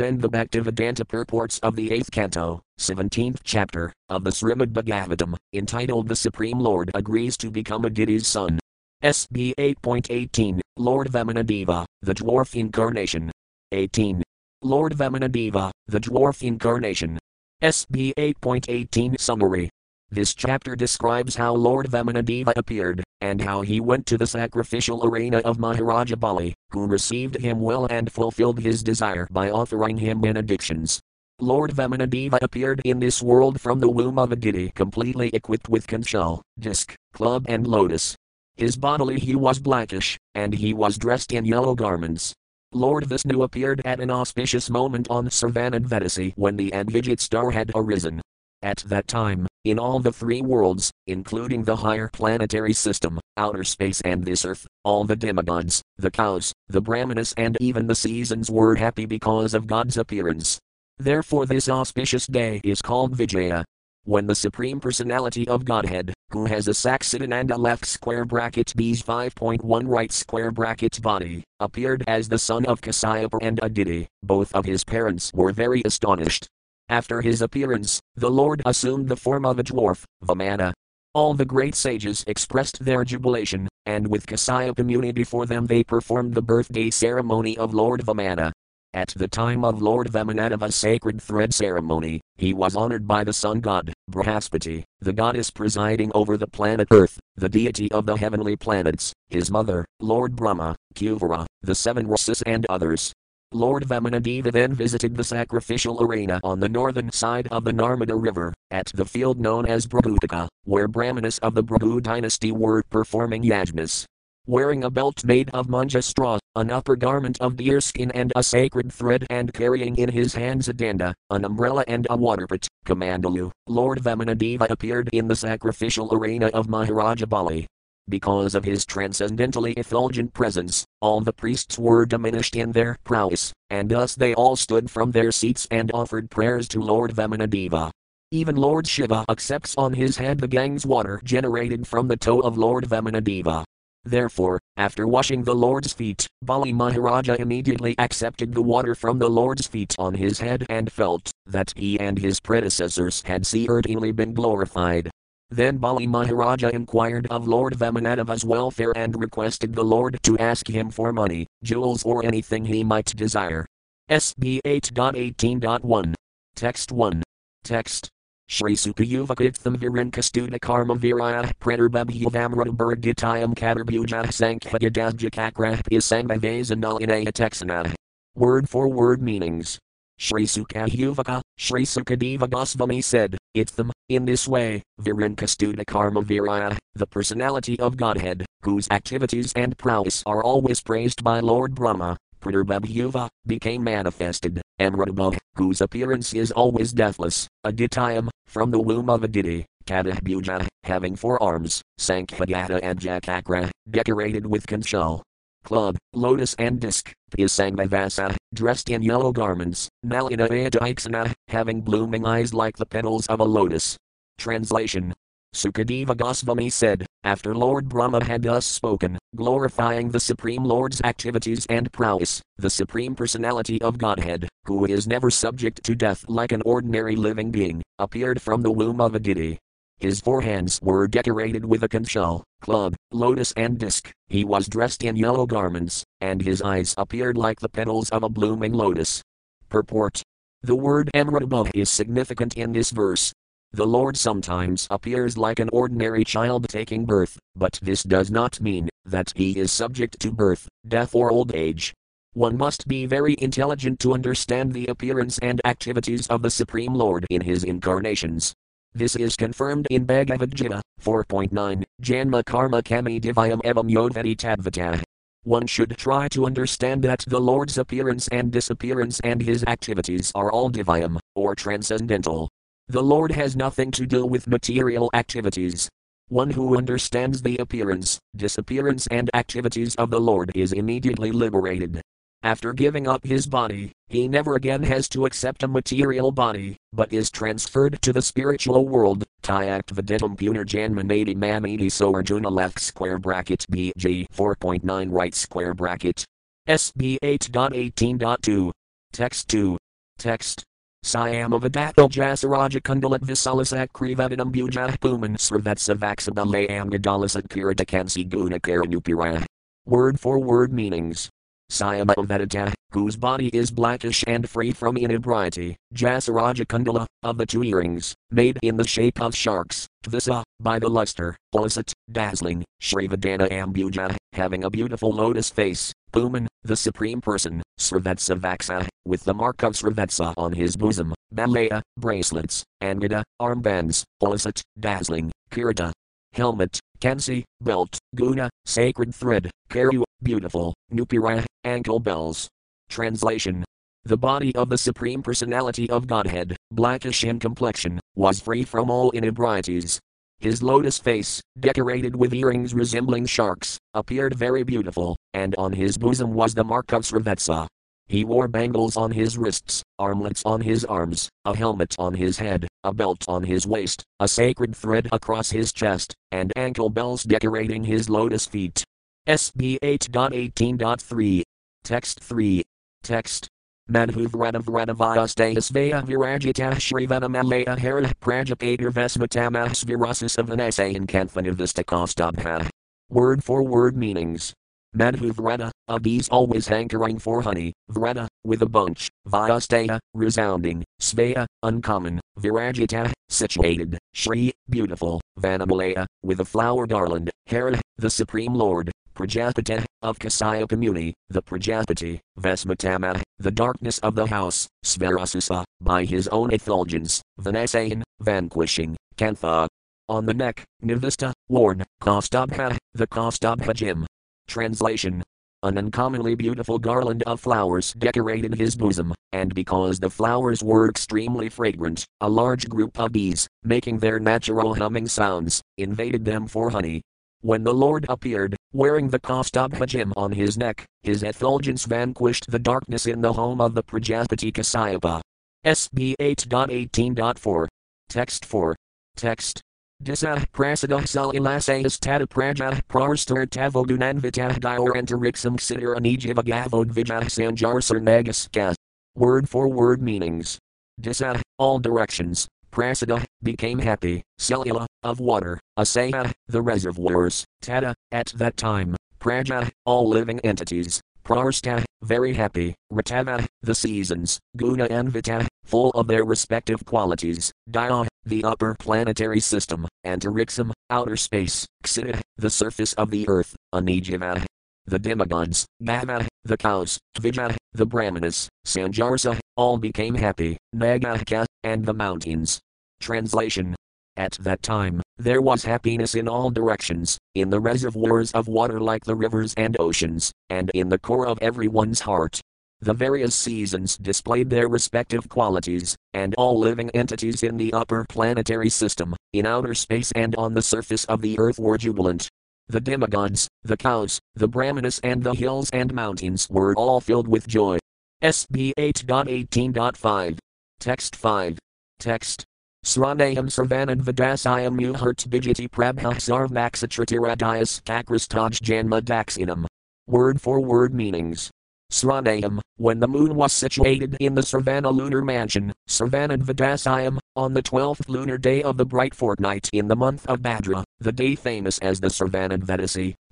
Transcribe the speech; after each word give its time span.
Send 0.00 0.22
the 0.22 0.30
Bhaktivedanta 0.30 1.06
purports 1.06 1.58
of 1.58 1.76
the 1.76 1.90
8th 1.90 2.10
canto, 2.10 2.62
17th 2.78 3.40
chapter, 3.44 3.92
of 4.08 4.24
the 4.24 4.30
Srimad 4.30 4.72
Bhagavatam, 4.72 5.36
entitled 5.52 6.08
The 6.08 6.16
Supreme 6.16 6.58
Lord 6.58 6.90
Agrees 6.94 7.36
to 7.36 7.50
Become 7.50 7.84
a 7.84 7.90
Aditi's 7.90 8.26
Son. 8.26 8.58
SB 9.04 9.54
8.18, 9.56 10.60
Lord 10.78 11.08
Vamanadeva, 11.08 11.84
the 12.00 12.14
Dwarf 12.14 12.58
Incarnation. 12.58 13.30
18. 13.72 14.22
Lord 14.62 14.94
Vamanadeva, 14.94 15.70
the 15.86 16.00
Dwarf 16.00 16.42
Incarnation. 16.42 17.18
SB 17.62 18.14
8.18 18.14 19.20
Summary. 19.20 19.68
This 20.12 20.34
chapter 20.34 20.74
describes 20.74 21.36
how 21.36 21.54
Lord 21.54 21.86
Vamanadeva 21.86 22.52
appeared, 22.56 23.04
and 23.20 23.40
how 23.40 23.60
he 23.60 23.78
went 23.78 24.06
to 24.06 24.18
the 24.18 24.26
sacrificial 24.26 25.06
arena 25.06 25.38
of 25.38 25.60
Maharaja 25.60 26.16
Bali, 26.16 26.52
who 26.72 26.88
received 26.88 27.36
him 27.36 27.60
well 27.60 27.86
and 27.88 28.10
fulfilled 28.10 28.58
his 28.58 28.82
desire 28.82 29.28
by 29.30 29.50
offering 29.50 29.98
him 29.98 30.20
benedictions. 30.20 31.00
Lord 31.38 31.70
Vamanadeva 31.70 32.38
appeared 32.42 32.82
in 32.84 32.98
this 32.98 33.22
world 33.22 33.60
from 33.60 33.78
the 33.78 33.88
womb 33.88 34.18
of 34.18 34.32
Aditi 34.32 34.70
completely 34.70 35.28
equipped 35.28 35.68
with 35.68 35.86
conchal, 35.86 36.42
disc, 36.58 36.92
club 37.12 37.46
and 37.48 37.64
lotus. 37.64 38.16
His 38.56 38.76
bodily 38.76 39.20
hue 39.20 39.38
was 39.38 39.60
blackish, 39.60 40.18
and 40.34 40.52
he 40.52 40.74
was 40.74 40.98
dressed 40.98 41.32
in 41.32 41.44
yellow 41.44 41.76
garments. 41.76 42.34
Lord 42.72 43.06
Vishnu 43.06 43.42
appeared 43.44 43.80
at 43.84 44.00
an 44.00 44.10
auspicious 44.10 44.70
moment 44.70 45.08
on 45.08 45.28
Sarvanadvedasi 45.28 46.32
when 46.34 46.56
the 46.56 46.72
Advijit 46.72 47.20
star 47.20 47.52
had 47.52 47.70
arisen. 47.76 48.20
At 48.62 48.84
that 48.88 49.08
time, 49.08 49.46
in 49.64 49.78
all 49.78 50.00
the 50.00 50.12
three 50.12 50.42
worlds, 50.42 50.90
including 51.06 51.64
the 51.64 51.76
higher 51.76 52.10
planetary 52.12 52.74
system, 52.74 53.18
outer 53.38 53.64
space, 53.64 54.02
and 54.02 54.22
this 54.22 54.44
earth, 54.44 54.66
all 54.84 55.04
the 55.04 55.16
demigods, 55.16 55.80
the 55.96 56.10
cows, 56.10 56.52
the 56.68 56.82
brahmanas, 56.82 57.32
and 57.38 57.56
even 57.58 57.86
the 57.86 57.94
seasons 57.94 58.50
were 58.50 58.74
happy 58.74 59.06
because 59.06 59.54
of 59.54 59.66
God's 59.66 59.96
appearance. 59.96 60.58
Therefore, 60.98 61.46
this 61.46 61.70
auspicious 61.70 62.26
day 62.26 62.60
is 62.62 62.82
called 62.82 63.16
Vijaya. 63.16 63.64
When 64.04 64.26
the 64.26 64.34
Supreme 64.34 64.78
Personality 64.78 65.48
of 65.48 65.64
Godhead, 65.64 66.12
who 66.30 66.44
has 66.44 66.68
a 66.68 66.72
Saxidananda 66.72 67.58
left 67.58 67.86
square 67.86 68.26
bracket 68.26 68.74
B's 68.76 69.02
5.1 69.02 69.88
right 69.88 70.12
square 70.12 70.50
bracket 70.50 71.00
body, 71.00 71.44
appeared 71.60 72.04
as 72.06 72.28
the 72.28 72.38
son 72.38 72.66
of 72.66 72.82
Kasyapa 72.82 73.38
and 73.40 73.58
Aditi, 73.62 74.08
both 74.22 74.54
of 74.54 74.66
his 74.66 74.84
parents 74.84 75.32
were 75.32 75.52
very 75.52 75.80
astonished. 75.86 76.46
After 76.90 77.20
his 77.20 77.40
appearance, 77.40 78.00
the 78.16 78.32
Lord 78.32 78.62
assumed 78.66 79.08
the 79.08 79.14
form 79.16 79.46
of 79.46 79.60
a 79.60 79.62
dwarf, 79.62 80.02
Vamana. 80.24 80.72
All 81.14 81.34
the 81.34 81.44
great 81.44 81.76
sages 81.76 82.24
expressed 82.26 82.84
their 82.84 83.04
jubilation, 83.04 83.68
and 83.86 84.08
with 84.08 84.26
Kasyapa 84.26 84.84
Muni 84.84 85.12
before 85.12 85.46
them 85.46 85.66
they 85.66 85.84
performed 85.84 86.34
the 86.34 86.42
birthday 86.42 86.90
ceremony 86.90 87.56
of 87.56 87.72
Lord 87.72 88.00
Vamana. 88.04 88.50
At 88.92 89.14
the 89.16 89.28
time 89.28 89.64
of 89.64 89.80
Lord 89.80 90.08
Vamanadeva's 90.08 90.74
sacred 90.74 91.22
thread 91.22 91.54
ceremony, 91.54 92.20
he 92.34 92.52
was 92.52 92.74
honored 92.74 93.06
by 93.06 93.22
the 93.22 93.32
sun 93.32 93.60
god, 93.60 93.92
Brahaspati, 94.10 94.82
the 94.98 95.12
goddess 95.12 95.48
presiding 95.48 96.10
over 96.12 96.36
the 96.36 96.48
planet 96.48 96.88
Earth, 96.90 97.20
the 97.36 97.48
deity 97.48 97.88
of 97.92 98.04
the 98.04 98.16
heavenly 98.16 98.56
planets, 98.56 99.12
his 99.28 99.48
mother, 99.48 99.84
Lord 100.00 100.34
Brahma, 100.34 100.74
Kuvara, 100.96 101.46
the 101.62 101.76
seven 101.76 102.08
Rasas 102.08 102.42
and 102.46 102.66
others. 102.68 103.12
Lord 103.52 103.84
Vamanadeva 103.84 104.52
then 104.52 104.74
visited 104.74 105.16
the 105.16 105.24
sacrificial 105.24 106.00
arena 106.02 106.40
on 106.44 106.60
the 106.60 106.68
northern 106.68 107.10
side 107.10 107.48
of 107.48 107.64
the 107.64 107.72
Narmada 107.72 108.14
River, 108.14 108.54
at 108.70 108.86
the 108.94 109.04
field 109.04 109.40
known 109.40 109.66
as 109.66 109.88
Brahutaka, 109.88 110.46
where 110.64 110.86
Brahmanas 110.86 111.38
of 111.38 111.54
the 111.54 111.64
Bhrigu 111.64 112.00
dynasty 112.00 112.52
were 112.52 112.84
performing 112.90 113.42
yajnas 113.42 114.06
wearing 114.46 114.82
a 114.82 114.90
belt 114.90 115.24
made 115.24 115.48
of 115.50 115.68
manja 115.68 116.02
straw, 116.02 116.36
an 116.56 116.70
upper 116.70 116.96
garment 116.96 117.40
of 117.40 117.56
deerskin 117.56 118.10
and 118.12 118.32
a 118.34 118.42
sacred 118.42 118.92
thread, 118.92 119.24
and 119.30 119.52
carrying 119.54 119.96
in 119.96 120.08
his 120.08 120.34
hands 120.34 120.68
a 120.68 120.74
danda, 120.74 121.14
an 121.30 121.44
umbrella, 121.44 121.84
and 121.86 122.06
a 122.10 122.16
waterpot, 122.16 122.66
Kamandalu, 122.84 123.50
Lord 123.68 124.02
Vamanadeva 124.02 124.68
appeared 124.68 125.08
in 125.12 125.28
the 125.28 125.36
sacrificial 125.36 126.12
arena 126.12 126.46
of 126.48 126.68
Maharaja 126.68 127.26
Bali. 127.26 127.66
Because 128.10 128.56
of 128.56 128.64
his 128.64 128.84
transcendently 128.84 129.72
effulgent 129.74 130.34
presence, 130.34 130.84
all 131.00 131.20
the 131.20 131.32
priests 131.32 131.78
were 131.78 132.04
diminished 132.04 132.56
in 132.56 132.72
their 132.72 132.96
prowess, 133.04 133.52
and 133.70 133.88
thus 133.88 134.16
they 134.16 134.34
all 134.34 134.56
stood 134.56 134.90
from 134.90 135.12
their 135.12 135.30
seats 135.30 135.68
and 135.70 135.92
offered 135.94 136.28
prayers 136.28 136.66
to 136.68 136.80
Lord 136.80 137.12
Vamanadeva. 137.14 137.92
Even 138.32 138.56
Lord 138.56 138.88
Shiva 138.88 139.24
accepts 139.28 139.76
on 139.78 139.92
his 139.92 140.16
head 140.16 140.40
the 140.40 140.48
Ganges 140.48 140.84
water 140.84 141.20
generated 141.22 141.86
from 141.86 142.08
the 142.08 142.16
toe 142.16 142.40
of 142.40 142.58
Lord 142.58 142.84
Vamanadeva. 142.84 143.62
Therefore, 144.04 144.58
after 144.76 145.06
washing 145.06 145.44
the 145.44 145.54
Lord's 145.54 145.92
feet, 145.92 146.26
Bali 146.42 146.72
Maharaja 146.72 147.34
immediately 147.34 147.94
accepted 147.98 148.54
the 148.54 148.62
water 148.62 148.96
from 148.96 149.20
the 149.20 149.30
Lord's 149.30 149.68
feet 149.68 149.94
on 150.00 150.14
his 150.14 150.40
head 150.40 150.66
and 150.68 150.90
felt 150.90 151.30
that 151.46 151.72
he 151.76 152.00
and 152.00 152.18
his 152.18 152.40
predecessors 152.40 153.22
had 153.22 153.46
certainly 153.46 154.10
been 154.10 154.34
glorified. 154.34 155.10
Then 155.50 155.78
Bali 155.78 156.06
Maharaja 156.06 156.68
inquired 156.68 157.26
of 157.26 157.48
Lord 157.48 157.74
Vamanadeva's 157.74 158.44
welfare 158.44 158.92
and 158.94 159.20
requested 159.20 159.74
the 159.74 159.82
Lord 159.82 160.20
to 160.22 160.38
ask 160.38 160.68
him 160.68 160.90
for 160.90 161.12
money, 161.12 161.46
jewels, 161.64 162.04
or 162.04 162.24
anything 162.24 162.64
he 162.64 162.84
might 162.84 163.16
desire. 163.16 163.66
SB 164.08 164.60
8.18.1. 164.64 166.14
Text 166.54 166.92
1. 166.92 167.22
Text. 167.64 168.08
Shri 168.48 168.74
Sukayuvakitham 168.74 169.76
Virinkastuda 169.76 170.60
Karma 170.60 170.96
Viraya 170.96 171.52
Pradarbabhyavamrataburgitayam 171.60 173.54
Katarbuja 173.54 174.26
Sankhyadyajakakrah 174.26 175.82
Isangavazanalinaya 175.90 177.32
Texana. 177.32 177.94
Word 178.34 178.68
for 178.68 178.88
word 178.88 179.22
meanings. 179.22 179.78
Shri 180.18 180.44
Sukayuvaka, 180.44 181.40
Shri 181.56 181.84
Sukadeva 181.84 182.50
Goswami 182.50 183.00
said, 183.00 183.38
It's 183.54 183.72
them, 183.72 183.90
in 184.10 184.24
this 184.24 184.48
way, 184.48 184.82
Virinkastuda 185.00 185.86
Karma 185.86 186.22
Viraya, 186.22 186.76
the 186.94 187.06
personality 187.06 187.78
of 187.78 187.96
Godhead, 187.96 188.44
whose 188.62 188.88
activities 188.90 189.52
and 189.54 189.78
prowess 189.78 190.24
are 190.26 190.42
always 190.42 190.80
praised 190.80 191.22
by 191.22 191.38
Lord 191.38 191.76
Brahma, 191.76 192.16
Pradarbabhyuva, 192.42 193.28
became 193.46 193.84
manifested, 193.84 194.60
Amrutama, 194.80 195.38
whose 195.54 195.80
appearance 195.80 196.34
is 196.34 196.50
always 196.50 196.92
deathless, 196.92 197.46
Aditayam, 197.64 198.28
from 198.46 198.72
the 198.72 198.80
womb 198.80 199.08
of 199.08 199.22
Aditi, 199.22 199.64
Kadahbhuja, 199.86 200.66
having 200.82 201.14
four 201.14 201.40
arms, 201.40 201.80
Sankhagata 202.00 202.80
and 202.82 202.98
Jakakra, 202.98 203.70
decorated 203.88 204.44
with 204.44 204.66
conchal. 204.66 205.22
Club, 205.64 205.96
lotus 206.12 206.54
and 206.54 206.80
disc, 206.80 207.12
Pisangavasa, 207.36 208.36
dressed 208.54 208.90
in 208.90 209.02
yellow 209.02 209.32
garments, 209.32 209.88
Nalina 210.04 210.48
Adaiksana, 210.48 211.32
having 211.48 211.80
blooming 211.80 212.26
eyes 212.26 212.52
like 212.52 212.76
the 212.76 212.86
petals 212.86 213.26
of 213.26 213.40
a 213.40 213.44
lotus. 213.44 213.96
Translation 214.38 215.12
Sukadeva 215.54 216.16
Goswami 216.16 216.70
said, 216.70 217.06
after 217.24 217.54
Lord 217.54 217.88
Brahma 217.88 218.24
had 218.24 218.42
thus 218.42 218.64
spoken, 218.64 219.18
glorifying 219.34 220.10
the 220.10 220.20
Supreme 220.20 220.64
Lord's 220.64 221.02
activities 221.02 221.66
and 221.68 221.92
prowess, 221.92 222.40
the 222.56 222.70
Supreme 222.70 223.14
Personality 223.14 223.82
of 223.82 223.98
Godhead, 223.98 224.48
who 224.64 224.86
is 224.86 225.08
never 225.08 225.28
subject 225.28 225.82
to 225.84 225.94
death 225.94 226.24
like 226.28 226.52
an 226.52 226.62
ordinary 226.64 227.16
living 227.16 227.50
being, 227.50 227.82
appeared 227.98 228.40
from 228.40 228.62
the 228.62 228.70
womb 228.70 229.00
of 229.00 229.14
a 229.14 229.16
Aditi. 229.16 229.58
His 230.00 230.20
four 230.20 230.40
hands 230.40 230.80
were 230.82 231.06
decorated 231.06 231.64
with 231.64 231.82
a 231.82 231.88
conchal, 231.88 232.42
club, 232.60 232.94
lotus, 233.12 233.52
and 233.52 233.78
disc. 233.78 234.10
He 234.28 234.44
was 234.44 234.66
dressed 234.66 235.04
in 235.04 235.16
yellow 235.16 235.46
garments, 235.46 236.04
and 236.20 236.42
his 236.42 236.62
eyes 236.62 236.94
appeared 236.98 237.36
like 237.36 237.60
the 237.60 237.68
petals 237.68 238.10
of 238.10 238.22
a 238.22 238.28
blooming 238.28 238.72
lotus. 238.72 239.22
Purport 239.68 240.22
The 240.62 240.74
word 240.74 241.10
Amrutama 241.14 241.70
is 241.74 241.90
significant 241.90 242.56
in 242.56 242.72
this 242.72 242.90
verse, 242.90 243.32
the 243.72 243.86
Lord 243.86 244.16
sometimes 244.16 244.88
appears 244.90 245.38
like 245.38 245.60
an 245.60 245.68
ordinary 245.72 246.24
child 246.24 246.68
taking 246.68 247.06
birth, 247.06 247.38
but 247.54 247.78
this 247.80 248.02
does 248.02 248.28
not 248.28 248.60
mean 248.60 248.88
that 249.04 249.32
he 249.36 249.56
is 249.56 249.70
subject 249.70 250.18
to 250.20 250.32
birth, 250.32 250.68
death, 250.88 251.14
or 251.14 251.30
old 251.30 251.54
age. 251.54 251.94
One 252.32 252.56
must 252.56 252.88
be 252.88 253.06
very 253.06 253.36
intelligent 253.38 254.00
to 254.00 254.12
understand 254.12 254.72
the 254.72 254.88
appearance 254.88 255.38
and 255.38 255.60
activities 255.64 256.26
of 256.26 256.42
the 256.42 256.50
Supreme 256.50 256.94
Lord 256.94 257.24
in 257.30 257.42
his 257.42 257.62
incarnations. 257.62 258.54
This 258.92 259.14
is 259.14 259.36
confirmed 259.36 259.86
in 259.88 260.04
Bhagavad 260.04 260.52
Gita 260.52 260.82
4.9, 261.00 261.84
Janma 262.02 262.44
Karma 262.44 262.82
Kami 262.82 263.20
Divyam 263.20 263.62
Evam 263.62 263.88
Yodvati 263.88 264.36
Tadvata. 264.36 265.00
One 265.44 265.68
should 265.68 265.96
try 265.96 266.26
to 266.28 266.44
understand 266.44 267.02
that 267.04 267.24
the 267.28 267.40
Lord's 267.40 267.78
appearance 267.78 268.26
and 268.28 268.50
disappearance 268.50 269.20
and 269.20 269.40
his 269.40 269.62
activities 269.68 270.32
are 270.34 270.50
all 270.50 270.70
divyam, 270.70 271.20
or 271.36 271.54
transcendental, 271.54 272.48
the 272.88 273.02
Lord 273.02 273.30
has 273.30 273.54
nothing 273.54 273.92
to 273.92 274.06
do 274.06 274.26
with 274.26 274.48
material 274.48 275.08
activities. 275.14 275.88
One 276.26 276.50
who 276.50 276.76
understands 276.76 277.42
the 277.42 277.58
appearance, 277.58 278.18
disappearance, 278.34 279.06
and 279.06 279.30
activities 279.34 279.94
of 279.94 280.10
the 280.10 280.20
Lord 280.20 280.50
is 280.56 280.72
immediately 280.72 281.30
liberated. 281.30 282.02
After 282.42 282.72
giving 282.72 283.06
up 283.06 283.22
his 283.22 283.46
body, 283.46 283.92
he 284.08 284.26
never 284.26 284.54
again 284.54 284.82
has 284.84 285.10
to 285.10 285.26
accept 285.26 285.62
a 285.62 285.68
material 285.68 286.32
body, 286.32 286.78
but 286.90 287.12
is 287.12 287.30
transferred 287.30 288.00
to 288.00 288.14
the 288.14 288.22
spiritual 288.22 288.88
world. 288.88 289.24
Tyact 289.42 289.92
Vedetum 289.94 290.38
Punarjanmanadi 290.38 291.36
Mamidi 291.36 291.92
So 291.92 292.14
Arjuna 292.14 292.48
left 292.48 292.80
square 292.80 293.18
bracket 293.18 293.66
BG 293.70 294.26
4.9 294.34 295.08
right 295.10 295.34
square 295.34 295.74
bracket. 295.74 296.24
SB 296.66 297.18
8.18.2. 297.22 298.70
Text 299.12 299.48
2. 299.48 299.76
Text. 300.18 300.64
Siamavadatal 301.04 302.08
Jasaraja 302.08 302.80
Kundalat 302.80 303.20
Visalasak 303.20 303.88
Krivadanam 303.92 304.50
Bujah 304.50 304.98
Puman 305.00 305.36
Sravetsa 305.36 305.94
Vaxabalayam 305.94 306.90
Gadalasat 306.90 307.48
Kiratakansi 307.48 308.26
Guna 308.26 308.58
Karanupira. 308.58 309.44
Word 309.84 310.18
for 310.18 310.38
word 310.38 310.72
meanings. 310.72 311.28
Sayamavadata, 311.70 312.74
whose 312.90 313.16
body 313.16 313.48
is 313.48 313.70
blackish 313.70 314.24
and 314.26 314.50
free 314.50 314.72
from 314.72 314.96
inebriety, 314.96 315.76
Jasaraja 315.94 316.66
Kundala, 316.66 317.06
of 317.22 317.38
the 317.38 317.46
two 317.46 317.62
earrings, 317.62 318.14
made 318.30 318.58
in 318.62 318.76
the 318.76 318.86
shape 318.86 319.20
of 319.20 319.36
sharks, 319.36 319.86
Tvisa, 320.04 320.42
by 320.58 320.80
the 320.80 320.88
luster, 320.88 321.36
Olasat, 321.54 321.92
dazzling, 322.10 322.64
Shrivadana 322.82 323.48
Ambuja, 323.50 324.16
having 324.32 324.64
a 324.64 324.70
beautiful 324.70 325.12
lotus 325.12 325.48
face, 325.48 325.92
Puman, 326.12 326.48
the 326.64 326.76
Supreme 326.76 327.20
Person, 327.20 327.62
Sravetsa 327.78 328.38
Vaksa, 328.38 328.88
with 329.06 329.22
the 329.22 329.34
mark 329.34 329.62
of 329.62 329.74
Sravetsa 329.74 330.34
on 330.36 330.52
his 330.52 330.76
bosom, 330.76 331.14
Balaya, 331.32 331.82
bracelets, 331.96 332.64
Angada, 332.82 333.22
armbands, 333.40 334.02
Olasat, 334.20 334.60
dazzling, 334.78 335.30
Kirata, 335.52 335.92
helmet, 336.32 336.78
Kansi, 337.00 337.44
belt, 337.60 337.98
Guna, 338.14 338.50
sacred 338.64 339.14
thread, 339.14 339.50
Karu, 339.68 340.04
beautiful, 340.22 340.74
Nupira, 340.92 341.44
ankle 341.64 341.98
bells. 341.98 342.48
Translation 342.88 343.64
The 344.04 344.16
body 344.16 344.54
of 344.54 344.68
the 344.68 344.78
Supreme 344.78 345.22
Personality 345.22 345.88
of 345.90 346.06
Godhead, 346.06 346.56
blackish 346.70 347.24
in 347.24 347.38
complexion, 347.38 348.00
was 348.16 348.40
free 348.40 348.64
from 348.64 348.90
all 348.90 349.12
inebrieties. 349.12 349.98
His 350.38 350.62
lotus 350.62 350.98
face, 350.98 351.40
decorated 351.58 352.16
with 352.16 352.32
earrings 352.32 352.74
resembling 352.74 353.26
sharks, 353.26 353.78
appeared 353.92 354.34
very 354.34 354.62
beautiful, 354.62 355.16
and 355.34 355.54
on 355.56 355.72
his 355.72 355.98
bosom 355.98 356.32
was 356.32 356.54
the 356.54 356.64
mark 356.64 356.92
of 356.92 357.02
Sravetsa. 357.02 357.66
He 358.06 358.24
wore 358.24 358.48
bangles 358.48 358.96
on 358.96 359.12
his 359.12 359.38
wrists, 359.38 359.82
armlets 360.00 360.42
on 360.44 360.62
his 360.62 360.84
arms, 360.84 361.28
a 361.44 361.54
helmet 361.54 361.94
on 361.98 362.14
his 362.14 362.38
head, 362.38 362.66
a 362.82 362.92
belt 362.92 363.24
on 363.28 363.44
his 363.44 363.66
waist, 363.66 364.02
a 364.18 364.26
sacred 364.26 364.74
thread 364.74 365.06
across 365.12 365.50
his 365.50 365.72
chest, 365.72 366.14
and 366.32 366.52
ankle 366.56 366.88
bells 366.88 367.22
decorating 367.22 367.84
his 367.84 368.08
lotus 368.08 368.46
feet. 368.46 368.82
SB 369.28 369.78
8.18.3. 369.80 371.42
Text 371.84 372.20
3. 372.20 372.62
Text. 373.02 373.48
Madhuvranavranavayastayasvaya 373.90 376.02
virajita 376.06 376.78
shrivanamalaya 376.78 377.78
hara 377.78 378.12
prajapatir 378.20 378.90
vesmatamas 378.90 379.84
virasasavanasa 379.84 381.06
kanfanivastakostabha. 381.06 382.68
Word 383.10 383.44
for 383.44 383.62
word 383.62 383.96
meanings. 383.96 384.54
Madhuvrana, 384.96 385.70
a 385.90 385.98
bees 385.98 386.28
always 386.28 386.68
hankering 386.68 387.18
for 387.18 387.42
honey, 387.42 387.72
vrana, 387.90 388.28
with 388.44 388.62
a 388.62 388.66
bunch, 388.66 389.10
vyastaya, 389.26 389.98
resounding, 390.14 390.84
svaya, 391.02 391.44
uncommon, 391.64 392.20
virajita, 392.38 393.12
situated, 393.28 393.98
shri, 394.14 394.52
beautiful, 394.68 395.20
vanamalaya, 395.40 396.06
with 396.22 396.38
a 396.38 396.44
flower 396.44 396.86
garland, 396.86 397.28
hara, 397.48 397.80
the 397.98 398.08
Supreme 398.08 398.54
Lord, 398.54 398.92
Prajapati, 399.16 399.84
of 400.02 400.18
Kasaya 400.20 400.68
community, 400.68 401.12
the 401.28 401.42
Prajapati, 401.42 402.20
Vesmatama, 402.38 403.20
the 403.40 403.50
darkness 403.50 403.98
of 403.98 404.14
the 404.14 404.26
house, 404.26 404.68
Svarasasa, 404.84 405.64
by 405.80 406.04
his 406.04 406.28
own 406.28 406.52
effulgence, 406.52 407.20
Vanasayan, 407.40 408.02
vanquishing, 408.20 408.96
Kantha. 409.16 409.66
On 410.08 410.24
the 410.24 410.34
neck, 410.34 410.64
Nivista, 410.84 411.32
worn, 411.48 411.84
Kaustubha, 412.00 412.76
the 412.94 413.08
Kaustubha 413.08 413.74
gem. 413.74 414.06
Translation 414.46 415.22
an 415.62 415.76
uncommonly 415.76 416.34
beautiful 416.34 416.78
garland 416.78 417.22
of 417.24 417.40
flowers 417.40 417.92
decorated 417.94 418.54
his 418.54 418.74
bosom, 418.74 419.14
and 419.32 419.54
because 419.54 419.98
the 419.98 420.08
flowers 420.08 420.62
were 420.62 420.88
extremely 420.88 421.48
fragrant, 421.48 422.04
a 422.20 422.28
large 422.28 422.68
group 422.68 422.98
of 422.98 423.12
bees, 423.12 423.46
making 423.62 423.98
their 423.98 424.18
natural 424.18 424.74
humming 424.74 425.06
sounds, 425.06 425.60
invaded 425.76 426.24
them 426.24 426.46
for 426.46 426.70
honey. 426.70 427.02
When 427.42 427.64
the 427.64 427.74
Lord 427.74 428.06
appeared, 428.08 428.56
wearing 428.72 429.08
the 429.08 429.18
Kaustubha 429.18 429.86
gem 429.86 430.12
on 430.16 430.32
his 430.32 430.58
neck, 430.58 430.84
his 431.02 431.22
effulgence 431.22 431.84
vanquished 431.84 432.50
the 432.50 432.58
darkness 432.58 433.06
in 433.06 433.20
the 433.20 433.32
home 433.32 433.60
of 433.60 433.74
the 433.74 433.82
Prajapati 433.82 434.52
Kasyapa. 434.52 435.20
SB 435.64 436.14
8.18.4. 436.20 437.68
Text 438.08 438.44
4. 438.44 438.76
Text. 439.16 439.62
Disa 440.02 440.42
prasada 440.54 441.02
salilasayas 441.02 441.98
tata 442.00 442.26
praja 442.26 442.80
prarstar 442.88 443.46
tavogunanvitah 443.46 444.58
diorantariksam 444.58 445.58
ksitir 445.58 445.94
anijivagavod 445.94 446.90
vijah 446.90 447.24
sanjarsar 447.28 448.00
nagaskas. 448.00 448.76
Word 449.14 449.46
for 449.46 449.68
word 449.68 450.00
meanings. 450.00 450.58
Disa, 450.98 451.40
all 451.58 451.78
directions, 451.78 452.48
Prasada, 452.72 453.24
became 453.42 453.78
happy, 453.78 454.22
cellula, 454.38 454.86
of 455.02 455.18
water, 455.18 455.58
Asaya, 455.78 456.32
the 456.46 456.62
reservoirs, 456.62 457.44
Tata, 457.60 457.94
at 458.12 458.32
that 458.36 458.56
time, 458.56 458.96
Praja, 459.18 459.70
all 459.84 460.08
living 460.08 460.40
entities, 460.40 461.00
Prarsta, 461.24 461.84
very 462.02 462.34
happy, 462.34 462.74
Ratava, 462.92 463.46
the 463.62 463.74
seasons, 463.74 464.38
Guna 464.56 464.84
and 464.84 465.10
Vita, 465.10 465.48
full 465.64 465.90
of 465.90 466.06
their 466.06 466.24
respective 466.24 466.84
qualities, 466.84 467.52
Daya, 467.70 468.06
the 468.24 468.44
upper 468.44 468.76
planetary 468.78 469.40
system, 469.40 469.86
Antarixam, 470.04 470.72
outer 470.90 471.16
space, 471.16 471.66
Ksita, 471.84 472.20
the 472.36 472.50
surface 472.50 472.92
of 472.94 473.10
the 473.10 473.28
earth, 473.28 473.56
Anijiva, 473.74 474.44
the 474.86 474.98
demigods, 474.98 475.66
Gava, 475.82 476.26
the 476.44 476.56
cows, 476.56 476.98
Tvija, 477.16 477.56
the 477.72 477.86
brahmanas, 477.86 478.48
Sanjarsa, 478.66 479.38
all 479.56 479.78
became 479.78 480.14
happy, 480.14 480.56
Nagaka, 480.74 481.46
and 481.62 481.84
the 481.84 481.94
mountains. 481.94 482.60
Translation 483.00 483.74
At 484.16 484.32
that 484.40 484.62
time, 484.62 485.00
there 485.16 485.40
was 485.40 485.64
happiness 485.64 486.14
in 486.14 486.28
all 486.28 486.50
directions, 486.50 487.18
in 487.34 487.50
the 487.50 487.60
reservoirs 487.60 488.32
of 488.32 488.48
water 488.48 488.80
like 488.80 489.04
the 489.04 489.14
rivers 489.14 489.54
and 489.56 489.76
oceans, 489.78 490.32
and 490.48 490.70
in 490.74 490.88
the 490.88 490.98
core 490.98 491.26
of 491.26 491.38
everyone's 491.40 492.00
heart. 492.00 492.40
The 492.82 492.94
various 492.94 493.34
seasons 493.34 493.98
displayed 493.98 494.48
their 494.48 494.66
respective 494.66 495.28
qualities, 495.28 495.96
and 496.14 496.34
all 496.36 496.58
living 496.58 496.88
entities 496.90 497.42
in 497.42 497.58
the 497.58 497.74
upper 497.74 498.06
planetary 498.08 498.70
system, 498.70 499.14
in 499.34 499.44
outer 499.44 499.74
space 499.74 500.10
and 500.12 500.34
on 500.36 500.54
the 500.54 500.62
surface 500.62 501.04
of 501.04 501.20
the 501.20 501.38
earth 501.38 501.58
were 501.58 501.76
jubilant. 501.76 502.30
The 502.68 502.80
demigods, 502.80 503.48
the 503.64 503.76
cows, 503.76 504.18
the 504.34 504.48
brahmanas, 504.48 504.98
and 505.02 505.22
the 505.22 505.34
hills 505.34 505.68
and 505.74 505.92
mountains 505.92 506.48
were 506.48 506.74
all 506.74 507.02
filled 507.02 507.28
with 507.28 507.46
joy. 507.46 507.78
SB 508.22 508.72
8.18.5. 508.78 510.38
Text 510.78 511.16
5. 511.16 511.58
Text. 511.98 512.44
Sranayam 512.82 513.50
Sarvanad 513.50 514.00
Vidasayam 514.00 514.80
Muhurt 514.80 515.28
Bijiti 515.28 515.68
Prabha 515.68 516.14
Sarvaksatratiradyas 516.14 517.82
Kakrastaj 517.82 518.58
Janma 518.62 519.02
Daxinam. 519.02 519.66
Word 520.06 520.40
for 520.40 520.60
word 520.60 520.94
meanings. 520.94 521.50
Sranayam, 521.90 522.60
when 522.76 523.00
the 523.00 523.08
moon 523.08 523.34
was 523.34 523.52
situated 523.52 524.16
in 524.20 524.34
the 524.34 524.42
Sarvana 524.42 524.94
lunar 524.94 525.22
mansion, 525.22 525.72
Sarvanadvadasayam, 525.88 527.18
on 527.34 527.52
the 527.52 527.62
twelfth 527.62 528.08
lunar 528.08 528.38
day 528.38 528.62
of 528.62 528.76
the 528.76 528.86
bright 528.86 529.14
fortnight 529.14 529.68
in 529.72 529.88
the 529.88 529.96
month 529.96 530.26
of 530.28 530.40
Bhadra, 530.40 530.84
the 531.00 531.12
day 531.12 531.34
famous 531.34 531.78
as 531.80 532.00
the 532.00 532.08
Sarvanad 532.08 532.64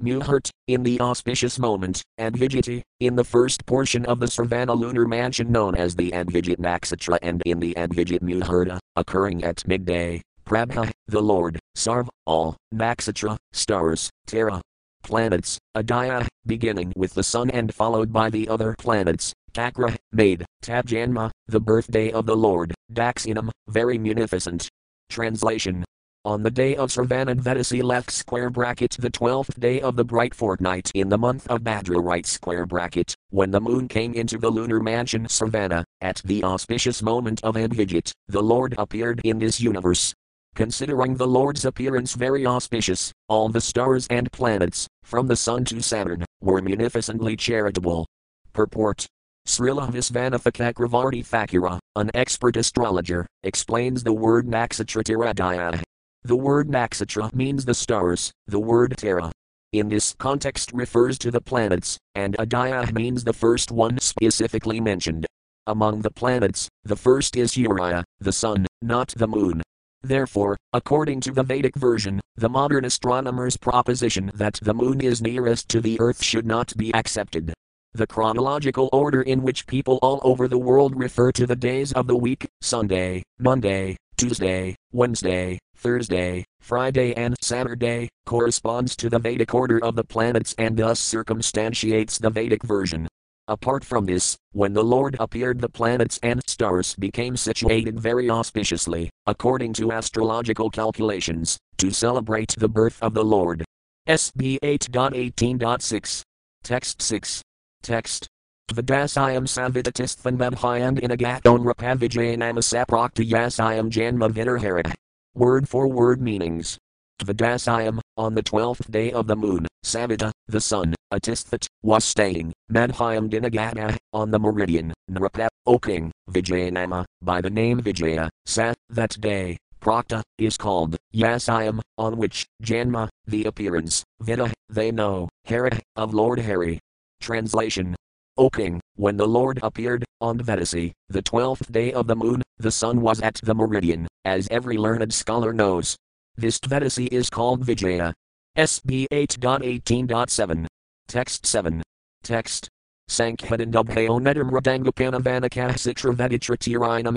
Muhurt, 0.02 0.50
in 0.66 0.82
the 0.82 1.00
auspicious 1.00 1.58
moment, 1.58 2.02
Advijiti, 2.18 2.82
in 3.00 3.14
the 3.14 3.24
first 3.24 3.64
portion 3.64 4.04
of 4.06 4.18
the 4.18 4.26
Sarvana 4.26 4.76
lunar 4.76 5.06
mansion 5.06 5.52
known 5.52 5.76
as 5.76 5.94
the 5.94 6.10
Advijit 6.10 6.58
Nakshatra 6.58 7.18
and 7.22 7.40
in 7.46 7.60
the 7.60 7.74
Advijit 7.74 8.20
Muhurta, 8.20 8.78
occurring 8.96 9.44
at 9.44 9.66
midday. 9.68 10.20
Prabha, 10.44 10.90
the 11.06 11.20
Lord, 11.20 11.60
Sarv, 11.76 12.08
all, 12.26 12.56
Nakshatra, 12.74 13.36
stars, 13.52 14.10
Tara, 14.26 14.60
planets, 15.08 15.58
Adaya, 15.74 16.28
beginning 16.46 16.92
with 16.94 17.14
the 17.14 17.22
sun 17.22 17.50
and 17.50 17.74
followed 17.74 18.12
by 18.12 18.28
the 18.28 18.48
other 18.48 18.76
planets, 18.78 19.32
Kakra, 19.54 19.96
made, 20.12 20.44
Tabjanma, 20.62 21.30
the 21.46 21.58
birthday 21.58 22.12
of 22.12 22.26
the 22.26 22.36
Lord, 22.36 22.74
Daxinam, 22.92 23.50
very 23.68 23.98
munificent. 23.98 24.68
Translation 25.08 25.84
on 26.24 26.42
the 26.42 26.50
day 26.50 26.76
of 26.76 26.90
Sarvanadvedasi 26.90 27.82
left 27.82 28.10
square 28.10 28.50
bracket 28.50 28.96
the 28.98 29.08
twelfth 29.08 29.58
day 29.58 29.80
of 29.80 29.96
the 29.96 30.04
bright 30.04 30.34
fortnight 30.34 30.90
in 30.94 31.08
the 31.08 31.16
month 31.16 31.46
of 31.48 31.62
Bhadra 31.62 32.04
right 32.04 32.26
square 32.26 32.66
bracket, 32.66 33.14
when 33.30 33.50
the 33.50 33.60
moon 33.60 33.88
came 33.88 34.12
into 34.12 34.36
the 34.36 34.50
lunar 34.50 34.78
mansion 34.78 35.26
Sarvana, 35.26 35.84
at 36.02 36.20
the 36.26 36.44
auspicious 36.44 37.02
moment 37.02 37.42
of 37.42 37.54
Advijit, 37.54 38.12
the 38.26 38.42
Lord 38.42 38.74
appeared 38.76 39.22
in 39.24 39.38
this 39.38 39.58
universe. 39.58 40.12
Considering 40.58 41.14
the 41.14 41.24
Lord's 41.28 41.64
appearance 41.64 42.14
very 42.14 42.44
auspicious, 42.44 43.12
all 43.28 43.48
the 43.48 43.60
stars 43.60 44.08
and 44.10 44.28
planets, 44.32 44.88
from 45.04 45.28
the 45.28 45.36
sun 45.36 45.64
to 45.66 45.80
Saturn, 45.80 46.24
were 46.40 46.60
munificently 46.60 47.36
charitable. 47.36 48.04
Purport 48.52 49.06
Srila 49.46 49.88
Visvanatha 49.88 50.50
Thakura, 50.50 51.78
an 51.94 52.10
expert 52.12 52.56
astrologer, 52.56 53.24
explains 53.44 54.02
the 54.02 54.12
word 54.12 54.48
Naksatratiradaya. 54.48 55.80
The 56.24 56.34
word 56.34 56.68
Nakshatra 56.68 57.32
means 57.32 57.64
the 57.64 57.72
stars, 57.72 58.32
the 58.48 58.58
word 58.58 58.96
Tara. 58.98 59.30
In 59.72 59.88
this 59.88 60.16
context 60.18 60.72
refers 60.74 61.18
to 61.18 61.30
the 61.30 61.40
planets, 61.40 61.98
and 62.16 62.36
Adaya 62.36 62.92
means 62.92 63.22
the 63.22 63.32
first 63.32 63.70
one 63.70 63.96
specifically 64.00 64.80
mentioned. 64.80 65.24
among 65.68 66.00
the 66.00 66.10
planets, 66.10 66.68
the 66.82 66.96
first 66.96 67.36
is 67.36 67.56
Uriah, 67.56 68.02
the 68.18 68.32
sun, 68.32 68.66
not 68.82 69.14
the 69.16 69.28
moon. 69.28 69.62
Therefore, 70.02 70.56
according 70.72 71.20
to 71.22 71.32
the 71.32 71.42
Vedic 71.42 71.74
version, 71.74 72.20
the 72.36 72.48
modern 72.48 72.84
astronomer's 72.84 73.56
proposition 73.56 74.30
that 74.34 74.58
the 74.62 74.74
moon 74.74 75.00
is 75.00 75.20
nearest 75.20 75.68
to 75.70 75.80
the 75.80 75.98
earth 76.00 76.22
should 76.22 76.46
not 76.46 76.76
be 76.76 76.94
accepted. 76.94 77.52
The 77.94 78.06
chronological 78.06 78.88
order 78.92 79.22
in 79.22 79.42
which 79.42 79.66
people 79.66 79.98
all 80.00 80.20
over 80.22 80.46
the 80.46 80.58
world 80.58 80.96
refer 80.96 81.32
to 81.32 81.46
the 81.46 81.56
days 81.56 81.92
of 81.92 82.06
the 82.06 82.16
week 82.16 82.46
Sunday, 82.60 83.24
Monday, 83.38 83.96
Tuesday, 84.16 84.76
Wednesday, 84.92 85.58
Thursday, 85.74 86.44
Friday, 86.60 87.14
and 87.14 87.34
Saturday 87.42 88.08
corresponds 88.26 88.94
to 88.96 89.08
the 89.08 89.18
Vedic 89.18 89.54
order 89.54 89.82
of 89.82 89.96
the 89.96 90.04
planets 90.04 90.54
and 90.58 90.76
thus 90.76 91.00
circumstantiates 91.00 92.18
the 92.18 92.30
Vedic 92.30 92.62
version. 92.62 93.08
Apart 93.48 93.82
from 93.82 94.04
this, 94.04 94.36
when 94.52 94.74
the 94.74 94.84
Lord 94.84 95.16
appeared, 95.18 95.58
the 95.58 95.70
planets 95.70 96.20
and 96.22 96.42
stars 96.46 96.94
became 96.96 97.34
situated 97.34 97.98
very 97.98 98.28
auspiciously, 98.28 99.08
according 99.26 99.72
to 99.74 99.90
astrological 99.90 100.68
calculations, 100.68 101.56
to 101.78 101.90
celebrate 101.90 102.54
the 102.58 102.68
birth 102.68 103.02
of 103.02 103.14
the 103.14 103.24
Lord. 103.24 103.64
SB 104.06 104.58
8.18.6. 104.60 106.22
Text 106.62 107.00
6. 107.00 107.42
Text. 107.82 108.28
Vadasayam 108.70 109.46
savitatisthvan 109.48 110.36
madhyand 110.36 111.00
inagaton 111.00 111.64
rapavijayanamasaprakta 111.64 113.26
yasayam 113.26 113.88
janma 113.88 114.30
vidarharat. 114.30 114.92
Word 115.34 115.66
for 115.66 115.88
word 115.88 116.20
meanings. 116.20 116.76
Vadasayam, 117.24 118.00
on 118.16 118.34
the 118.34 118.42
twelfth 118.42 118.90
day 118.90 119.12
of 119.12 119.26
the 119.26 119.36
moon, 119.36 119.66
Savita, 119.84 120.30
the 120.46 120.60
sun, 120.60 120.94
Atisthat, 121.12 121.66
was 121.82 122.04
staying, 122.04 122.52
Madhyam 122.70 123.28
Dinagata, 123.28 123.96
on 124.12 124.30
the 124.30 124.38
meridian, 124.38 124.92
Nrapa, 125.10 125.48
O 125.66 125.78
king, 125.78 126.12
Vijayanama, 126.30 127.04
by 127.22 127.40
the 127.40 127.50
name 127.50 127.80
Vijaya, 127.80 128.30
Sa, 128.46 128.72
that 128.90 129.20
day, 129.20 129.56
Prakta, 129.80 130.22
is 130.38 130.56
called, 130.56 130.96
Yasayam, 131.14 131.80
on 131.96 132.16
which, 132.16 132.46
Janma, 132.62 133.08
the 133.26 133.44
appearance, 133.44 134.04
Vida, 134.20 134.52
they 134.68 134.90
know, 134.90 135.28
Hara, 135.44 135.78
of 135.96 136.14
Lord 136.14 136.40
Hari. 136.40 136.78
Translation 137.20 137.96
O 138.36 138.48
king, 138.48 138.80
when 138.94 139.16
the 139.16 139.26
Lord 139.26 139.58
appeared, 139.64 140.04
on 140.20 140.38
Vedasi, 140.38 140.92
the 141.08 141.22
twelfth 141.22 141.72
day 141.72 141.92
of 141.92 142.06
the 142.06 142.14
moon, 142.14 142.40
the 142.58 142.70
sun 142.70 143.00
was 143.00 143.20
at 143.20 143.34
the 143.42 143.54
meridian, 143.54 144.06
as 144.24 144.46
every 144.48 144.78
learned 144.78 145.12
scholar 145.12 145.52
knows. 145.52 145.96
This 146.38 146.60
Vedasi 146.60 147.08
is 147.08 147.28
called 147.28 147.64
Vijaya. 147.64 148.14
SB 148.56 149.08
8.18.7. 149.12 150.66
Text 151.08 151.44
7. 151.44 151.82
Text. 152.22 152.68
Sankhadandubhayo 153.10 154.20
nedam 154.20 154.48
radangapanavanakah 154.52 155.74
citra 155.74 156.14
veditra 156.14 156.56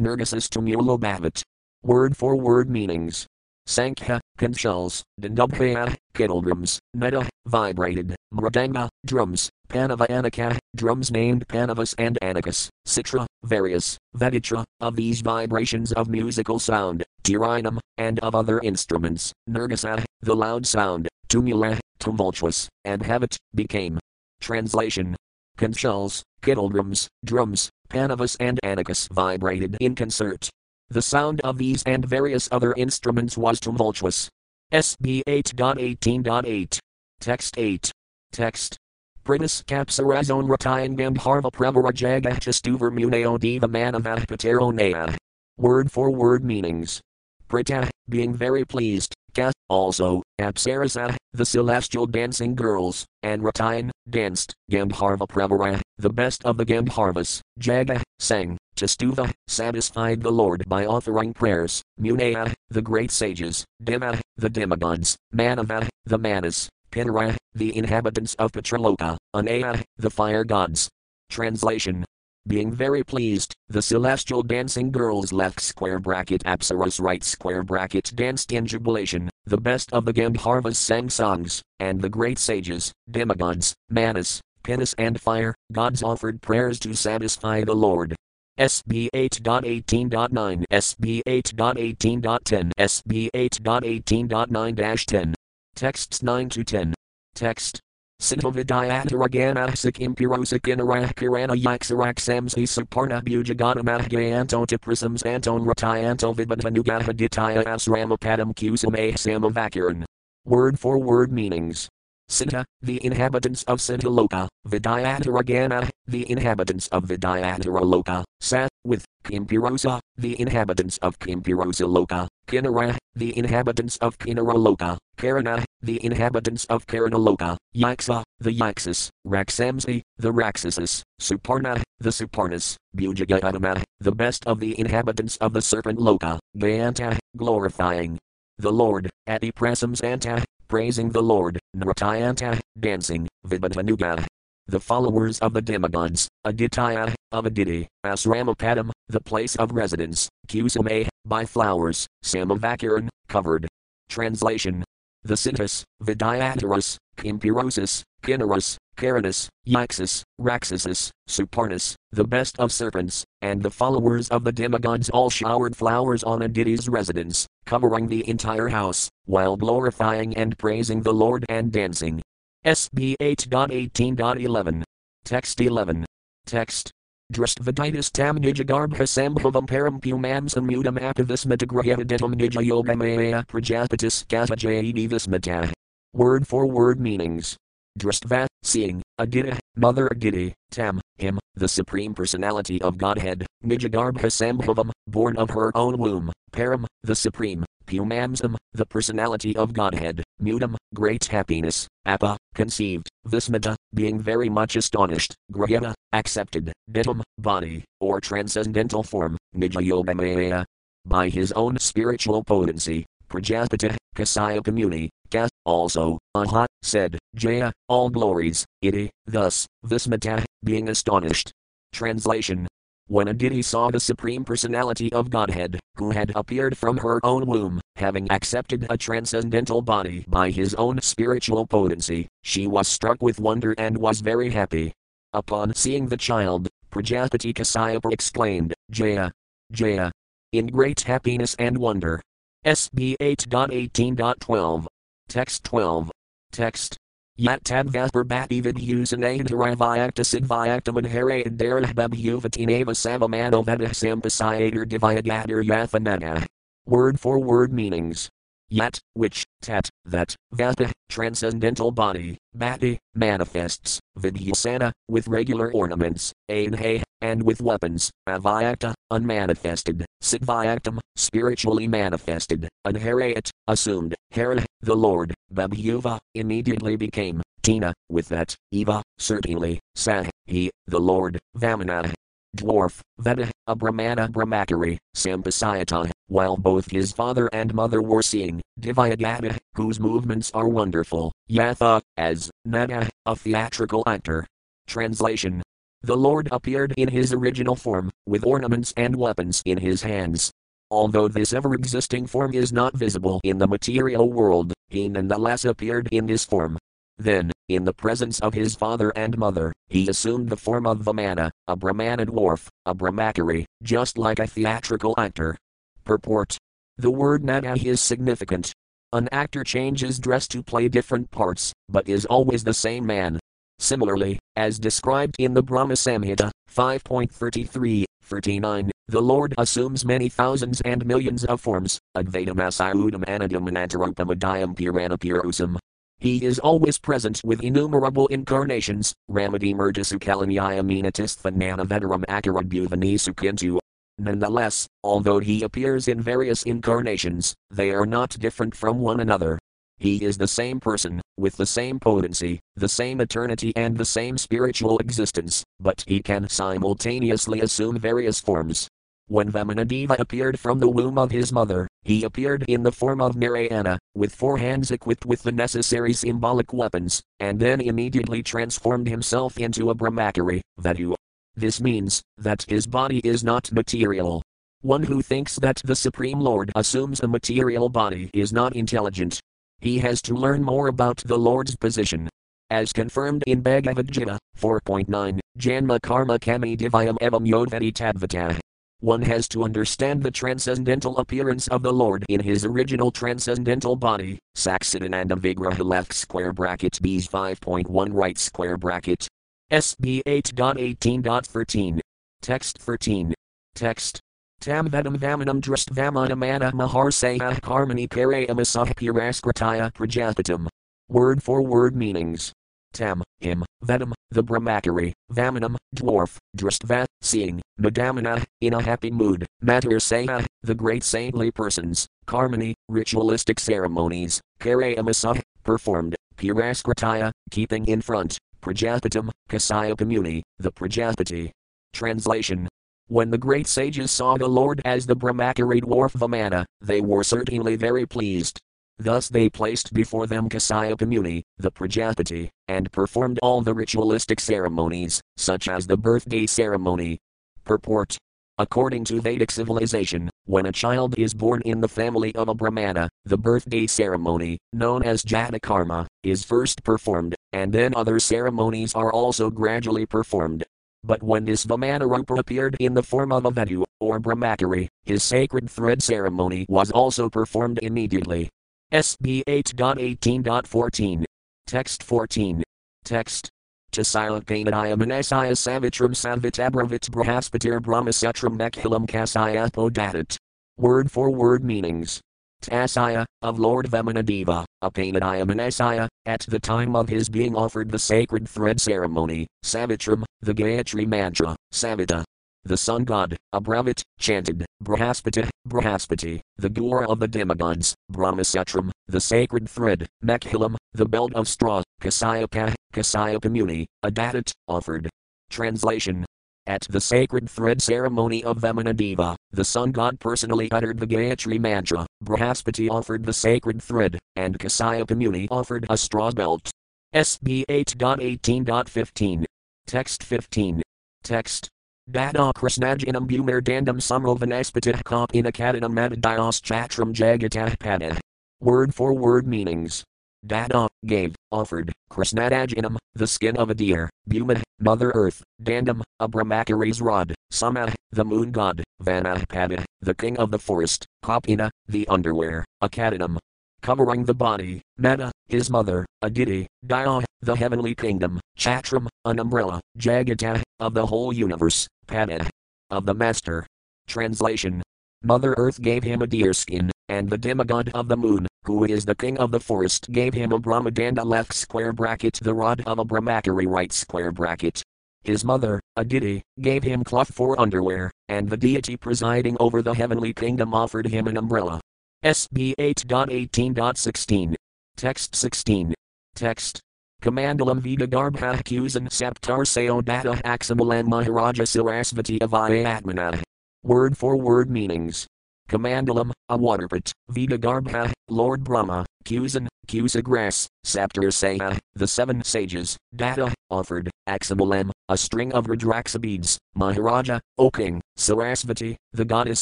nurgasis 0.02 0.50
tumulo 0.50 1.00
bhavat. 1.00 1.44
Word 1.84 2.18
for 2.18 2.36
word 2.36 2.72
meanings. 2.72 3.28
Sankha, 3.70 4.20
conchals, 4.40 5.04
Dandubhaya, 5.22 5.96
kettledrums, 6.16 6.80
Neda, 6.98 7.30
vibrated, 7.46 8.16
Mradanga, 8.34 8.90
drums, 9.06 9.50
Panava 9.68 10.08
Anaka, 10.08 10.58
drums 10.76 11.12
named 11.12 11.48
Panavas 11.48 11.96
and 11.98 12.18
Anakas, 12.22 12.70
Citra, 12.88 13.26
various, 13.44 13.98
Veditra, 14.16 14.64
of 14.80 14.96
these 14.96 15.22
vibrations 15.22 15.92
of 15.94 16.10
musical 16.10 16.60
sound, 16.60 17.04
Tirinam, 17.24 17.80
and 17.98 18.20
of 18.20 18.36
other 18.36 18.60
instruments, 18.60 19.32
Nurgasa, 19.50 20.04
the 20.22 20.36
loud 20.36 20.66
sound, 20.66 21.08
Tumula, 21.30 21.80
tumultuous, 22.00 22.68
and 22.84 23.02
Havat, 23.04 23.38
became. 23.56 24.00
Translation. 24.42 25.16
Conchals, 25.58 26.24
kettledrums, 26.42 27.08
drums, 27.24 27.70
Panavas 27.90 28.36
and 28.40 28.60
Anakas 28.64 29.08
vibrated 29.14 29.78
in 29.80 29.96
concert. 29.96 30.50
The 30.90 31.02
sound 31.02 31.40
of 31.42 31.58
these 31.58 31.84
and 31.84 32.04
various 32.04 32.50
other 32.52 32.74
instruments 32.74 33.38
was 33.38 33.60
tumultuous. 33.60 34.30
SB 34.74 35.22
8.18.8. 35.28 36.80
Text 37.20 37.58
8. 37.58 37.92
Text. 38.32 38.78
Pritis 39.24 39.64
capsarazon 39.66 40.48
ratayan 40.48 40.98
gambharva 40.98 41.52
pravara 41.52 41.92
jagachastuvar 41.92 42.92
muneo 42.92 43.40
diva 43.40 43.68
manavah 43.68 44.74
naya. 44.74 45.16
Word 45.58 45.92
for 45.92 46.10
word 46.10 46.44
meanings. 46.44 47.02
Prita, 47.48 47.90
being 48.10 48.34
very 48.34 48.66
pleased, 48.66 49.14
Ka, 49.36 49.52
also, 49.70 50.24
Apsarasa, 50.40 51.16
the 51.34 51.46
celestial 51.46 52.08
dancing 52.08 52.56
girls, 52.56 53.06
and 53.22 53.44
Ratayan, 53.44 53.92
danced, 54.10 54.54
Gandharva 54.72 55.28
Pravara, 55.28 55.80
the 55.98 56.10
best 56.10 56.44
of 56.44 56.58
the 56.58 56.66
Gandharvas, 56.66 57.42
Jaga, 57.60 58.02
sang, 58.20 58.58
Chastuva, 58.76 59.32
satisfied 59.48 60.22
the 60.22 60.32
Lord 60.32 60.64
by 60.68 60.86
offering 60.86 61.34
prayers, 61.34 61.82
Munaya, 62.00 62.54
the 62.70 62.82
great 62.82 63.12
sages, 63.12 63.66
Deva, 63.84 64.20
the 64.38 64.50
demigods, 64.50 65.16
Manava, 65.34 65.88
the 66.06 66.18
manas, 66.18 66.70
Pitara, 66.92 67.36
the 67.54 67.76
inhabitants 67.76 68.36
of 68.36 68.52
Petraloka, 68.52 69.18
Anaya, 69.34 69.84
the 69.98 70.10
fire 70.10 70.44
gods. 70.44 70.90
Translation 71.30 72.06
being 72.48 72.72
very 72.72 73.04
pleased, 73.04 73.54
the 73.70 73.84
celestial 73.84 74.42
dancing 74.42 74.92
girls 74.92 75.32
left 75.32 75.60
square 75.60 76.00
bracket 76.00 76.44
Apsaras 76.44 77.00
right 77.00 77.24
square 77.24 77.64
bracket 77.64 78.12
danced 78.16 78.52
in 78.52 78.66
jubilation, 78.66 79.30
the 79.46 79.62
best 79.62 79.94
of 79.94 80.06
the 80.06 80.14
Gandharvas 80.14 80.76
sang 80.76 81.10
songs, 81.10 81.62
and 81.80 82.02
the 82.02 82.10
great 82.10 82.40
sages, 82.40 82.92
demigods, 83.10 83.76
manas, 83.90 84.42
Pinas 84.64 84.94
and 84.98 85.20
fire, 85.20 85.56
gods 85.72 86.04
offered 86.04 86.42
prayers 86.42 86.80
to 86.80 86.96
satisfy 86.96 87.64
the 87.64 87.74
Lord. 87.74 88.16
SB 88.60 89.10
8.18.9 89.14 90.66
SB 90.72 91.22
8.18.10 91.26 92.72
SB 92.78 93.30
8.18.9 93.34 95.06
10. 95.06 95.36
Texts 95.82 96.22
9 96.22 96.50
to 96.50 96.64
10. 96.64 96.94
Text 97.34 97.82
Sintovidyataraganahsik 98.22 99.98
impurosak 99.98 100.70
inarakirana 100.70 101.58
yaksaraxamsi 101.58 102.70
saparna 102.70 103.18
bujaganamahgayantotiprasams 103.26 105.26
anton 105.26 105.66
ratayanto 105.66 106.38
vidbadvanugahaditaya 106.38 107.66
asramapadam 107.66 108.54
kusame 108.54 109.18
samavakiran. 109.18 110.06
Word 110.46 110.78
for 110.78 111.00
word 111.00 111.32
meanings. 111.32 111.90
Sinta, 112.30 112.64
the 112.84 113.04
inhabitants 113.04 113.64
of 113.64 113.80
Sintaloka, 113.80 114.50
Vidyataragana, 114.68 115.90
the 116.06 116.30
inhabitants 116.30 116.90
of 116.90 117.06
Vidyataraloka, 117.06 118.24
Sat, 118.40 118.70
with 118.84 119.06
Kimpirosa, 119.24 120.00
the 120.18 120.40
inhabitants 120.40 120.98
of 121.00 121.20
Kimpirosa 121.20 121.88
Loka, 121.88 122.28
Kinara, 122.48 122.98
the 123.16 123.38
inhabitants 123.38 123.98
of 123.98 124.18
Kinara 124.18 124.56
Loka, 124.56 124.98
Karana, 125.18 125.64
the 125.82 126.04
inhabitants 126.04 126.66
of 126.66 126.86
Karana 126.88 127.20
Loka, 127.20 127.58
Yaksa, 127.76 128.24
the 128.40 128.52
Yaksas, 128.52 129.10
Raksamsi, 129.26 130.02
the 130.18 130.32
Raksasas, 130.32 131.04
Suparna, 131.20 131.82
the 132.00 132.10
Suparnas, 132.10 132.76
Bujagayatama, 132.96 133.84
the 134.00 134.12
best 134.12 134.46
of 134.48 134.60
the 134.60 134.78
inhabitants 134.80 135.38
of 135.38 135.54
the 135.54 135.62
serpent 135.62 136.00
Loka, 136.00 136.40
Gayanta, 136.58 137.18
glorifying 137.38 138.18
the 138.58 138.72
Lord, 138.72 139.10
Adiprasams 139.28 140.02
Anta, 140.02 140.44
praising 140.68 141.10
the 141.10 141.22
Lord, 141.22 141.60
Nratayanta, 141.76 142.60
dancing, 142.80 143.28
Vibhavanuga, 143.46 144.26
the 144.72 144.80
followers 144.80 145.38
of 145.40 145.52
the 145.52 145.62
demigods, 145.62 146.30
Aditya, 146.46 147.14
of 147.34 147.46
Aditi, 147.46 147.90
Asramapadam, 148.06 148.90
the 149.10 149.20
place 149.20 149.58
of 149.58 149.74
residence, 149.74 150.30
Kusame, 150.48 151.10
by 151.26 151.44
flowers, 151.46 152.08
Samavakiran, 152.24 153.10
covered. 153.28 153.68
Translation 154.08 154.84
The 155.24 155.36
Sintas, 155.36 155.84
Vidyataras, 156.02 156.96
Kimpurosis, 157.18 158.04
Kinnaras, 158.24 158.78
Karanus, 158.96 159.50
Yaxus, 159.68 160.24
Raxasus, 160.40 161.12
Suparnus, 161.28 161.96
the 162.12 162.24
best 162.24 162.58
of 162.58 162.72
serpents, 162.72 163.26
and 163.42 163.62
the 163.62 163.72
followers 163.72 164.30
of 164.30 164.46
the 164.46 164.54
demigods 164.54 165.10
all 165.10 165.30
showered 165.30 165.76
flowers 165.76 166.24
on 166.24 166.42
Aditi's 166.42 166.88
residence, 166.88 167.46
covering 167.66 168.08
the 168.08 168.28
entire 168.30 168.70
house, 168.70 169.10
while 169.26 169.58
glorifying 169.58 170.36
and 170.38 170.58
praising 170.58 171.02
the 171.02 171.14
Lord 171.14 171.46
and 171.50 171.74
dancing. 171.74 172.22
SB 172.64 173.16
8.18.11. 173.20 174.84
Text 175.26 175.60
11. 175.60 176.06
Text. 176.46 176.92
Drastvaditis 177.34 178.12
tam 178.12 178.38
nijagarbha 178.38 179.08
sambhavam 179.10 179.66
param 179.66 180.00
pumam 180.00 180.48
samudam 180.48 181.00
apavismatagrahaditam 181.00 182.36
nijayogamaya 182.36 183.48
prajapatis 183.48 184.28
kasajayidi 184.28 185.10
vismata. 185.10 185.74
Word 186.14 186.48
for 186.48 186.68
word 186.68 187.00
meanings. 187.00 187.58
Drastva, 187.98 188.46
seeing, 188.62 189.02
Adita, 189.20 189.58
Mother 189.76 190.08
Aditi, 190.12 190.54
Tam, 190.70 191.02
him, 191.18 191.40
the 191.56 191.68
Supreme 191.68 192.14
Personality 192.14 192.80
of 192.84 192.98
Godhead, 192.98 193.48
Nijagarbha 193.66 194.30
Sambhavam, 194.30 194.92
born 195.08 195.36
of 195.36 195.50
her 195.50 195.76
own 195.76 195.98
womb, 195.98 196.32
Param, 196.54 196.86
the 197.02 197.16
Supreme, 197.16 197.66
Pumamsam, 197.92 198.56
the 198.72 198.86
personality 198.86 199.54
of 199.58 199.74
Godhead, 199.74 200.24
mutam, 200.42 200.78
great 200.94 201.26
happiness, 201.26 201.90
Appa, 202.06 202.38
conceived, 202.56 203.10
Vismata, 203.28 203.76
being 203.94 204.18
very 204.18 204.48
much 204.48 204.78
astonished, 204.78 205.36
Grahya, 205.52 205.94
accepted, 206.14 206.72
Nitam, 206.90 207.22
body, 207.38 207.84
or 208.00 208.22
transcendental 208.22 209.04
form, 209.04 209.38
Nijayogamaya, 209.56 210.64
by 211.06 211.28
his 211.28 211.52
own 211.52 211.78
spiritual 211.80 212.46
potency, 212.46 213.06
Prajapati, 213.28 213.98
Kasyapa 214.16 214.74
Muni, 214.74 215.10
Kas, 215.30 215.50
also, 215.66 216.18
Aha, 216.34 216.66
said, 216.84 217.20
Jaya, 217.36 217.74
all 217.90 218.10
glories, 218.10 218.66
iti, 218.82 219.10
thus, 219.26 219.68
Vismata, 219.86 220.46
being 220.64 220.88
astonished. 220.88 221.52
Translation 221.92 222.68
when 223.12 223.28
Aditi 223.28 223.62
saw 223.62 223.92
the 223.92 224.00
Supreme 224.00 224.46
Personality 224.46 225.12
of 225.12 225.30
Godhead, 225.30 225.78
who 225.98 226.12
had 226.12 226.32
appeared 226.34 226.78
from 226.78 226.96
her 226.96 227.20
own 227.26 227.46
womb, 227.46 227.82
having 227.98 228.32
accepted 228.32 228.88
a 228.90 228.98
transcendental 228.98 229.82
body 229.82 230.24
by 230.30 230.50
his 230.50 230.74
own 230.76 231.02
spiritual 231.02 231.68
potency, 231.68 232.30
she 232.44 232.68
was 232.68 232.88
struck 232.88 233.22
with 233.22 233.38
wonder 233.38 233.76
and 233.78 233.98
was 233.98 234.22
very 234.22 234.50
happy. 234.50 234.94
Upon 235.34 235.76
seeing 235.76 236.08
the 236.08 236.16
child, 236.16 236.70
Prajapati 236.90 237.54
Kasyapa 237.54 238.14
exclaimed, 238.14 238.74
Jaya! 238.90 239.30
Jaya! 239.74 240.10
In 240.54 240.68
great 240.68 241.02
happiness 241.02 241.54
and 241.60 241.78
wonder. 241.78 242.22
SB 242.66 243.18
8.18.12. 243.20 244.86
Text 245.28 245.66
12. 245.66 246.12
Text. 246.54 246.98
Yat 247.42 247.66
vidhusanayantarivyakta 247.66 250.22
sidvyaktamadhara 250.32 251.38
darahbabhuvatinava 251.62 252.94
savamano 252.94 253.66
vedahsampasayatar 253.66 254.86
divyadatar 254.86 255.66
yathanana. 255.66 256.46
Word 256.86 257.20
for 257.20 257.40
word 257.40 257.74
meanings. 257.74 258.30
Yat, 258.74 259.02
which, 259.16 259.44
tat, 259.62 259.90
that, 260.06 260.34
vata, 260.56 260.90
transcendental 261.10 261.92
body, 261.92 262.38
bhati, 262.58 262.98
manifests, 263.14 264.00
vidhusana, 264.18 264.94
with 265.10 265.28
regular 265.28 265.70
ornaments, 265.74 266.32
ainhe, 266.50 267.04
and 267.20 267.44
with 267.44 267.62
weapons, 267.62 268.10
avyakta, 268.30 268.94
unmanifested, 269.12 270.06
siddhyaktam, 270.24 271.00
spiritually 271.18 271.86
manifested, 271.86 272.70
anharayat, 272.88 273.50
assumed, 273.68 274.16
hara, 274.32 274.66
the 274.80 274.96
Lord, 274.96 275.34
babhuva, 275.54 276.18
immediately 276.34 276.96
became, 276.96 277.42
tina, 277.64 277.94
with 278.10 278.30
that, 278.30 278.56
eva, 278.72 279.04
certainly, 279.18 279.82
sah, 279.96 280.24
he, 280.46 280.72
the 280.88 281.00
Lord, 281.00 281.38
vamana, 281.58 282.14
dwarf, 282.56 283.02
Veda, 283.20 283.52
a 283.68 283.76
Brahmana 283.76 284.28
Brahmachari, 284.28 284.98
Sampasayata, 285.16 286.12
while 286.28 286.58
both 286.58 286.90
his 286.90 287.12
father 287.12 287.48
and 287.54 287.74
mother 287.74 288.02
were 288.02 288.22
seeing, 288.22 288.62
Divyagata, 288.80 289.58
whose 289.76 290.00
movements 290.00 290.52
are 290.54 290.68
wonderful, 290.68 291.32
Yatha, 291.50 292.02
as, 292.18 292.50
Nana, 292.66 293.10
a 293.26 293.36
theatrical 293.36 294.04
actor. 294.08 294.46
Translation 294.88 295.62
The 296.02 296.18
Lord 296.18 296.50
appeared 296.52 296.94
in 296.98 297.08
his 297.08 297.34
original 297.34 297.76
form, 297.76 298.10
with 298.26 298.46
ornaments 298.46 298.94
and 298.98 299.16
weapons 299.16 299.62
in 299.66 299.78
his 299.78 300.02
hands. 300.02 300.52
Although 300.90 301.30
this 301.30 301.54
ever 301.54 301.74
existing 301.74 302.28
form 302.28 302.54
is 302.54 302.74
not 302.74 302.96
visible 302.96 303.40
in 303.44 303.58
the 303.58 303.68
material 303.68 304.30
world, 304.30 304.74
he 304.90 305.08
nonetheless 305.08 305.64
appeared 305.64 306.10
in 306.12 306.26
this 306.26 306.44
form, 306.44 306.78
then, 307.22 307.52
in 307.70 307.84
the 307.84 307.94
presence 307.94 308.40
of 308.40 308.56
his 308.56 308.74
father 308.74 309.12
and 309.16 309.38
mother, 309.38 309.72
he 309.90 310.10
assumed 310.10 310.50
the 310.50 310.58
form 310.58 310.88
of 310.88 311.00
Vamana, 311.00 311.51
a 311.68 311.76
Brahmana 311.76 312.26
dwarf, 312.26 312.68
a 312.86 312.94
Brahmachari, 312.94 313.66
just 313.84 314.18
like 314.18 314.40
a 314.40 314.48
theatrical 314.48 315.14
actor. 315.18 315.58
Purport 316.04 316.58
The 316.98 317.12
word 317.12 317.44
Nana 317.44 317.76
is 317.76 318.02
significant. 318.02 318.74
An 319.14 319.30
actor 319.32 319.64
changes 319.64 320.20
dress 320.20 320.48
to 320.50 320.64
play 320.64 320.88
different 320.88 321.32
parts, 321.32 321.74
but 321.90 322.08
is 322.08 322.26
always 322.26 322.64
the 322.64 322.74
same 322.74 323.06
man. 323.06 323.40
Similarly, 323.80 324.40
as 324.56 324.80
described 324.80 325.36
in 325.40 325.54
the 325.54 325.64
Brahma 325.64 325.96
Samhita 325.96 326.52
5.33, 326.74 328.06
39, 328.24 328.92
the 329.08 329.22
Lord 329.22 329.54
assumes 329.58 330.06
many 330.06 330.30
thousands 330.30 330.82
and 330.82 331.06
millions 331.06 331.44
of 331.46 331.60
forms, 331.60 332.00
Advaitam 332.16 332.56
Asayudam 332.56 333.26
Anadam 333.26 333.70
Anantarupamadayam 333.70 334.76
Piranapirusam, 334.76 335.78
he 336.22 336.46
is 336.46 336.60
always 336.60 337.00
present 337.00 337.42
with 337.44 337.64
innumerable 337.64 338.28
incarnations, 338.28 339.12
Ramadi 339.30 339.74
Murjasukalanyayamina 339.74 341.12
Vedaram 341.12 342.24
Akarabhuvani 342.26 343.16
Sukhintu. 343.16 343.80
Nonetheless, 344.20 344.88
although 345.04 345.40
he 345.40 345.64
appears 345.64 346.08
in 346.08 346.22
various 346.22 346.62
incarnations, 346.62 347.56
they 347.72 347.90
are 347.90 348.06
not 348.06 348.38
different 348.40 348.76
from 348.76 349.00
one 349.00 349.20
another. 349.20 349.58
He 349.98 350.24
is 350.24 350.38
the 350.38 350.48
same 350.48 350.80
person, 350.80 351.22
with 351.38 351.58
the 351.58 351.66
same 351.66 352.00
potency, 352.00 352.60
the 352.76 352.90
same 352.90 353.20
eternity, 353.20 353.74
and 353.76 353.98
the 353.98 354.06
same 354.06 354.38
spiritual 354.38 355.00
existence, 355.00 355.64
but 355.80 356.04
he 356.06 356.22
can 356.22 356.48
simultaneously 356.48 357.62
assume 357.62 357.98
various 357.98 358.40
forms. 358.40 358.88
When 359.32 359.50
Vamanadeva 359.50 360.20
appeared 360.20 360.60
from 360.60 360.80
the 360.80 360.90
womb 360.90 361.18
of 361.18 361.32
his 361.32 361.54
mother, 361.54 361.88
he 362.02 362.26
appeared 362.26 362.66
in 362.68 362.84
the 362.84 362.92
form 362.92 363.22
of 363.22 363.38
Narayana, 363.38 363.98
with 364.14 364.36
four 364.36 364.58
hands 364.58 364.92
equipped 364.92 365.26
with 365.26 365.42
the 365.44 365.54
necessary 365.54 366.12
symbolic 366.12 366.74
weapons, 366.74 367.22
and 367.40 367.58
then 367.58 367.80
immediately 367.80 368.44
transformed 368.44 369.08
himself 369.08 369.58
into 369.58 369.90
a 369.90 369.96
Brahmachari, 369.96 370.60
Vadu. 370.82 371.16
This 371.56 371.80
means 371.80 372.22
that 372.40 372.66
his 372.68 372.86
body 372.86 373.20
is 373.20 373.42
not 373.42 373.72
material. 373.72 374.44
One 374.82 375.04
who 375.04 375.22
thinks 375.22 375.56
that 375.60 375.82
the 375.86 375.96
Supreme 375.96 376.42
Lord 376.42 376.70
assumes 376.76 377.22
a 377.22 377.28
material 377.30 377.88
body 377.88 378.30
is 378.34 378.52
not 378.52 378.76
intelligent. 378.76 379.40
He 379.80 380.00
has 380.00 380.22
to 380.24 380.34
learn 380.34 380.62
more 380.62 380.90
about 380.90 381.24
the 381.26 381.38
Lord's 381.38 381.78
position. 381.78 382.28
As 382.70 382.92
confirmed 382.92 383.46
in 383.48 383.62
Bhagavad 383.62 384.12
Gita 384.12 384.38
4.9, 384.60 385.40
Janma 385.58 386.02
Karma 386.02 386.38
Kami 386.38 386.76
Divyam 386.76 387.18
Evam 387.20 387.48
Yodvati 387.48 387.94
Tadvata. 387.94 388.60
One 389.02 389.24
has 389.24 389.48
to 389.50 389.64
understand 389.64 390.22
the 390.22 390.30
transcendental 390.30 391.18
appearance 391.18 391.68
of 391.70 391.82
the 391.82 391.92
Lord 391.92 392.24
in 392.30 392.40
his 392.40 392.64
original 392.66 393.10
transcendental 393.10 393.96
body. 393.96 394.38
Saksidananda 394.56 395.32
Vigraha 395.32 395.84
left 395.84 396.14
square 396.14 396.54
bracket 396.54 397.00
B's 397.02 397.28
5.1 397.28 398.10
right 398.14 398.38
square 398.38 398.78
bracket. 398.78 399.28
SB 399.72 400.22
8.18.13. 400.28 402.00
Text 402.44 402.78
13. 402.78 403.34
Text. 403.74 404.20
Tam 404.60 404.88
vedam 404.88 405.18
vamanam 405.18 405.60
drust 405.60 405.90
vamanamana 405.90 406.72
maharsaya 406.72 407.64
harmony 407.64 408.08
parayamasa 408.08 408.86
puraskritaya 408.94 409.92
prajapatam. 409.94 410.68
Word 411.10 411.42
for 411.42 411.64
word 411.64 411.96
meanings. 411.96 412.54
Tam, 412.94 413.24
him, 413.40 413.64
Vedam, 413.84 414.14
the 414.30 414.44
Brahmachari, 414.44 415.14
Vamanam, 415.32 415.76
dwarf, 415.96 416.38
Dristva, 416.58 417.06
seeing, 417.22 417.62
Madamana, 417.80 418.44
in 418.60 418.74
a 418.74 418.82
happy 418.82 419.12
mood, 419.12 419.46
Matarsaya, 419.64 420.46
the 420.64 420.76
great 420.76 421.04
saintly 421.04 421.52
persons, 421.52 422.08
Karmani, 422.28 422.74
ritualistic 422.90 423.60
ceremonies, 423.60 424.42
Karayamasa, 424.60 425.42
performed, 425.64 426.16
Puraskritaya, 426.38 427.32
keeping 427.50 427.86
in 427.86 428.02
front, 428.02 428.38
Prajapatam, 428.62 429.30
Kasyapa 429.50 430.06
Muni, 430.06 430.44
the 430.60 430.72
Prajapati. 430.72 431.52
Translation 431.94 432.68
when 433.12 433.30
the 433.30 433.38
great 433.38 433.68
sages 433.68 434.10
saw 434.10 434.38
the 434.38 434.48
Lord 434.48 434.82
as 434.86 435.06
the 435.06 435.18
Brahmachari 435.18 435.82
dwarf 435.82 436.14
Vamana, 436.14 436.64
they 436.80 437.02
were 437.02 437.26
certainly 437.26 437.76
very 437.76 438.06
pleased. 438.06 438.58
Thus 439.04 439.30
they 439.30 439.50
placed 439.50 439.96
before 439.96 440.28
them 440.28 440.48
Kasyapa 440.48 441.08
Muni, 441.08 441.42
the 441.58 441.72
Prajapati, 441.72 442.52
and 442.68 442.92
performed 442.92 443.40
all 443.42 443.62
the 443.62 443.74
ritualistic 443.74 444.40
ceremonies, 444.40 445.20
such 445.38 445.68
as 445.68 445.88
the 445.88 445.98
birthday 445.98 446.46
ceremony. 446.46 447.18
Purport 447.66 448.16
According 448.60 449.06
to 449.06 449.20
Vedic 449.20 449.50
civilization, 449.50 450.30
when 450.46 450.68
a 450.68 450.72
child 450.72 451.18
is 451.18 451.34
born 451.34 451.64
in 451.66 451.82
the 451.82 451.88
family 451.88 452.36
of 452.36 452.48
a 452.48 452.54
Brahmana, 452.54 453.10
the 453.26 453.40
birthday 453.40 453.88
ceremony, 453.88 454.60
known 454.72 455.02
as 455.02 455.24
Jatakarma, 455.24 456.06
is 456.22 456.44
first 456.44 456.84
performed, 456.84 457.34
and 457.54 457.74
then 457.74 457.96
other 457.96 458.20
ceremonies 458.20 458.94
are 458.94 459.12
also 459.12 459.50
gradually 459.50 460.06
performed. 460.06 460.64
But 461.04 461.24
when 461.24 461.46
this 461.46 461.66
Vamanarupa 461.66 462.38
appeared 462.38 462.78
in 462.80 462.94
the 462.94 463.02
form 463.02 463.32
of 463.32 463.46
a 463.46 463.52
Vadu, 463.52 463.84
or 464.00 464.20
Brahmachari, 464.20 464.90
his 465.06 465.24
sacred 465.24 465.72
thread 465.72 466.04
ceremony 466.04 466.68
was 466.70 466.92
also 466.92 467.32
performed 467.32 467.80
immediately. 467.82 468.52
SB 468.92 469.44
8.18.14. 469.48 471.24
Text 471.66 472.04
14. 472.04 472.62
Text. 473.06 473.50
Chasilakainadaya 473.94 474.98
manasaya 474.98 475.54
savitram 475.54 476.12
savitabravit 476.12 477.10
brahaspatir 477.10 477.80
brahmasutram 477.80 478.58
mekhilam 478.58 479.08
kasaya 479.08 479.72
podatat. 479.72 480.38
Word 480.78 481.10
for 481.10 481.30
word 481.30 481.64
meanings. 481.64 482.20
Tasaya, 482.62 483.26
of 483.42 483.60
Lord 483.60 483.88
Vamanadeva, 483.90 484.66
Apanadaya 484.84 485.46
Manasaya, 485.46 486.08
at 486.26 486.42
the 486.42 486.60
time 486.60 486.96
of 486.96 487.10
his 487.10 487.28
being 487.28 487.56
offered 487.56 487.90
the 487.90 487.98
sacred 487.98 488.48
thread 488.48 488.80
ceremony, 488.80 489.48
Savitram, 489.66 490.24
the 490.42 490.54
Gayatri 490.54 491.08
mantra, 491.08 491.56
Savita, 491.74 492.24
the 492.64 492.78
sun 492.78 493.04
god, 493.04 493.38
Abravit, 493.54 494.04
chanted, 494.20 494.66
Brahaspati, 494.84 495.50
Brahaspati, 495.68 496.42
the 496.58 496.70
guru 496.70 497.08
of 497.08 497.20
the 497.20 497.28
demigods, 497.28 497.96
Brahmasutram, 498.12 498.92
the 499.08 499.20
sacred 499.20 499.68
thread, 499.68 500.08
Mekhilam, 500.24 500.76
the 500.94 501.06
belt 501.06 501.34
of 501.34 501.48
straw, 501.48 501.82
Kasyapa, 502.02 502.74
Kasyapa 502.94 503.52
Muni, 503.52 503.88
Adatat, 504.06 504.52
offered. 504.68 505.10
Translation 505.50 506.26
At 506.68 506.88
the 506.90 507.02
sacred 507.02 507.50
thread 507.50 507.82
ceremony 507.82 508.44
of 508.44 508.60
Vamanadeva, 508.60 509.36
the 509.52 509.66
sun 509.66 509.92
god 509.92 510.20
personally 510.20 510.72
uttered 510.72 511.00
the 511.00 511.08
Gayatri 511.08 511.60
mantra, 511.60 512.06
Brahaspati 512.24 512.90
offered 512.90 513.26
the 513.26 513.34
sacred 513.34 513.82
thread, 513.82 514.20
and 514.36 514.60
Kasyapa 514.60 515.18
Muni 515.18 515.48
offered 515.50 515.88
a 515.90 515.98
straw 515.98 516.32
belt. 516.32 516.70
SB 517.14 517.66
8.18.15. 517.66 519.46
Text 519.88 520.24
15. 520.24 520.82
Text. 521.24 521.70
Dada 522.10 522.52
Krishnajinam 522.56 523.28
Bumir 523.28 523.62
Dandam 523.62 523.98
Samro 523.98 524.38
Vanaspatih 524.38 525.04
Kop 525.04 525.32
in 525.34 525.46
Akadinam 525.46 525.94
Madadios 525.94 526.60
Chatram 526.60 527.14
Jagatah 527.14 527.78
Pada. 527.78 528.20
Word 528.60 528.96
for 528.96 529.14
word 529.14 529.46
meanings. 529.46 530.04
Dada, 530.46 530.90
gave, 531.06 531.36
offered, 531.52 531.94
Krishnadajinam, 532.10 532.98
the 533.14 533.28
skin 533.28 533.56
of 533.56 533.70
a 533.70 533.76
deer, 533.76 534.10
Bhuma, 534.28 534.62
Mother 534.80 535.12
Earth, 535.12 535.44
Dandam, 535.62 536.02
a 536.20 536.28
Brahmachari's 536.28 537.02
rod, 537.02 537.36
Sama, 537.52 537.94
the 538.12 538.26
moon 538.26 538.52
god, 538.52 538.84
Vanapada, 539.04 539.84
the 540.02 540.16
king 540.16 540.38
of 540.38 540.50
the 540.50 540.58
forest, 540.58 541.06
Kapina, 541.24 541.70
the 541.88 542.08
underwear, 542.08 542.66
Akadinam, 542.82 543.38
covering 543.84 544.26
the 544.26 544.34
body, 544.34 544.82
Meta, 544.98 545.32
his 545.48 545.70
mother, 545.70 546.08
Aditi, 546.24 546.66
Daya, 546.84 547.24
the 547.42 547.56
heavenly 547.56 547.96
kingdom, 547.96 548.40
Chatram, 548.58 549.08
an 549.26 549.40
umbrella, 549.40 549.82
Jagata, 549.98 550.62
of 550.80 550.94
the 550.94 551.06
whole 551.06 551.34
universe, 551.34 551.88
Pada, 552.08 552.48
of 552.90 553.06
the 553.06 553.14
master. 553.14 553.66
Translation 554.08 554.82
Mother 555.24 555.54
Earth 555.58 555.82
gave 555.82 556.04
him 556.04 556.22
a 556.22 556.28
deerskin, 556.28 556.92
and 557.10 557.30
the 557.30 557.38
demigod 557.38 557.92
of 557.94 558.08
the 558.08 558.18
moon, 558.18 558.48
who 558.66 558.84
is 558.86 559.06
the 559.06 559.16
king 559.16 559.38
of 559.38 559.52
the 559.52 559.60
forest, 559.60 560.12
gave 560.12 560.34
him 560.34 560.52
a 560.52 560.60
Brahmadanda 560.60 561.24
left 561.24 561.54
square 561.54 561.94
bracket, 561.94 562.40
the 562.42 562.54
rod 562.54 562.84
of 562.86 563.00
a 563.00 563.06
Brahmachari 563.06 563.68
right 563.68 563.92
square 563.92 564.32
bracket. 564.32 564.84
His 565.24 565.46
mother, 565.46 565.80
Aditi, 565.96 566.42
gave 566.60 566.84
him 566.84 567.04
cloth 567.04 567.34
for 567.34 567.60
underwear, 567.60 568.12
and 568.30 568.50
the 568.50 568.58
deity 568.58 568.98
presiding 568.98 569.56
over 569.60 569.82
the 569.82 569.94
heavenly 569.94 570.34
kingdom 570.34 570.74
offered 570.74 571.08
him 571.08 571.28
an 571.28 571.38
umbrella. 571.38 571.80
SB 572.24 572.76
8.18.16. 572.80 574.56
Text 574.96 575.36
16. 575.36 575.94
Text. 576.36 576.82
Kamandalam 577.22 577.78
Vida 577.78 578.08
Garbha 578.08 578.64
Kusan 578.64 579.08
Saptar 579.08 579.62
Sayodata 579.62 580.42
Aksamalan 580.42 581.06
Maharaja 581.06 581.64
Sarasvati 581.64 582.40
Avaya 582.40 583.00
Atmana. 583.00 583.40
Word 583.84 584.18
for 584.18 584.36
word 584.36 584.72
meanings. 584.72 585.28
Kamandalam, 585.70 586.32
a 586.50 586.58
waterpit, 586.58 587.14
Vida 587.30 587.60
Garbha, 587.60 588.12
Lord 588.28 588.64
Brahma, 588.64 589.06
Kusan, 589.24 589.68
Kusa 589.88 590.24
grass, 590.24 590.68
Saptar 590.84 591.32
Saya, 591.32 591.78
the 591.94 592.08
seven 592.08 592.44
sages, 592.44 592.98
Data, 593.16 593.54
offered, 593.70 594.10
Aksamalam, 594.28 594.90
a 595.08 595.16
string 595.16 595.54
of 595.54 595.68
Rudraksha 595.68 596.20
beads, 596.20 596.58
Maharaja, 596.74 597.40
O 597.60 597.70
king, 597.70 598.02
Sarasvati, 598.18 598.96
the 599.14 599.26
goddess 599.26 599.62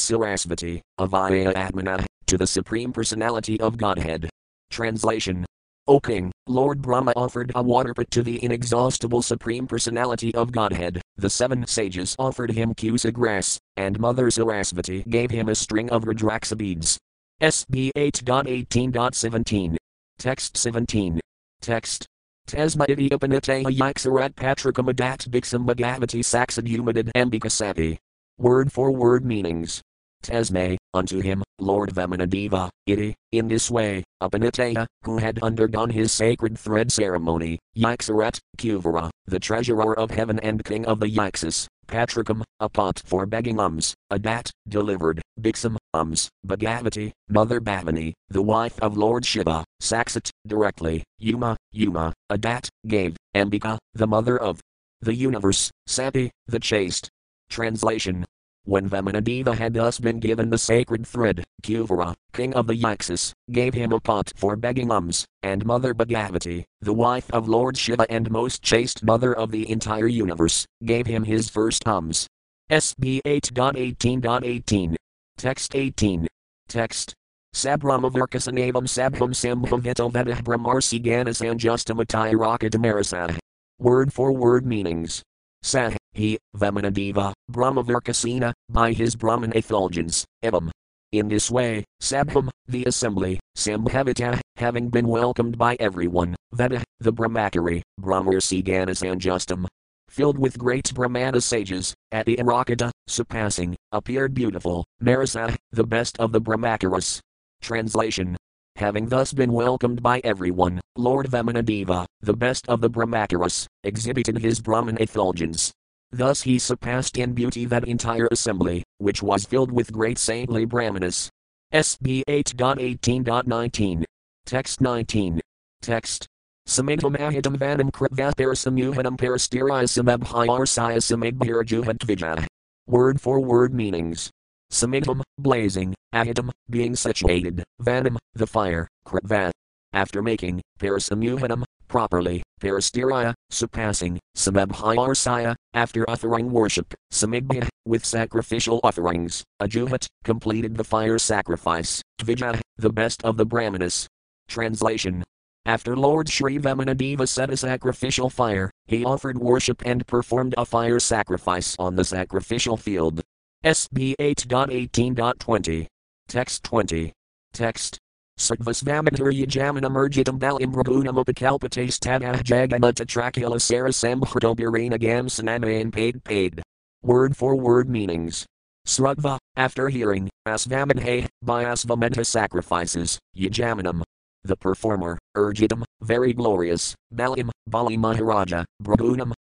Sarasvati, 0.00 0.80
Avaya 0.98 1.52
Atmana, 1.52 2.06
to 2.26 2.38
the 2.38 2.46
Supreme 2.46 2.90
Personality 2.90 3.60
of 3.60 3.76
Godhead. 3.76 4.30
Translation 4.70 5.44
O 5.90 5.98
King, 5.98 6.30
Lord 6.46 6.80
Brahma 6.80 7.12
offered 7.16 7.50
a 7.56 7.64
waterpit 7.64 8.12
to 8.12 8.22
the 8.22 8.38
inexhaustible 8.44 9.22
Supreme 9.22 9.66
Personality 9.66 10.32
of 10.36 10.52
Godhead, 10.52 11.02
the 11.16 11.28
seven 11.28 11.66
sages 11.66 12.14
offered 12.16 12.52
him 12.52 12.74
kusa 12.74 13.12
grass, 13.12 13.58
and 13.76 13.98
Mother 13.98 14.26
Sarasvati 14.26 15.04
gave 15.08 15.32
him 15.32 15.48
a 15.48 15.54
string 15.56 15.90
of 15.90 16.04
Rudraksha 16.04 16.56
beads. 16.56 16.96
SB 17.42 17.90
8.18.17. 17.96 19.76
Text 20.16 20.56
17. 20.56 21.18
Text. 21.60 22.06
Tasma 22.46 22.86
idiopanate 22.86 23.64
yaksarat 23.64 24.34
patrikamadat 24.34 25.28
bixam 25.28 25.66
bhagavati 25.66 26.20
saxadumadid 26.22 27.10
ambikasati. 27.16 27.98
Word 28.38 28.72
for 28.72 28.92
word 28.92 29.24
meanings. 29.24 29.82
Tasme, 30.22 30.76
unto 30.92 31.20
him, 31.20 31.42
Lord 31.58 31.94
Vamanadeva, 31.94 32.68
iti, 32.86 33.14
in 33.32 33.48
this 33.48 33.70
way, 33.70 34.04
Apanataya, 34.22 34.86
who 35.04 35.18
had 35.18 35.38
undergone 35.42 35.90
his 35.90 36.12
sacred 36.12 36.58
thread 36.58 36.92
ceremony, 36.92 37.58
Yaksarat, 37.76 38.38
Kuvara, 38.58 39.10
the 39.26 39.40
treasurer 39.40 39.98
of 39.98 40.10
heaven 40.10 40.38
and 40.40 40.64
king 40.64 40.84
of 40.86 41.00
the 41.00 41.06
Yaksas, 41.06 41.66
Patrikam, 41.86 42.42
a 42.60 42.68
pot 42.68 43.02
for 43.04 43.26
begging 43.26 43.58
alms, 43.58 43.94
Adat, 44.12 44.50
delivered, 44.68 45.20
Bixam, 45.40 45.76
alms, 45.94 46.28
Bhagavati, 46.46 47.12
Mother 47.28 47.60
Bhavani, 47.60 48.12
the 48.28 48.42
wife 48.42 48.78
of 48.80 48.96
Lord 48.96 49.24
Shiva, 49.24 49.64
Saksat, 49.82 50.30
directly, 50.46 51.02
Yuma, 51.18 51.56
Yuma, 51.72 52.12
Adat, 52.30 52.68
gave, 52.86 53.16
Ambika, 53.34 53.78
the 53.94 54.06
mother 54.06 54.38
of 54.38 54.60
the 55.00 55.14
universe, 55.14 55.70
Sati, 55.86 56.30
the 56.46 56.60
chaste. 56.60 57.08
Translation 57.48 58.24
when 58.64 58.88
Vamanadeva 58.88 59.54
had 59.54 59.74
thus 59.74 59.98
been 59.98 60.20
given 60.20 60.50
the 60.50 60.58
sacred 60.58 61.06
thread, 61.06 61.44
Kuvara, 61.62 62.14
king 62.32 62.54
of 62.54 62.66
the 62.66 62.74
Yaksas, 62.74 63.32
gave 63.50 63.74
him 63.74 63.92
a 63.92 64.00
pot 64.00 64.32
for 64.36 64.56
begging 64.56 64.90
alms, 64.90 65.24
and 65.42 65.64
Mother 65.64 65.94
Bhagavati, 65.94 66.64
the 66.80 66.92
wife 66.92 67.30
of 67.32 67.48
Lord 67.48 67.76
Shiva 67.76 68.06
and 68.10 68.30
most 68.30 68.62
chaste 68.62 69.02
mother 69.02 69.34
of 69.34 69.50
the 69.50 69.70
entire 69.70 70.06
universe, 70.06 70.66
gave 70.84 71.06
him 71.06 71.24
his 71.24 71.48
first 71.50 71.86
alms. 71.88 72.26
SB 72.70 73.20
8.18.18. 73.26 74.94
Text 75.36 75.74
18. 75.74 76.28
Text. 76.68 77.14
Sabramavarkasanavam 77.54 78.86
sabham 78.86 79.34
sambhavito 79.34 80.12
vedah 80.12 80.40
brahmarsi 80.42 81.02
ganasanjustamataya 81.02 82.34
rakadamarasa. 82.34 83.36
Word 83.80 84.12
for 84.12 84.30
word 84.30 84.64
meanings. 84.64 85.22
Sah, 85.62 85.92
he, 86.12 86.38
Vamanadeva, 86.56 87.32
Brahmavarkasena, 87.50 88.52
by 88.68 88.92
his 88.92 89.14
Brahman 89.14 89.52
effulgence, 89.54 90.24
Evam. 90.42 90.70
In 91.12 91.28
this 91.28 91.50
way, 91.50 91.84
Sabham, 92.00 92.48
the 92.66 92.84
assembly, 92.84 93.40
Sambhavita, 93.56 94.40
having 94.56 94.88
been 94.88 95.08
welcomed 95.08 95.58
by 95.58 95.76
everyone, 95.80 96.36
Veda, 96.52 96.84
the 97.00 97.12
Brahmachari, 97.12 97.82
Brahmarsi 98.00 98.62
Ganasanjustam, 98.62 99.66
filled 100.08 100.38
with 100.38 100.58
great 100.58 100.94
Brahmana 100.94 101.40
sages, 101.40 101.94
at 102.12 102.26
the 102.26 102.36
Arakata, 102.36 102.90
surpassing, 103.06 103.76
appeared 103.92 104.34
beautiful, 104.34 104.84
Marasa, 105.02 105.56
the 105.72 105.84
best 105.84 106.18
of 106.18 106.32
the 106.32 106.40
Brahmacharis. 106.40 107.20
Translation 107.60 108.36
Having 108.76 109.08
thus 109.08 109.32
been 109.32 109.52
welcomed 109.52 110.02
by 110.02 110.20
everyone, 110.24 110.80
Lord 110.96 111.26
Vamanadeva, 111.26 112.06
the 112.20 112.32
best 112.32 112.68
of 112.68 112.80
the 112.80 112.88
Brahmacharis, 112.88 113.66
exhibited 113.84 114.38
his 114.38 114.60
Brahman 114.60 114.96
effulgence. 115.00 115.72
Thus 116.12 116.42
he 116.42 116.58
surpassed 116.58 117.18
in 117.18 117.32
beauty 117.32 117.64
that 117.66 117.86
entire 117.86 118.28
assembly, 118.30 118.82
which 118.98 119.22
was 119.22 119.44
filled 119.44 119.70
with 119.70 119.92
great 119.92 120.18
saintly 120.18 120.64
Brahmanas. 120.64 121.30
SB 121.72 122.24
8.18.19. 122.28 124.04
Text 124.46 124.80
19. 124.80 125.40
Text. 125.82 126.26
Samidham 126.66 127.16
ahidam 127.16 127.56
vanam 127.56 127.90
kritvatharasamuhanam 127.90 129.16
parastiriasam 129.16 130.08
abhyarsayasam 130.16 131.30
agbhirajuhatvijah. 131.30 132.46
Word 132.86 133.20
for 133.20 133.40
word 133.40 133.72
meanings. 133.72 134.30
Samidham, 134.70 135.20
blazing, 135.38 135.94
ahidam, 136.14 136.50
being 136.68 136.94
situated, 136.94 137.64
vanam, 137.82 138.16
the 138.34 138.46
fire, 138.46 138.86
kritva. 139.06 139.50
After 139.92 140.22
making, 140.22 140.60
parasamuhanam, 140.78 141.64
properly, 141.88 142.42
parastiriya, 142.60 143.34
surpassing, 143.50 144.20
samabhyarsaya, 144.36 145.56
after 145.74 146.08
offering 146.08 146.52
worship, 146.52 146.94
samibhya, 147.12 147.68
with 147.84 148.04
sacrificial 148.04 148.80
offerings, 148.84 149.42
ajuhat, 149.60 150.06
completed 150.22 150.76
the 150.76 150.84
fire 150.84 151.18
sacrifice, 151.18 152.00
tvijah, 152.20 152.60
the 152.76 152.90
best 152.90 153.24
of 153.24 153.36
the 153.36 153.44
brahmanas. 153.44 154.06
Translation 154.48 155.24
after 155.66 155.94
Lord 155.94 156.28
Sri 156.28 156.58
Vamanadeva 156.58 157.28
set 157.28 157.50
a 157.50 157.56
sacrificial 157.56 158.30
fire, 158.30 158.70
he 158.86 159.04
offered 159.04 159.38
worship 159.38 159.82
and 159.84 160.06
performed 160.06 160.54
a 160.56 160.64
fire 160.64 160.98
sacrifice 160.98 161.76
on 161.78 161.96
the 161.96 162.04
sacrificial 162.04 162.78
field. 162.78 163.20
SB 163.62 164.14
8.18.20. 164.18 165.86
Text 166.28 166.64
20. 166.64 167.12
Text. 167.52 167.98
Sarvasvamaturya 168.38 169.46
jamanamurjitam 169.46 170.38
balim 170.38 170.72
prabhunam 170.72 171.22
upakalpates 171.22 171.98
tadah 172.00 172.40
jagamata 172.40 173.04
trakila 173.04 173.60
sarasambhrdobirana 173.60 174.98
gam 174.98 175.26
sanamayan 175.26 175.92
paid 175.92 176.24
paid. 176.24 176.62
Word 177.02 177.36
for 177.36 177.54
word 177.54 177.90
meanings. 177.90 178.46
Srugva, 178.86 179.36
after 179.56 179.90
hearing, 179.90 180.30
Asvamadhe, 180.48 181.28
by 181.42 181.64
Asvamedha 181.64 182.24
sacrifices, 182.24 183.18
Yajamanam, 183.36 184.02
the 184.42 184.56
performer, 184.56 185.18
Urjitam, 185.36 185.84
very 186.00 186.32
glorious, 186.32 186.94
Balim, 187.14 187.50
Bali 187.66 187.98
Maharaja, 187.98 188.64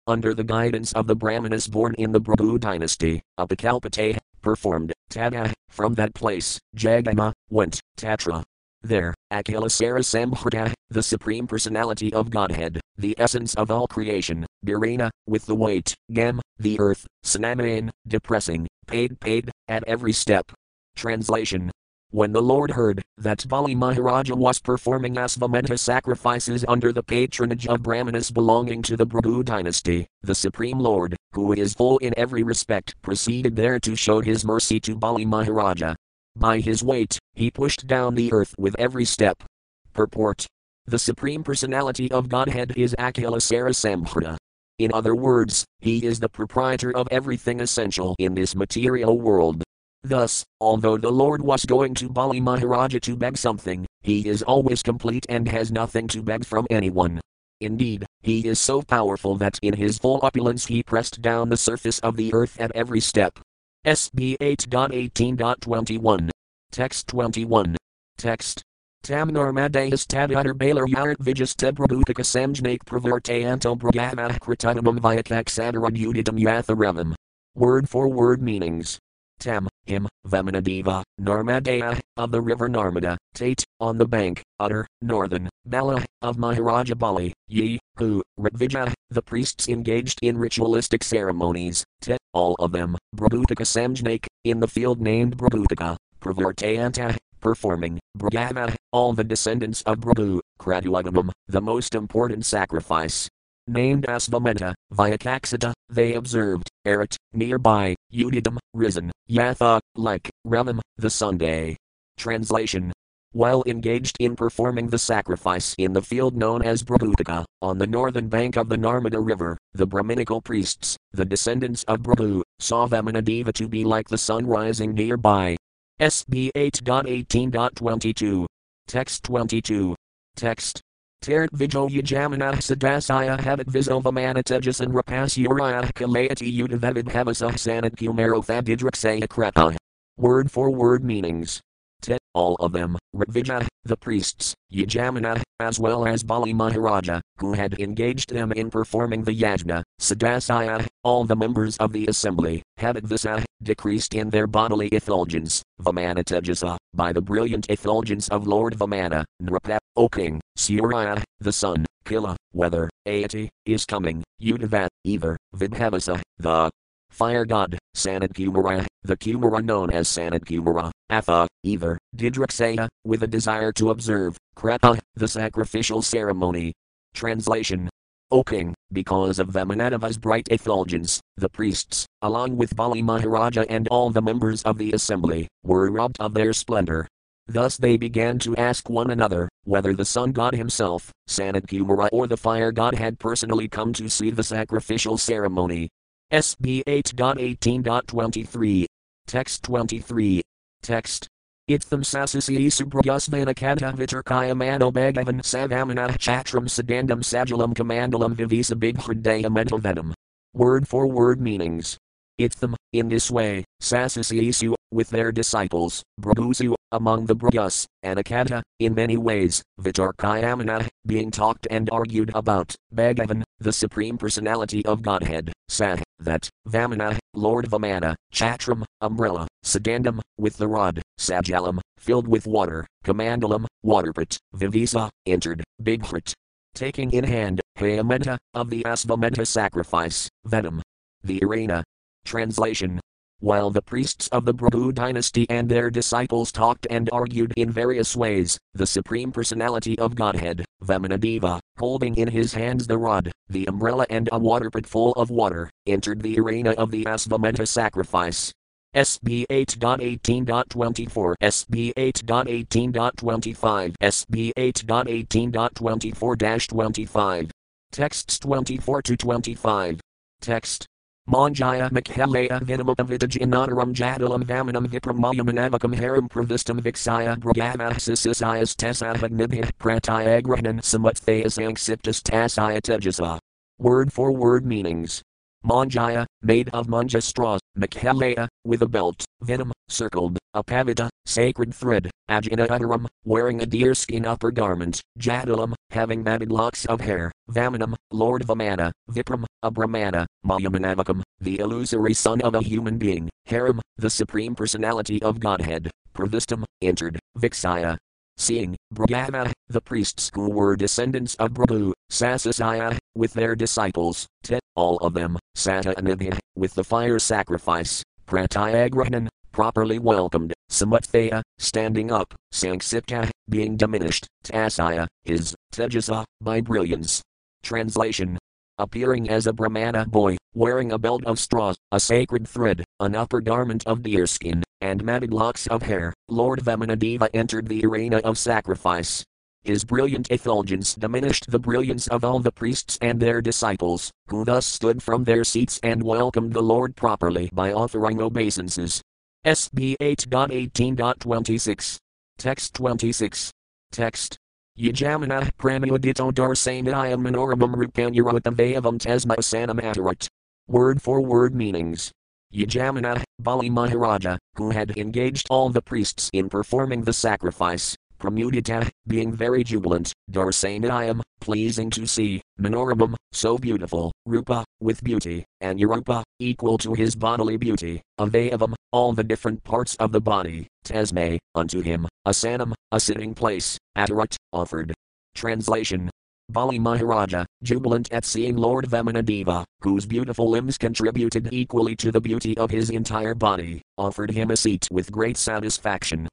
under 0.07 0.33
the 0.33 0.43
guidance 0.43 0.93
of 0.93 1.07
the 1.07 1.15
Brahmanas 1.15 1.67
born 1.67 1.93
in 1.95 2.11
the 2.11 2.21
Bhrigu 2.21 2.59
dynasty, 2.59 3.21
Apakalpate, 3.39 4.17
performed, 4.41 4.93
Tada, 5.11 5.53
from 5.69 5.95
that 5.95 6.13
place, 6.13 6.59
Jagama, 6.75 7.33
went, 7.49 7.81
Tatra. 7.97 8.43
There, 8.81 9.13
Akilasara 9.31 9.99
Samhrita, 9.99 10.73
the 10.89 11.03
Supreme 11.03 11.47
Personality 11.47 12.13
of 12.13 12.29
Godhead, 12.29 12.79
the 12.97 13.15
essence 13.17 13.53
of 13.55 13.69
all 13.69 13.87
creation, 13.87 14.45
Birena, 14.65 15.09
with 15.25 15.45
the 15.45 15.55
weight, 15.55 15.93
Gam, 16.13 16.41
the 16.57 16.79
earth, 16.79 17.05
Sanamayan, 17.25 17.89
depressing, 18.07 18.67
paid 18.85 19.19
paid, 19.19 19.51
at 19.67 19.83
every 19.85 20.13
step. 20.13 20.51
Translation 20.95 21.71
when 22.11 22.31
the 22.31 22.41
Lord 22.41 22.71
heard 22.71 23.03
that 23.17 23.45
Bali 23.49 23.75
Maharaja 23.75 24.33
was 24.33 24.59
performing 24.59 25.15
Asvamedha 25.15 25.77
sacrifices 25.77 26.63
under 26.65 26.93
the 26.93 27.03
patronage 27.03 27.67
of 27.67 27.83
Brahmanas 27.83 28.31
belonging 28.31 28.81
to 28.83 28.95
the 28.95 29.05
Bhrigu 29.05 29.43
dynasty, 29.43 30.07
the 30.21 30.33
Supreme 30.33 30.79
Lord, 30.79 31.17
who 31.33 31.51
is 31.51 31.73
full 31.73 31.97
in 31.97 32.13
every 32.15 32.43
respect, 32.43 32.95
proceeded 33.01 33.57
there 33.57 33.77
to 33.81 33.97
show 33.97 34.21
his 34.21 34.45
mercy 34.45 34.79
to 34.79 34.95
Bali 34.95 35.25
Maharaja. 35.25 35.95
By 36.37 36.61
his 36.61 36.81
weight, 36.81 37.19
he 37.33 37.51
pushed 37.51 37.87
down 37.87 38.15
the 38.15 38.31
earth 38.31 38.55
with 38.57 38.75
every 38.79 39.03
step. 39.03 39.43
Purport 39.91 40.47
The 40.85 40.99
Supreme 40.99 41.43
Personality 41.43 42.09
of 42.11 42.29
Godhead 42.29 42.71
is 42.77 42.95
Samhrita. 42.97 44.37
In 44.79 44.93
other 44.93 45.15
words, 45.15 45.65
he 45.79 46.05
is 46.05 46.21
the 46.21 46.29
proprietor 46.29 46.95
of 46.95 47.09
everything 47.11 47.59
essential 47.59 48.15
in 48.17 48.33
this 48.33 48.55
material 48.55 49.19
world. 49.19 49.63
Thus, 50.07 50.45
although 50.61 50.97
the 50.97 51.11
Lord 51.11 51.41
was 51.41 51.65
going 51.65 51.93
to 51.95 52.07
Bali 52.07 52.39
Maharaja 52.39 52.97
to 53.01 53.17
beg 53.17 53.37
something, 53.37 53.85
he 54.03 54.25
is 54.25 54.41
always 54.41 54.81
complete 54.81 55.25
and 55.27 55.45
has 55.49 55.69
nothing 55.69 56.07
to 56.07 56.21
beg 56.21 56.45
from 56.45 56.65
anyone. 56.69 57.19
Indeed, 57.59 58.05
he 58.21 58.47
is 58.47 58.57
so 58.57 58.81
powerful 58.81 59.35
that 59.35 59.59
in 59.61 59.73
his 59.73 59.97
full 59.97 60.21
opulence 60.23 60.67
he 60.67 60.81
pressed 60.81 61.21
down 61.21 61.49
the 61.49 61.57
surface 61.57 61.99
of 61.99 62.15
the 62.15 62.33
earth 62.33 62.57
at 62.57 62.71
every 62.73 63.01
step. 63.01 63.37
SB 63.85 64.37
8.18.21. 64.37 66.29
Text 66.71 67.07
21. 67.07 67.75
Text. 68.17 68.63
Tam 69.03 69.29
Narmadayas 69.31 70.07
Tadadar 70.07 70.53
Balar 70.53 70.87
Yarat 70.87 71.17
Vijasta 71.17 71.73
Prabhutika 71.73 72.23
Samjnake 72.23 72.85
Pravartayanto 72.85 73.77
Bragavah 73.77 74.39
Kritadamam 74.39 74.99
Vyakaksadara 74.99 75.91
Uditam 75.91 76.39
Yatharamam. 76.39 77.13
Word 77.55 77.89
for 77.89 78.07
word 78.07 78.41
meanings. 78.41 78.99
Tam, 79.39 79.67
him, 79.87 80.07
Vamanadeva, 80.27 81.03
Narmadaya, 81.19 81.99
of 82.17 82.31
the 82.31 82.41
river 82.41 82.69
Narmada, 82.69 83.17
Tate, 83.33 83.63
on 83.79 83.97
the 83.97 84.07
bank, 84.07 84.41
utter, 84.59 84.87
northern, 85.01 85.49
Bala, 85.65 86.03
of 86.21 86.37
Maharaja 86.37 86.95
Bali, 86.95 87.33
Ye, 87.47 87.79
who, 87.97 88.21
Ritvija, 88.39 88.93
the 89.09 89.21
priests 89.21 89.67
engaged 89.67 90.19
in 90.21 90.37
ritualistic 90.37 91.03
ceremonies, 91.03 91.83
Te, 92.01 92.17
all 92.33 92.55
of 92.59 92.71
them, 92.71 92.97
Brabhutika 93.15 93.65
Samjnake, 93.65 94.27
in 94.43 94.59
the 94.59 94.67
field 94.67 95.01
named 95.01 95.37
Brabhutika, 95.37 95.97
Pravartayanta, 96.21 97.17
performing, 97.39 97.99
Bragava, 98.17 98.75
all 98.91 99.13
the 99.13 99.23
descendants 99.23 99.81
of 99.83 99.99
Brabhu, 99.99 100.39
Kratuagamam, 100.59 101.31
the 101.47 101.61
most 101.61 101.95
important 101.95 102.45
sacrifice, 102.45 103.29
named 103.67 104.05
Asvamedha, 104.07 104.73
Vyakaksita, 104.93 105.73
they 105.89 106.13
observed, 106.13 106.69
Erit, 106.85 107.15
nearby, 107.33 107.95
Udidam, 108.13 108.57
risen, 108.73 109.11
Yatha, 109.29 109.79
like, 109.95 110.29
Ramam, 110.45 110.79
the 110.97 111.09
Sunday. 111.09 111.77
Translation 112.17 112.91
while 113.37 113.63
engaged 113.67 114.15
in 114.19 114.35
performing 114.35 114.87
the 114.87 114.97
sacrifice 114.97 115.75
in 115.77 115.93
the 115.93 116.01
field 116.01 116.35
known 116.35 116.63
as 116.63 116.81
Brahutaka, 116.81 117.45
on 117.61 117.77
the 117.77 117.85
northern 117.85 118.29
bank 118.29 118.57
of 118.57 118.67
the 118.67 118.77
Narmada 118.77 119.23
River, 119.23 119.57
the 119.73 119.85
Brahminical 119.85 120.41
priests, 120.41 120.97
the 121.11 121.23
descendants 121.23 121.83
of 121.83 121.99
Bhrigu, 121.99 122.41
saw 122.59 122.87
Vamanadeva 122.87 123.53
to 123.53 123.67
be 123.67 123.83
like 123.83 124.07
the 124.07 124.17
sun 124.17 124.47
rising 124.47 124.95
nearby. 124.95 125.55
SB 125.99 126.49
8.18.22. 126.55 128.47
Text 128.87 129.23
22. 129.23 129.95
Text. 130.35 130.81
Tert 131.21 131.49
vijo 131.51 131.89
yajamana 131.89 132.53
sadasaya 132.61 133.39
habit 133.39 133.67
vizovamana 133.67 134.43
tejasan 134.43 134.93
rapasuraya 134.93 135.91
kalayati 135.93 136.63
udavid 136.63 137.07
havasa 137.07 137.51
sanat 137.57 137.95
kumaro 137.95 138.43
thadidriksaya. 138.45 139.77
Word 140.17 140.51
for 140.51 140.69
word 140.69 141.03
meanings. 141.03 141.61
Te, 142.01 142.17
all 142.33 142.55
of 142.55 142.73
them, 142.73 142.97
Ritvija, 143.15 143.67
the 143.83 143.97
priests, 143.97 144.53
Yajamana, 144.71 145.41
as 145.59 145.79
well 145.79 146.05
as 146.05 146.23
Bali 146.23 146.53
Maharaja, 146.53 147.21
who 147.39 147.53
had 147.53 147.79
engaged 147.79 148.29
them 148.29 148.51
in 148.51 148.69
performing 148.69 149.23
the 149.23 149.31
yajna, 149.31 149.81
Sadasaya, 149.99 150.85
all 151.03 151.23
the 151.23 151.35
members 151.35 151.75
of 151.77 151.93
the 151.93 152.05
assembly, 152.07 152.61
Havadvisa, 152.79 153.43
decreased 153.63 154.13
in 154.13 154.29
their 154.29 154.45
bodily 154.45 154.87
effulgence, 154.89 155.63
Vamana 155.81 156.23
Tejasa, 156.23 156.77
by 156.93 157.11
the 157.11 157.21
brilliant 157.21 157.69
effulgence 157.69 158.27
of 158.29 158.45
Lord 158.45 158.75
Vamana, 158.75 159.25
Nrapa, 159.41 159.79
O 159.97 160.07
king, 160.07 160.39
Surya, 160.55 161.23
the 161.39 161.51
sun, 161.51 161.83
Kila, 162.05 162.37
weather, 162.53 162.87
Ayati, 163.07 163.49
is 163.65 163.83
coming, 163.83 164.23
Udavat, 164.39 164.89
either, 165.03 165.35
Vidhavasa, 165.55 166.21
the 166.37 166.69
fire 167.09 167.45
god, 167.45 167.79
Sanat 167.95 168.33
Kumara, 168.33 168.85
the 169.01 169.17
Kumara 169.17 169.65
known 169.65 169.89
as 169.89 170.07
Sanat 170.07 170.45
Kumara, 170.45 170.91
Atha, 171.09 171.47
either, 171.63 171.97
Didraksaya, 172.15 172.87
with 173.05 173.23
a 173.23 173.27
desire 173.27 173.71
to 173.71 173.89
observe, 173.89 174.37
Krata, 174.55 174.99
the 175.15 175.27
sacrificial 175.27 176.03
ceremony. 176.03 176.73
Translation 177.15 177.89
O 178.29 178.43
king, 178.43 178.75
because 178.91 179.39
of 179.39 179.47
Vamanadeva's 179.47 180.19
bright 180.19 180.47
effulgence, 180.51 181.19
the 181.37 181.49
priests, 181.49 182.05
along 182.21 182.55
with 182.55 182.75
Bali 182.75 183.01
Maharaja 183.01 183.65
and 183.67 183.87
all 183.87 184.11
the 184.11 184.21
members 184.21 184.61
of 184.63 184.77
the 184.77 184.91
assembly, 184.91 185.47
were 185.63 185.89
robbed 185.89 186.17
of 186.19 186.35
their 186.35 186.53
splendor. 186.53 187.07
Thus 187.47 187.77
they 187.77 187.95
began 187.95 188.39
to 188.39 188.55
ask 188.57 188.89
one 188.89 189.11
another 189.11 189.47
whether 189.63 189.93
the 189.93 190.05
sun 190.05 190.33
god 190.33 190.53
himself, 190.53 191.11
Sanat 191.29 192.09
or 192.11 192.27
the 192.27 192.37
fire 192.37 192.71
god 192.71 192.95
had 192.95 193.19
personally 193.19 193.67
come 193.67 193.93
to 193.93 194.09
see 194.09 194.31
the 194.31 194.43
sacrificial 194.43 195.17
ceremony. 195.17 195.89
SB 196.31 196.83
8.18.23. 196.83 198.85
Text 199.27 199.63
23. 199.63 200.41
Text. 200.81 201.27
Itham 201.69 202.03
sasasi 202.03 202.67
subrayasvana 202.67 203.53
kadhavitarkaya 203.53 204.55
mano 204.55 204.91
bhagavan 204.91 205.41
savamana 205.41 206.17
chatram 206.17 206.67
sadandam 206.67 207.19
sajalam 207.19 207.73
kamandalam 207.73 208.35
vivisa 208.35 208.75
bighdaya 208.75 209.47
mentalvedam. 209.47 210.13
Word 210.53 210.87
for 210.87 211.07
word 211.07 211.41
meanings. 211.41 211.97
Itham, 212.39 212.75
in 212.93 213.09
this 213.09 213.31
way, 213.31 213.65
sasasisu, 213.81 214.75
with 214.91 215.09
their 215.09 215.31
disciples, 215.31 216.03
Brabhusu, 216.21 216.75
among 216.91 217.25
the 217.25 217.35
Brahas, 217.35 217.85
Anakata, 218.05 218.61
in 218.79 218.93
many 218.93 219.17
ways, 219.17 219.63
Vitarkayamana, 219.81 220.87
being 221.05 221.31
talked 221.31 221.67
and 221.69 221.89
argued 221.91 222.31
about, 222.33 222.75
Bhagavan, 222.93 223.43
the 223.59 223.73
Supreme 223.73 224.17
Personality 224.17 224.85
of 224.85 225.01
Godhead, 225.01 225.51
Sah, 225.67 225.97
that, 226.19 226.49
Vamana, 226.67 227.17
Lord 227.33 227.65
Vamana, 227.69 228.15
Chatram, 228.33 228.83
umbrella, 229.01 229.47
Sadandam, 229.65 230.19
with 230.37 230.57
the 230.57 230.67
rod, 230.67 231.01
Sajalam, 231.19 231.79
filled 231.97 232.27
with 232.27 232.47
water, 232.47 232.85
Kamandalam, 233.03 233.65
waterpit, 233.83 234.37
Vivisa, 234.55 235.09
entered, 235.25 235.63
Bighat. 235.81 236.33
Taking 236.75 237.11
in 237.11 237.23
hand, 237.23 237.61
Hayamenta, 237.79 238.37
of 238.53 238.69
the 238.69 238.83
Asvamedha 238.83 239.45
sacrifice, 239.45 240.29
Vedam. 240.45 240.81
The 241.23 241.41
arena. 241.43 241.83
Translation 242.27 242.99
while 243.39 243.69
the 243.69 243.81
priests 243.81 244.27
of 244.29 244.45
the 244.45 244.53
Bhrigu 244.53 244.91
dynasty 244.91 245.45
and 245.49 245.69
their 245.69 245.91
disciples 245.91 246.51
talked 246.51 246.87
and 246.89 247.07
argued 247.11 247.53
in 247.55 247.69
various 247.69 248.15
ways, 248.15 248.57
the 248.73 248.87
Supreme 248.87 249.31
Personality 249.31 249.99
of 249.99 250.15
Godhead, 250.15 250.65
Vamanadeva, 250.83 251.59
holding 251.77 252.15
in 252.15 252.27
his 252.27 252.51
hands 252.53 252.87
the 252.87 252.97
rod, 252.97 253.31
the 253.47 253.67
umbrella, 253.67 254.07
and 254.09 254.27
a 254.31 254.39
waterpit 254.39 254.87
full 254.87 255.11
of 255.13 255.29
water, 255.29 255.69
entered 255.85 256.21
the 256.21 256.39
arena 256.39 256.71
of 256.71 256.89
the 256.89 257.05
Asvamedha 257.05 257.67
sacrifice. 257.67 258.51
SB 258.95 259.45
8.18.24, 259.51 261.35
SB 261.43 261.93
8.18.25, 261.93 263.93
SB 264.01 264.51
8.18.24 264.57 266.67
25. 266.67 267.51
Texts 267.91 268.39
24 268.39 269.01
to 269.03 269.15
25. 269.15 270.01
Text. 270.41 270.87
Manjaya 271.29 271.89
Makhalaya 271.89 272.61
Vinamam 272.61 272.95
Vidajinanaram 272.95 273.93
Jadalam 273.93 274.43
Vamanam 274.45 274.87
Vipramayam 274.87 275.93
Haram 275.93 276.29
Pravistam 276.29 276.79
Vixaya 276.79 277.37
Bragamasisisayas 277.37 278.73
Tasahagnibhi 278.77 279.69
Pratayagrahanan 279.77 280.79
Samutthayas 280.79 281.57
Anksiptas 281.59 282.21
Tasaya 282.21 282.79
Tejasa. 282.79 283.39
Word 283.77 284.13
for 284.13 284.31
word 284.31 284.65
meanings. 284.65 285.21
Manjaya, 285.65 286.25
made 286.41 286.69
of 286.69 286.87
manja 286.87 287.19
straws, 287.19 287.59
Makhalaya, 287.77 288.47
with 288.63 288.81
a 288.81 288.87
belt, 288.87 289.25
Vinam, 289.43 289.71
circled, 289.89 290.37
Apavita, 290.55 291.09
sacred 291.25 291.75
thread, 291.75 292.09
Ajinadaram, 292.29 293.05
wearing 293.25 293.61
a 293.61 293.65
deerskin 293.65 294.25
upper 294.25 294.51
garment, 294.51 295.01
Jadalam, 295.19 295.73
having 295.89 296.23
matted 296.23 296.51
locks 296.51 296.85
of 296.85 297.01
hair, 297.01 297.31
Vamanam, 297.51 297.95
Lord 298.11 298.43
Vamana, 298.43 298.91
Vipram, 299.09 299.45
a 299.63 299.71
Brahmana, 299.71 300.27
Mayamanavakam, 300.45 301.21
the 301.39 301.59
illusory 301.59 302.13
son 302.13 302.41
of 302.41 302.53
a 302.55 302.61
human 302.61 302.97
being, 302.97 303.29
Haram, 303.47 303.81
the 303.97 304.09
supreme 304.09 304.55
personality 304.55 305.21
of 305.21 305.39
Godhead, 305.39 305.89
Pravistam, 306.13 306.63
entered, 306.81 307.19
Vixaya. 307.37 307.97
Seeing, 308.37 308.75
Brahma, 308.91 309.51
the 309.67 309.81
priests 309.81 310.29
who 310.33 310.51
were 310.51 310.75
descendants 310.75 311.33
of 311.35 311.53
Bhrigu, 311.53 311.91
Sasasaya, 312.11 312.97
with 313.15 313.33
their 313.33 313.55
disciples, 313.55 314.27
te, 314.43 314.59
all 314.75 314.97
of 314.97 315.15
them, 315.15 315.39
Satanibhya, 315.55 316.37
with 316.55 316.75
the 316.75 316.83
fire 316.83 317.17
sacrifice, 317.17 318.03
Pratyagrahan, 318.27 319.27
properly 319.51 319.97
welcomed, 319.97 320.53
Samuthaya, 320.69 321.41
standing 321.57 322.11
up, 322.11 322.35
Sanksipta, 322.53 323.31
being 323.49 323.75
diminished, 323.75 324.27
Tasaya, 324.43 325.07
his, 325.23 325.55
Tejasa, 325.73 326.23
by 326.41 326.61
brilliance. 326.61 327.23
Translation 327.63 328.37
appearing 328.77 329.29
as 329.29 329.47
a 329.47 329.53
Brahmana 329.53 330.05
boy, 330.05 330.37
wearing 330.53 330.91
a 330.91 330.97
belt 330.97 331.23
of 331.25 331.39
straw, 331.39 331.73
a 331.91 331.99
sacred 331.99 332.47
thread, 332.47 332.83
an 332.99 333.15
upper 333.15 333.41
garment 333.41 333.85
of 333.85 334.03
deerskin, 334.03 334.63
and 334.81 335.03
matted 335.03 335.33
locks 335.33 335.67
of 335.67 335.81
hair, 335.81 336.13
Lord 336.29 336.59
Vamanadeva 336.59 337.29
entered 337.33 337.67
the 337.67 337.85
arena 337.85 338.17
of 338.17 338.37
sacrifice. 338.37 339.23
His 339.63 339.83
brilliant 339.83 340.31
effulgence 340.31 340.95
diminished 340.95 341.51
the 341.51 341.59
brilliance 341.59 342.07
of 342.07 342.23
all 342.23 342.39
the 342.39 342.51
priests 342.51 342.97
and 343.01 343.19
their 343.19 343.41
disciples, 343.41 344.11
who 344.29 344.45
thus 344.45 344.65
stood 344.65 345.03
from 345.03 345.23
their 345.23 345.43
seats 345.43 345.79
and 345.83 346.01
welcomed 346.01 346.53
the 346.53 346.61
Lord 346.61 346.95
properly 346.95 347.49
by 347.53 347.73
offering 347.73 348.21
obeisances. 348.21 349.01
SB 349.45 349.95
8.18.26. 350.01 351.97
Text 352.37 352.73
26. 352.75 353.51
Text. 353.91 354.37
Yajamana 354.79 355.49
pramudito 355.57 356.31
darsanayam 356.31 357.25
manoramam 357.25 357.73
rupanyaratam 357.73 358.53
vayavam 358.53 358.99
tasma 358.99 359.35
sanamatarat. 359.37 360.27
Word 360.67 361.01
for 361.01 361.19
word 361.19 361.55
meanings. 361.55 362.11
Yajamana, 362.53 363.23
Bali 363.39 363.71
Maharaja, 363.71 364.37
who 364.55 364.69
had 364.69 364.95
engaged 364.95 365.47
all 365.49 365.69
the 365.69 365.81
priests 365.81 366.29
in 366.31 366.47
performing 366.47 367.01
the 367.05 367.13
sacrifice, 367.13 367.95
Pramudita, 368.19 368.89
being 369.07 369.31
very 369.31 369.63
jubilant, 369.63 370.11
Darsanayam, 370.31 371.21
pleasing 371.39 371.89
to 371.91 372.07
see, 372.07 372.41
Manoramam, 372.59 373.15
so 373.31 373.57
beautiful, 373.57 374.11
Rupa, 374.25 374.65
with 374.79 375.03
beauty, 375.03 375.45
and 375.61 375.79
Yarupa, 375.79 376.23
equal 376.39 376.77
to 376.79 376.93
his 376.93 377.15
bodily 377.15 377.57
beauty, 377.57 378.01
Avayavam, 378.19 378.73
all 378.91 379.13
the 379.13 379.23
different 379.23 379.63
parts 379.63 379.95
of 379.95 380.11
the 380.11 380.21
body, 380.21 380.67
Tasme, 380.83 381.37
unto 381.53 381.81
him, 381.81 382.07
Asanam, 382.27 382.73
a 382.91 382.99
sitting 382.99 383.33
place, 383.33 383.77
Atarat, 383.97 384.35
offered. 384.51 384.93
Translation 385.35 386.09
Bali 386.49 386.79
Maharaja, 386.79 387.43
jubilant 387.61 388.11
at 388.13 388.23
seeing 388.23 388.55
Lord 388.55 388.85
Vamanadeva, 388.85 389.65
whose 389.81 390.05
beautiful 390.05 390.49
limbs 390.49 390.77
contributed 390.77 391.49
equally 391.51 391.93
to 391.97 392.09
the 392.09 392.21
beauty 392.21 392.57
of 392.57 392.71
his 392.71 392.89
entire 392.89 393.35
body, 393.35 393.81
offered 393.97 394.31
him 394.31 394.51
a 394.51 394.55
seat 394.55 394.87
with 394.89 395.11
great 395.11 395.35
satisfaction. 395.35 396.27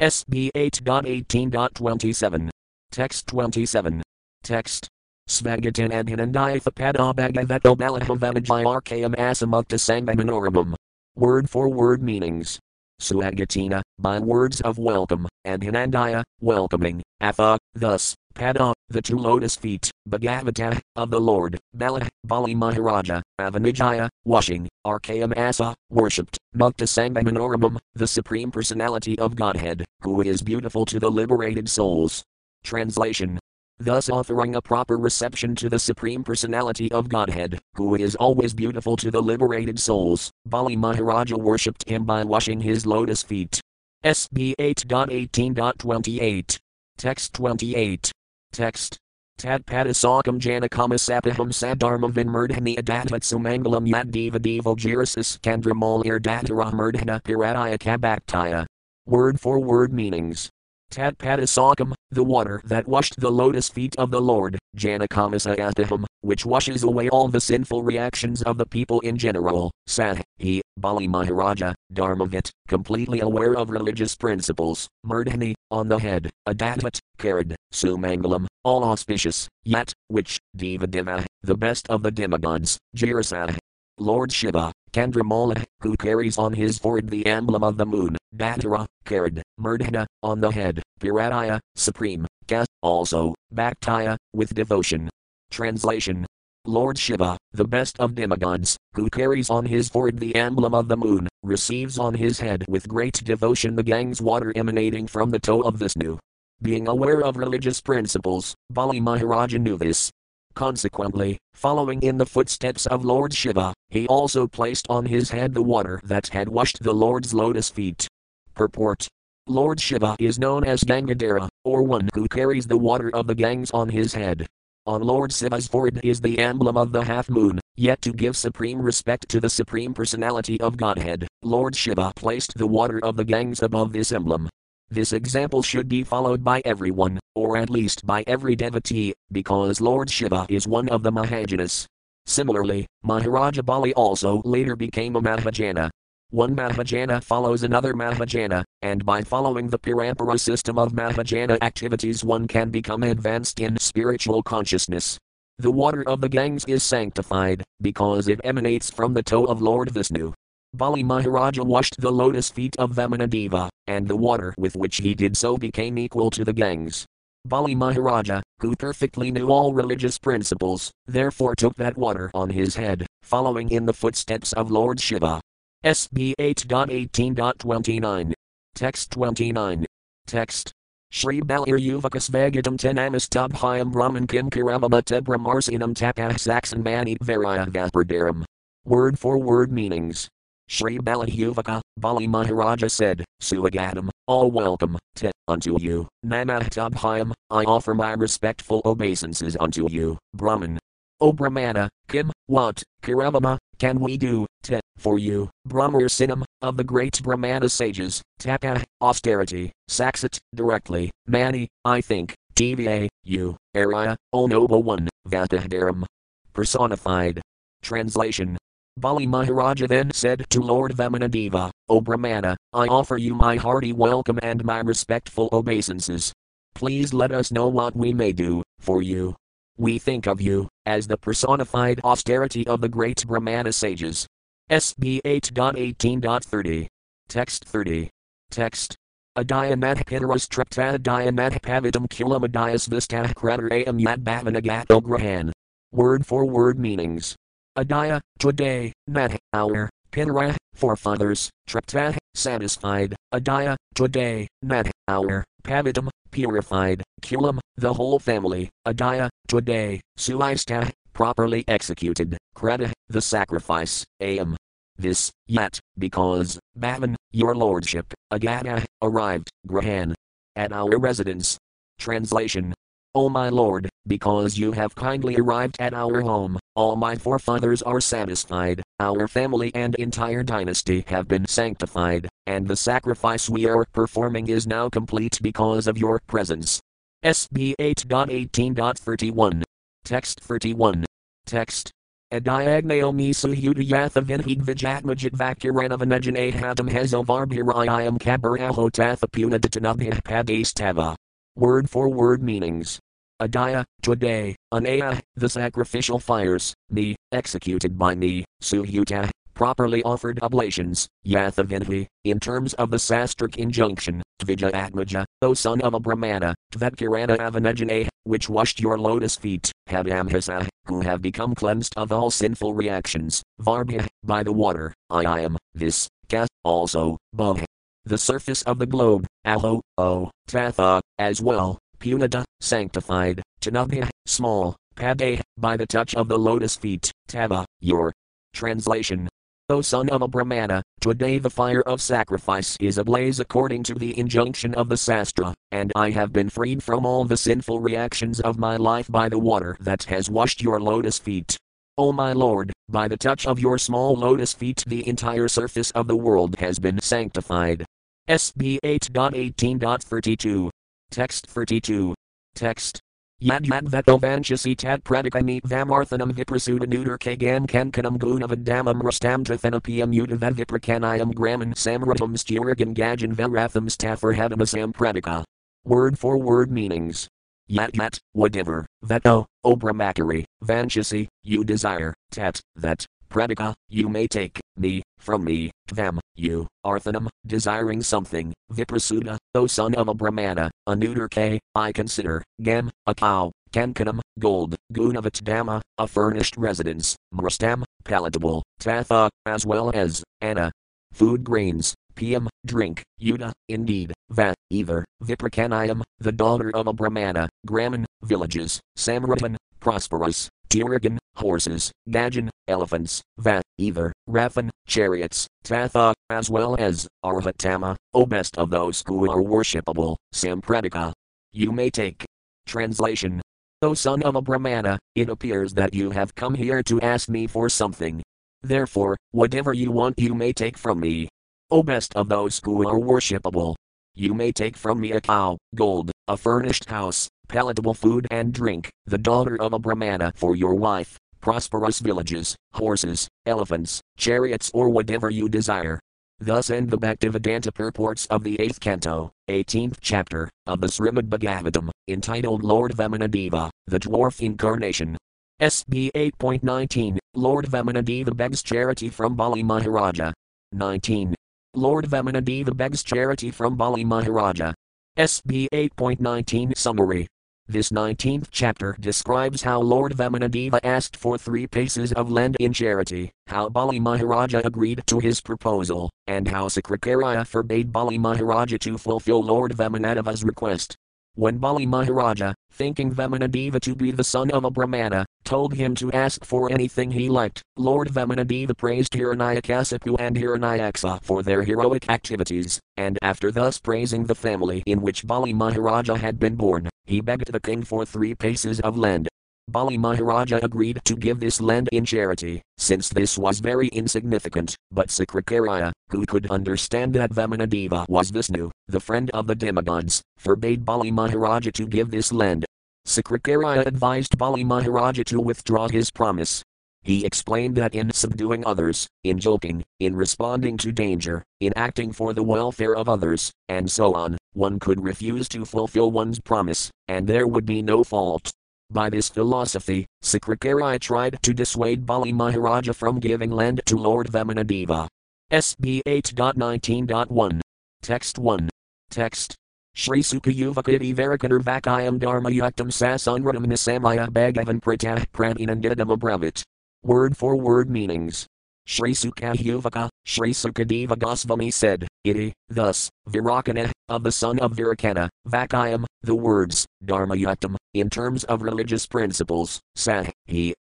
SB 0.00 0.50
8.18.27. 0.54 2.48
Text 2.92 3.26
27. 3.26 4.02
Text. 4.44 4.88
Svagatan 5.28 5.92
Adhinandayathapada 5.92 7.12
Bhagavato 7.14 7.76
Balahavanajayarkayam 7.76 9.14
Asamukta. 9.16 10.76
Word 11.16 11.50
for 11.50 11.68
word 11.68 12.02
meanings. 12.02 12.60
Suagatina, 13.00 13.82
by 13.98 14.18
words 14.18 14.60
of 14.60 14.78
welcome, 14.78 15.28
and 15.44 15.62
Hinandaya, 15.62 16.24
welcoming, 16.40 17.02
Atha, 17.20 17.58
thus, 17.74 18.14
Pada, 18.34 18.72
the 18.88 19.02
two 19.02 19.18
lotus 19.18 19.56
feet, 19.56 19.90
Bhagavata, 20.08 20.80
of 20.96 21.10
the 21.10 21.20
Lord, 21.20 21.58
Bala, 21.74 22.08
Bali 22.24 22.54
Maharaja, 22.54 23.22
Avanijaya, 23.40 24.08
washing, 24.24 24.68
Arkayam 24.86 25.36
Asa, 25.36 25.74
worshipped, 25.90 26.38
Mukta 26.56 26.86
Sanghamanoramam, 26.86 27.78
the 27.94 28.06
Supreme 28.06 28.50
Personality 28.50 29.18
of 29.18 29.36
Godhead, 29.36 29.84
who 30.02 30.20
is 30.22 30.42
beautiful 30.42 30.84
to 30.86 30.98
the 30.98 31.10
liberated 31.10 31.68
souls. 31.68 32.22
Translation 32.64 33.38
thus 33.78 34.10
offering 34.10 34.56
a 34.56 34.62
proper 34.62 34.96
reception 34.96 35.54
to 35.56 35.68
the 35.68 35.78
Supreme 35.78 36.24
Personality 36.24 36.90
of 36.92 37.08
Godhead, 37.08 37.60
who 37.74 37.94
is 37.94 38.16
always 38.16 38.54
beautiful 38.54 38.96
to 38.96 39.10
the 39.10 39.22
liberated 39.22 39.78
souls. 39.78 40.30
Bali 40.46 40.76
Maharaja 40.76 41.36
worshipped 41.36 41.88
him 41.88 42.04
by 42.04 42.24
washing 42.24 42.60
his 42.60 42.86
lotus 42.86 43.22
feet. 43.22 43.60
SB 44.04 44.54
8.18.28. 44.58 46.58
Text 46.96 47.34
28. 47.34 48.12
Text. 48.52 48.98
Tadpadasakam 49.38 50.40
janakama 50.40 50.98
sapaham 50.98 51.52
sadharmam 51.52 52.12
vinmurdhani 52.12 52.76
adatvat 52.76 53.22
sumangalam 53.22 53.88
yad 53.88 54.10
deva 54.10 54.40
jirasis 54.40 55.38
kandramal 55.38 56.04
irdatara 56.04 56.72
murdhana 56.72 57.22
kabaktaya. 57.22 58.66
Word 59.06 59.40
for 59.40 59.60
word 59.60 59.92
meanings. 59.92 60.50
Tatpadasakam, 60.90 61.92
the 62.10 62.24
water 62.24 62.62
that 62.64 62.88
washed 62.88 63.20
the 63.20 63.30
lotus 63.30 63.68
feet 63.68 63.94
of 63.96 64.10
the 64.10 64.20
Lord, 64.20 64.58
Janakamasa 64.76 65.56
Janakamasayataham, 65.56 66.04
which 66.22 66.46
washes 66.46 66.82
away 66.82 67.08
all 67.10 67.28
the 67.28 67.40
sinful 67.40 67.82
reactions 67.82 68.42
of 68.42 68.56
the 68.56 68.66
people 68.66 69.00
in 69.00 69.16
general, 69.18 69.70
Sah, 69.86 70.16
he, 70.38 70.62
Bali 70.78 71.06
Maharaja, 71.06 71.74
Dharmavit, 71.92 72.50
completely 72.68 73.20
aware 73.20 73.54
of 73.54 73.70
religious 73.70 74.14
principles, 74.16 74.88
Murdhani, 75.06 75.54
on 75.70 75.88
the 75.88 75.98
head, 75.98 76.30
Adatvat, 76.48 76.98
Karad, 77.18 77.54
Sumangalam, 77.72 78.46
all 78.64 78.84
auspicious, 78.84 79.48
yet, 79.64 79.92
which, 80.08 80.38
Devadima, 80.56 81.26
the 81.42 81.56
best 81.56 81.88
of 81.90 82.02
the 82.02 82.10
demigods, 82.10 82.78
Jirasah, 82.96 83.58
Lord 83.98 84.32
Shiva, 84.32 84.72
Kandramala, 84.92 85.64
who 85.82 85.96
carries 85.96 86.38
on 86.38 86.54
his 86.54 86.78
forehead 86.78 87.10
the 87.10 87.26
emblem 87.26 87.62
of 87.62 87.76
the 87.76 87.86
moon, 87.86 88.16
Datara, 88.34 88.86
Karad, 89.04 89.42
Murdhana, 89.58 90.06
on 90.22 90.40
the 90.40 90.50
head, 90.50 90.82
Pirataya, 91.00 91.60
supreme, 91.74 92.26
Ka, 92.46 92.64
also, 92.82 93.34
Bhaktaya, 93.54 94.16
with 94.32 94.54
devotion. 94.54 95.10
Translation 95.50 96.26
Lord 96.68 96.98
Shiva, 96.98 97.38
the 97.52 97.64
best 97.64 97.98
of 97.98 98.14
demigods, 98.14 98.76
who 98.94 99.08
carries 99.08 99.48
on 99.48 99.64
his 99.64 99.88
forehead 99.88 100.18
the 100.18 100.34
emblem 100.34 100.74
of 100.74 100.88
the 100.88 100.96
moon, 100.96 101.26
receives 101.42 101.98
on 101.98 102.12
his 102.12 102.38
head 102.40 102.64
with 102.68 102.88
great 102.88 103.24
devotion 103.24 103.74
the 103.74 103.82
Ganges 103.82 104.20
water 104.20 104.52
emanating 104.54 105.06
from 105.06 105.30
the 105.30 105.38
toe 105.38 105.62
of 105.62 105.76
Vishnu. 105.76 106.18
Being 106.60 106.86
aware 106.86 107.22
of 107.22 107.36
religious 107.36 107.80
principles, 107.80 108.54
Bali 108.68 109.00
Maharaja 109.00 109.58
knew 109.58 109.78
this. 109.78 110.10
Consequently, 110.54 111.38
following 111.54 112.02
in 112.02 112.18
the 112.18 112.26
footsteps 112.26 112.84
of 112.86 113.04
Lord 113.04 113.32
Shiva, 113.32 113.72
he 113.88 114.06
also 114.08 114.46
placed 114.46 114.86
on 114.90 115.06
his 115.06 115.30
head 115.30 115.54
the 115.54 115.62
water 115.62 116.00
that 116.04 116.28
had 116.28 116.48
washed 116.48 116.82
the 116.82 116.92
Lord's 116.92 117.32
lotus 117.32 117.70
feet. 117.70 118.08
Purport 118.54 119.08
Lord 119.48 119.80
Shiva 119.80 120.14
is 120.18 120.38
known 120.38 120.62
as 120.64 120.84
Gangadhara, 120.84 121.48
or 121.64 121.82
one 121.82 122.10
who 122.14 122.28
carries 122.28 122.66
the 122.66 122.76
water 122.76 123.10
of 123.14 123.26
the 123.26 123.34
Ganges 123.34 123.70
on 123.70 123.88
his 123.88 124.12
head. 124.12 124.46
On 124.84 125.00
Lord 125.00 125.32
Shiva's 125.32 125.66
forehead 125.66 126.00
is 126.04 126.20
the 126.20 126.38
emblem 126.38 126.76
of 126.76 126.92
the 126.92 127.02
half 127.02 127.30
moon, 127.30 127.58
yet 127.74 128.02
to 128.02 128.12
give 128.12 128.36
supreme 128.36 128.80
respect 128.80 129.26
to 129.30 129.40
the 129.40 129.48
Supreme 129.48 129.94
Personality 129.94 130.60
of 130.60 130.76
Godhead, 130.76 131.26
Lord 131.42 131.74
Shiva 131.74 132.12
placed 132.14 132.58
the 132.58 132.66
water 132.66 133.00
of 133.02 133.16
the 133.16 133.24
Ganges 133.24 133.62
above 133.62 133.92
this 133.92 134.12
emblem. 134.12 134.50
This 134.90 135.14
example 135.14 135.62
should 135.62 135.88
be 135.88 136.04
followed 136.04 136.44
by 136.44 136.60
everyone, 136.66 137.18
or 137.34 137.56
at 137.56 137.70
least 137.70 138.06
by 138.06 138.24
every 138.26 138.54
devotee, 138.54 139.14
because 139.32 139.80
Lord 139.80 140.10
Shiva 140.10 140.44
is 140.50 140.68
one 140.68 140.90
of 140.90 141.02
the 141.02 141.12
Mahajanas. 141.12 141.86
Similarly, 142.26 142.86
Maharaja 143.02 143.62
Bali 143.62 143.94
also 143.94 144.42
later 144.44 144.76
became 144.76 145.16
a 145.16 145.22
Mahajana. 145.22 145.88
One 146.30 146.54
Mahajana 146.54 147.24
follows 147.24 147.62
another 147.62 147.94
Mahajana, 147.94 148.62
and 148.82 149.02
by 149.02 149.22
following 149.22 149.68
the 149.68 149.78
Parampara 149.78 150.38
system 150.38 150.78
of 150.78 150.92
Mahajana 150.92 151.56
activities, 151.62 152.22
one 152.22 152.46
can 152.46 152.68
become 152.68 153.02
advanced 153.02 153.60
in 153.60 153.78
spiritual 153.78 154.42
consciousness. 154.42 155.16
The 155.58 155.70
water 155.70 156.06
of 156.06 156.20
the 156.20 156.28
Ganges 156.28 156.66
is 156.66 156.82
sanctified, 156.82 157.64
because 157.80 158.28
it 158.28 158.42
emanates 158.44 158.90
from 158.90 159.14
the 159.14 159.22
toe 159.22 159.46
of 159.46 159.62
Lord 159.62 159.90
Vishnu. 159.90 160.34
Bali 160.74 161.02
Maharaja 161.02 161.64
washed 161.64 161.98
the 161.98 162.12
lotus 162.12 162.50
feet 162.50 162.76
of 162.76 162.92
Vamanadeva, 162.92 163.70
and 163.86 164.06
the 164.06 164.14
water 164.16 164.54
with 164.58 164.76
which 164.76 164.98
he 164.98 165.14
did 165.14 165.34
so 165.34 165.56
became 165.56 165.96
equal 165.96 166.28
to 166.32 166.44
the 166.44 166.52
Ganges. 166.52 167.06
Bali 167.46 167.74
Maharaja, 167.74 168.42
who 168.60 168.76
perfectly 168.76 169.30
knew 169.30 169.48
all 169.48 169.72
religious 169.72 170.18
principles, 170.18 170.90
therefore 171.06 171.54
took 171.54 171.74
that 171.76 171.96
water 171.96 172.30
on 172.34 172.50
his 172.50 172.76
head, 172.76 173.06
following 173.22 173.70
in 173.70 173.86
the 173.86 173.94
footsteps 173.94 174.52
of 174.52 174.70
Lord 174.70 175.00
Shiva. 175.00 175.40
SB 175.84 176.34
8.18.29. 176.40 178.32
Text 178.74 179.12
29. 179.12 179.86
Text. 180.26 180.72
Shri 181.10 181.40
Balir 181.40 181.78
Yuvakas 181.78 182.28
Vagatam 182.30 182.76
Tenamastabhyam 182.76 183.92
Brahman 183.92 184.26
Kim 184.26 184.50
Kiramamata 184.50 185.22
Brahmarsinam 185.22 185.94
Tapah 185.94 186.38
Saxon 186.38 186.82
Mani 186.82 187.16
Varaya 187.16 187.66
Vapardaram. 187.68 188.44
Word 188.84 189.18
for 189.18 189.38
word 189.38 189.70
meanings. 189.70 190.28
Shri 190.66 190.98
Balahuvaka, 190.98 191.80
Bali 191.96 192.26
Maharaja 192.26 192.88
said, 192.90 193.24
Suagadam, 193.40 194.10
all 194.26 194.50
welcome, 194.50 194.98
te, 195.14 195.30
unto 195.46 195.80
you, 195.80 196.08
Namatabhyam, 196.26 197.32
I 197.50 197.64
offer 197.64 197.94
my 197.94 198.12
respectful 198.12 198.82
obeisances 198.84 199.56
unto 199.58 199.88
you, 199.88 200.18
Brahman. 200.34 200.78
O 201.20 201.32
Brahmana, 201.32 201.88
Kim, 202.08 202.30
what, 202.46 202.82
Karavama, 203.02 203.56
can 203.78 204.00
we 204.00 204.16
do, 204.16 204.46
te, 204.62 204.80
for 204.96 205.18
you, 205.18 205.50
Brahmarsinam, 205.68 206.42
of 206.62 206.76
the 206.76 206.84
great 206.84 207.22
Brahmana 207.22 207.68
sages, 207.68 208.22
Tapa, 208.38 208.84
austerity, 209.00 209.72
Saxit, 209.88 210.38
directly, 210.54 211.10
Mani, 211.26 211.68
I 211.84 212.00
think, 212.00 212.34
TVA, 212.54 213.08
you, 213.24 213.56
Arya, 213.74 214.16
O 214.32 214.46
noble 214.46 214.82
one, 214.82 215.08
Vatahdaram. 215.28 216.04
Personified. 216.52 217.40
Translation 217.82 218.58
Bali 218.98 219.28
Maharaja 219.28 219.86
then 219.86 220.10
said 220.12 220.44
to 220.50 220.60
Lord 220.60 220.92
Vamanadeva, 220.92 221.70
O 221.88 222.00
Brahmana, 222.00 222.56
I 222.72 222.86
offer 222.86 223.16
you 223.16 223.32
my 223.32 223.54
hearty 223.54 223.92
welcome 223.92 224.40
and 224.42 224.64
my 224.64 224.80
respectful 224.80 225.48
obeisances. 225.52 226.32
Please 226.74 227.14
let 227.14 227.30
us 227.30 227.52
know 227.52 227.68
what 227.68 227.94
we 227.94 228.12
may 228.12 228.32
do 228.32 228.64
for 228.80 229.02
you. 229.02 229.36
We 229.80 230.00
think 230.00 230.26
of 230.26 230.40
you 230.40 230.68
as 230.86 231.06
the 231.06 231.16
personified 231.16 232.00
austerity 232.02 232.66
of 232.66 232.80
the 232.80 232.88
great 232.88 233.24
Brahmana 233.24 233.72
sages. 233.72 234.26
SB 234.68 235.20
8.18.30. 235.22 236.88
Text 237.28 237.64
30. 237.64 238.10
Text. 238.50 238.96
Adiyanathiparas 239.38 240.48
tripta 240.48 240.98
adiyanathipavidam 240.98 242.08
kilamadayas 242.08 242.88
vistah 242.88 243.32
kratarayam 243.34 244.02
yad 244.02 244.24
bhavanagato 244.24 245.00
grahan. 245.00 245.52
Word 245.92 246.26
for 246.26 246.44
word 246.44 246.80
meanings. 246.80 247.36
Adaya, 247.78 248.20
today, 248.40 248.92
nat, 249.06 249.38
our, 249.52 249.88
Pinara, 250.10 250.56
forefathers, 250.74 251.50
Tripta, 251.68 252.16
satisfied, 252.34 253.14
Adaya, 253.32 253.76
today, 253.94 254.48
nat, 254.60 254.90
our, 255.06 255.44
Pavidam, 255.68 256.08
purified, 256.30 257.02
Kulam, 257.20 257.58
the 257.76 257.92
whole 257.92 258.18
family, 258.18 258.70
Adaya, 258.86 259.28
today, 259.48 260.00
Suista, 260.18 260.90
properly 261.12 261.62
executed, 261.68 262.38
Krata, 262.56 262.90
the 263.10 263.20
sacrifice, 263.20 264.02
Am. 264.18 264.56
This, 264.96 265.30
yet, 265.46 265.78
because, 265.98 266.58
Bhavan, 266.78 267.16
your 267.32 267.54
lordship, 267.54 268.14
Agada, 268.32 268.86
arrived, 269.02 269.50
Grahan, 269.66 270.14
at 270.56 270.72
our 270.72 270.98
residence. 270.98 271.58
Translation 271.98 272.72
O 273.14 273.28
my 273.28 273.50
Lord, 273.50 273.90
because 274.06 274.56
you 274.56 274.72
have 274.72 274.94
kindly 274.94 275.36
arrived 275.36 275.76
at 275.80 275.92
our 275.92 276.22
home, 276.22 276.58
all 276.78 276.94
my 276.94 277.16
forefathers 277.16 277.82
are 277.82 278.00
satisfied, 278.00 278.80
our 279.00 279.26
family 279.26 279.72
and 279.74 279.96
entire 279.96 280.44
dynasty 280.44 281.04
have 281.08 281.26
been 281.26 281.44
sanctified, 281.44 282.28
and 282.46 282.68
the 282.68 282.76
sacrifice 282.76 283.50
we 283.50 283.66
are 283.66 283.84
performing 283.92 284.46
is 284.46 284.64
now 284.64 284.88
complete 284.88 285.40
because 285.42 285.88
of 285.88 285.98
your 285.98 286.20
presence. 286.28 286.80
SB 287.24 287.74
8.18.31. 287.80 289.64
Text 290.04 290.38
31. 290.38 291.04
Text. 291.46 291.90
Adiagnao 292.32 293.10
misa 293.12 293.48
hudayatha 293.48 294.22
vinhig 294.22 294.62
vijatmajit 294.62 295.34
vakuranavanajan 295.34 296.38
ahadam 296.38 296.88
hezovarbhirayam 296.88 298.18
kabarahotatha 298.20 299.26
punadatanabhih 299.34 300.22
padastava. 300.22 301.16
Word 301.56 301.90
for 301.90 302.08
word 302.08 302.40
meanings. 302.40 303.00
Adaya, 303.40 303.84
today, 304.02 304.56
Anaya, 304.72 305.20
the 305.36 305.48
sacrificial 305.48 306.18
fires, 306.18 306.74
me, 306.90 307.14
executed 307.30 307.96
by 307.96 308.12
me, 308.16 308.44
Suhuta, 308.60 309.30
properly 309.54 310.02
offered 310.02 310.40
oblations, 310.42 311.06
Yathavinhi, 311.24 312.06
in 312.24 312.40
terms 312.40 312.74
of 312.74 312.90
the 312.90 312.96
sastric 312.96 313.56
injunction, 313.56 314.22
Tvija 314.42 314.72
Atmaja, 314.72 315.24
O 315.42 315.54
son 315.54 315.80
of 315.82 315.94
a 315.94 316.00
Brahmana, 316.00 316.52
Tvedkirana 316.72 317.38
Avanajane, 317.38 318.08
which 318.24 318.48
washed 318.48 318.80
your 318.80 318.98
lotus 318.98 319.36
feet, 319.36 319.70
Hadamhasa, 319.88 320.66
who 320.86 321.00
have 321.02 321.22
become 321.22 321.54
cleansed 321.54 321.92
of 321.96 322.10
all 322.10 322.32
sinful 322.32 322.74
reactions, 322.74 323.44
Varbha, 323.62 324.04
by 324.24 324.42
the 324.42 324.52
water, 324.52 324.92
I 325.10 325.42
am, 325.42 325.56
this, 325.74 326.08
Ka, 326.28 326.46
also, 326.64 327.16
Bhuv, 327.36 327.64
the 328.04 328.18
surface 328.18 328.62
of 328.62 328.80
the 328.80 328.86
globe, 328.86 329.26
Aho, 329.44 329.80
O, 329.96 330.30
Tatha, 330.48 331.00
as 331.18 331.40
well, 331.40 331.78
Punada, 332.00 332.44
sanctified, 332.60 333.42
Tanabhya, 333.60 334.08
small, 334.26 334.76
Pade, 334.94 335.40
by 335.56 335.76
the 335.76 335.86
touch 335.86 336.14
of 336.14 336.28
the 336.28 336.38
lotus 336.38 336.76
feet, 336.76 337.10
Tava, 337.26 337.64
your. 337.80 338.12
Translation. 338.54 339.28
O 339.70 339.82
son 339.82 340.08
of 340.08 340.22
a 340.22 340.28
Brahmana, 340.28 340.82
today 341.00 341.38
the 341.38 341.50
fire 341.50 341.82
of 341.82 342.00
sacrifice 342.00 342.76
is 342.80 342.96
ablaze 342.96 343.38
according 343.38 343.82
to 343.82 343.94
the 343.94 344.18
injunction 344.18 344.74
of 344.74 344.88
the 344.88 344.96
Sastra, 344.96 345.52
and 345.70 345.92
I 345.94 346.10
have 346.10 346.32
been 346.32 346.48
freed 346.48 346.82
from 346.82 347.04
all 347.04 347.24
the 347.24 347.36
sinful 347.36 347.80
reactions 347.80 348.40
of 348.40 348.58
my 348.58 348.76
life 348.76 349.08
by 349.10 349.28
the 349.28 349.38
water 349.38 349.76
that 349.80 350.04
has 350.04 350.30
washed 350.30 350.62
your 350.62 350.80
lotus 350.80 351.18
feet. 351.18 351.58
O 351.98 352.12
my 352.12 352.32
Lord, 352.32 352.72
by 352.88 353.08
the 353.08 353.16
touch 353.16 353.46
of 353.46 353.60
your 353.60 353.76
small 353.76 354.14
lotus 354.14 354.54
feet 354.54 354.84
the 354.86 355.06
entire 355.06 355.48
surface 355.48 355.90
of 355.90 356.06
the 356.06 356.16
world 356.16 356.56
has 356.56 356.78
been 356.78 356.98
sanctified. 357.00 357.84
SB 358.28 358.78
8.18.32. 358.84 360.70
Text 361.10 361.46
32. 361.46 362.14
Text. 362.54 363.00
Yad 363.40 363.64
yad 363.66 363.88
veto 363.88 364.18
vanchasi 364.18 364.76
tat 364.76 365.02
pradikami 365.04 365.60
vamarthanam 365.62 366.32
viprasuda 366.32 366.86
neuter 366.86 367.16
kagan 367.16 367.66
kankanam 367.66 368.18
gunavadamam 368.18 369.00
rastam 369.00 369.44
tathanapiam 369.44 370.12
udavad 370.12 370.54
viprakanayam 370.54 371.32
graman 371.32 371.72
samratam 371.72 372.36
sturigan 372.36 372.94
gajan 372.94 373.34
varatham 373.34 373.88
stafferhadamasam 373.88 374.92
pradika. 374.92 375.44
Word 375.84 376.18
for 376.18 376.36
word 376.36 376.70
meanings. 376.70 377.28
Yat 377.68 377.94
yat, 377.96 378.18
whatever, 378.32 378.86
veto, 379.02 379.46
obramakari, 379.64 380.44
vanchasi, 380.64 381.28
you 381.42 381.64
desire, 381.64 382.14
tat, 382.30 382.60
that, 382.76 383.06
Pradika, 383.28 383.74
you 383.88 384.08
may 384.08 384.26
take, 384.26 384.58
me, 384.76 385.02
from 385.18 385.44
me, 385.44 385.70
them, 385.92 386.18
you, 386.34 386.66
Arthanam, 386.84 387.28
desiring 387.46 388.00
something, 388.00 388.54
Viprasuda, 388.72 389.38
O 389.54 389.66
son 389.66 389.94
of 389.94 390.08
a 390.08 390.14
Brahmana, 390.14 390.70
a 390.86 390.94
neuter 390.94 391.28
K, 391.28 391.58
I 391.74 391.92
consider, 391.92 392.42
Gam, 392.62 392.90
a 393.06 393.14
cow, 393.14 393.52
Kankanam, 393.72 394.20
gold, 394.38 394.76
Gunavatdama, 394.92 395.80
a 395.98 396.06
furnished 396.06 396.56
residence, 396.56 397.16
Mrastam, 397.34 397.82
palatable, 398.04 398.62
Tatha, 398.80 399.30
as 399.46 399.66
well 399.66 399.90
as, 399.94 400.22
Anna, 400.40 400.70
food 401.12 401.44
grains, 401.44 401.94
Piam, 402.14 402.48
drink, 402.66 403.02
Yuda, 403.20 403.52
indeed, 403.68 404.12
Vat, 404.30 404.54
either, 404.70 405.04
Viprakanayam, 405.22 406.02
the 406.18 406.32
daughter 406.32 406.70
of 406.74 406.86
a 406.86 406.92
Brahmana, 406.92 407.48
Graman, 407.66 408.04
villages, 408.22 408.80
Samratan, 408.96 409.56
prosperous, 409.80 410.48
Tirigan, 410.68 411.17
horses, 411.38 411.90
Gajan, 412.08 412.50
elephants, 412.66 413.22
Va, 413.38 413.62
either, 413.78 414.12
Rathan, 414.28 414.70
chariots, 414.86 415.46
Tatha, 415.64 416.14
as 416.30 416.50
well 416.50 416.76
as, 416.78 417.08
Arhatama, 417.24 417.96
O 418.14 418.26
best 418.26 418.58
of 418.58 418.70
those 418.70 419.02
who 419.06 419.30
are 419.30 419.42
worshipable, 419.42 420.16
Sampradika. 420.34 421.12
You 421.52 421.72
may 421.72 421.90
take. 421.90 422.24
Translation. 422.66 423.40
O 423.80 423.94
son 423.94 424.22
of 424.22 424.34
a 424.34 424.42
Brahmana, 424.42 424.98
it 425.14 425.28
appears 425.28 425.72
that 425.74 425.94
you 425.94 426.10
have 426.10 426.34
come 426.34 426.54
here 426.54 426.82
to 426.82 427.00
ask 427.00 427.28
me 427.28 427.46
for 427.46 427.68
something. 427.68 428.22
Therefore, 428.62 429.16
whatever 429.30 429.72
you 429.72 429.92
want 429.92 430.18
you 430.18 430.34
may 430.34 430.52
take 430.52 430.76
from 430.76 431.00
me. 431.00 431.28
O 431.70 431.82
best 431.82 432.14
of 432.16 432.28
those 432.28 432.60
who 432.64 432.86
are 432.88 432.98
worshipable. 432.98 433.76
You 434.14 434.34
may 434.34 434.50
take 434.50 434.76
from 434.76 435.00
me 435.00 435.12
a 435.12 435.20
cow, 435.20 435.58
gold, 435.76 436.10
a 436.26 436.36
furnished 436.36 436.86
house, 436.86 437.28
palatable 437.48 437.94
food 437.94 438.26
and 438.30 438.52
drink, 438.52 438.90
the 439.06 439.18
daughter 439.18 439.60
of 439.60 439.72
a 439.72 439.78
Brahmana 439.78 440.32
for 440.34 440.56
your 440.56 440.74
wife, 440.74 441.16
prosperous 441.40 442.00
villages, 442.00 442.56
horses, 442.72 443.28
elephants, 443.46 444.00
chariots, 444.16 444.70
or 444.74 444.88
whatever 444.88 445.30
you 445.30 445.48
desire. 445.48 446.00
Thus 446.40 446.70
end 446.70 446.90
the 446.90 446.98
Bhaktivedanta 446.98 447.74
purports 447.74 448.26
of 448.26 448.44
the 448.44 448.56
8th 448.58 448.80
canto, 448.80 449.32
18th 449.48 449.96
chapter, 450.00 450.48
of 450.66 450.80
the 450.80 450.86
Srimad 450.86 451.28
Bhagavatam, 451.28 451.90
entitled 452.06 452.62
Lord 452.62 452.92
Vamanadeva, 452.92 453.70
the 453.86 453.98
Dwarf 453.98 454.40
Incarnation. 454.40 455.16
SB 455.60 456.12
8.19 456.12 457.18
Lord 457.34 457.66
Vamanadeva 457.66 458.36
begs 458.36 458.62
charity 458.62 459.08
from 459.08 459.34
Bali 459.34 459.64
Maharaja. 459.64 460.32
19. 460.72 461.34
Lord 461.74 462.04
Vamanadeva 462.04 462.76
begs 462.76 463.02
charity 463.02 463.50
from 463.50 463.76
Bali 463.76 464.04
Maharaja. 464.04 464.72
SB 465.18 465.66
8.19 465.72 466.76
Summary 466.76 467.26
this 467.68 467.90
19th 467.90 468.46
chapter 468.50 468.96
describes 468.98 469.62
how 469.62 469.80
Lord 469.80 470.16
Vamanadeva 470.16 470.80
asked 470.82 471.16
for 471.16 471.36
three 471.36 471.66
paces 471.66 472.12
of 472.14 472.30
land 472.30 472.56
in 472.58 472.72
charity, 472.72 473.30
how 473.46 473.68
Bali 473.68 474.00
Maharaja 474.00 474.62
agreed 474.64 475.02
to 475.06 475.18
his 475.18 475.42
proposal, 475.42 476.08
and 476.26 476.48
how 476.48 476.68
Sukracarya 476.68 477.46
forbade 477.46 477.92
Bali 477.92 478.16
Maharaja 478.16 478.78
to 478.78 478.96
fulfill 478.96 479.42
Lord 479.42 479.76
Vamanadeva's 479.76 480.44
request. 480.44 480.96
When 481.34 481.58
Bali 481.58 481.86
Maharaja, 481.86 482.54
thinking 482.72 483.14
Vamanadeva 483.14 483.80
to 483.82 483.94
be 483.94 484.10
the 484.10 484.24
son 484.24 484.50
of 484.50 484.64
a 484.64 484.70
Brahmana, 484.70 485.24
told 485.44 485.74
him 485.74 485.94
to 485.96 486.10
ask 486.10 486.44
for 486.44 486.72
anything 486.72 487.10
he 487.10 487.28
liked, 487.28 487.62
Lord 487.76 488.08
Vamanadeva 488.08 488.76
praised 488.76 489.12
Hiranyakasipu 489.12 490.16
and 490.18 490.34
Hiranyaksa 490.34 491.22
for 491.22 491.42
their 491.42 491.62
heroic 491.62 492.08
activities, 492.08 492.80
and 492.96 493.18
after 493.22 493.52
thus 493.52 493.78
praising 493.78 494.24
the 494.24 494.34
family 494.34 494.82
in 494.86 495.00
which 495.00 495.26
Bali 495.26 495.52
Maharaja 495.52 496.16
had 496.16 496.40
been 496.40 496.56
born, 496.56 496.88
he 497.08 497.22
begged 497.22 497.50
the 497.50 497.58
king 497.58 497.82
for 497.82 498.04
three 498.04 498.34
paces 498.34 498.80
of 498.80 498.98
land. 498.98 499.28
Bali 499.66 499.96
Maharaja 499.96 500.60
agreed 500.62 501.00
to 501.04 501.16
give 501.16 501.40
this 501.40 501.60
land 501.60 501.88
in 501.90 502.04
charity, 502.04 502.62
since 502.76 503.08
this 503.08 503.38
was 503.38 503.60
very 503.60 503.88
insignificant, 503.88 504.76
but 504.90 505.08
Sukracarya, 505.08 505.92
who 506.10 506.26
could 506.26 506.50
understand 506.50 507.14
that 507.14 507.32
Vamanadeva 507.32 508.06
was 508.08 508.30
Vishnu, 508.30 508.70
the 508.88 509.00
friend 509.00 509.30
of 509.32 509.46
the 509.46 509.54
demigods, 509.54 510.22
forbade 510.36 510.84
Bali 510.84 511.10
Maharaja 511.10 511.70
to 511.72 511.86
give 511.86 512.10
this 512.10 512.30
land. 512.30 512.64
Sukracarya 513.06 513.86
advised 513.86 514.36
Bali 514.36 514.62
Maharaja 514.62 515.24
to 515.24 515.40
withdraw 515.40 515.88
his 515.88 516.10
promise. 516.10 516.62
He 517.02 517.24
explained 517.24 517.74
that 517.76 517.94
in 517.94 518.12
subduing 518.12 518.66
others, 518.66 519.08
in 519.24 519.38
joking, 519.38 519.82
in 519.98 520.14
responding 520.14 520.76
to 520.78 520.92
danger, 520.92 521.42
in 521.60 521.72
acting 521.74 522.12
for 522.12 522.34
the 522.34 522.42
welfare 522.42 522.94
of 522.94 523.08
others, 523.08 523.50
and 523.68 523.90
so 523.90 524.14
on, 524.14 524.36
one 524.52 524.78
could 524.78 525.02
refuse 525.02 525.48
to 525.48 525.64
fulfill 525.64 526.10
one's 526.10 526.38
promise, 526.38 526.90
and 527.08 527.26
there 527.26 527.46
would 527.46 527.64
be 527.64 527.80
no 527.80 528.04
fault. 528.04 528.52
By 528.90 529.08
this 529.08 529.28
philosophy, 529.28 530.06
Sukracarya 530.22 531.00
tried 531.00 531.38
to 531.42 531.54
dissuade 531.54 532.04
Bali 532.04 532.32
Maharaja 532.32 532.92
from 532.92 533.20
giving 533.20 533.50
land 533.50 533.80
to 533.86 533.96
Lord 533.96 534.28
Vamanadeva. 534.28 535.08
SB 535.50 536.02
8.19.1. 536.06 537.60
Text 538.02 538.38
1. 538.38 538.68
Text. 539.10 539.54
Shri 539.94 540.20
Sukayuvakati 540.20 541.14
Varakanar 541.14 541.60
Vakayam 541.60 542.18
Dharma 542.18 542.50
Yuktam 542.50 542.88
Sasunratam 542.88 543.66
Nisamaya 543.66 544.28
Bhagavan 544.28 544.80
Pratah 544.80 545.26
Praninandidam 545.32 546.14
Abravit. 546.14 546.62
Word 547.04 547.36
for 547.36 547.54
word 547.54 547.88
meanings. 547.88 548.46
Shri 548.84 549.12
Sukayuvaka, 549.12 550.08
Shri 550.24 550.52
Sukadeva 550.52 551.16
Goswami 551.16 551.70
said, 551.70 552.08
Iti, 552.24 552.52
thus, 552.68 553.08
Virakana, 553.28 553.92
of 554.08 554.24
the 554.24 554.32
son 554.32 554.58
of 554.58 554.72
Virakana, 554.72 555.28
Vakayam, 555.46 556.04
the 556.22 556.34
words, 556.34 556.86
Dharmayuktam, 557.04 557.76
in 557.94 558.10
terms 558.10 558.42
of 558.44 558.62
religious 558.62 559.06
principles, 559.06 559.78
Sah, 559.94 560.24
he, 560.46 560.74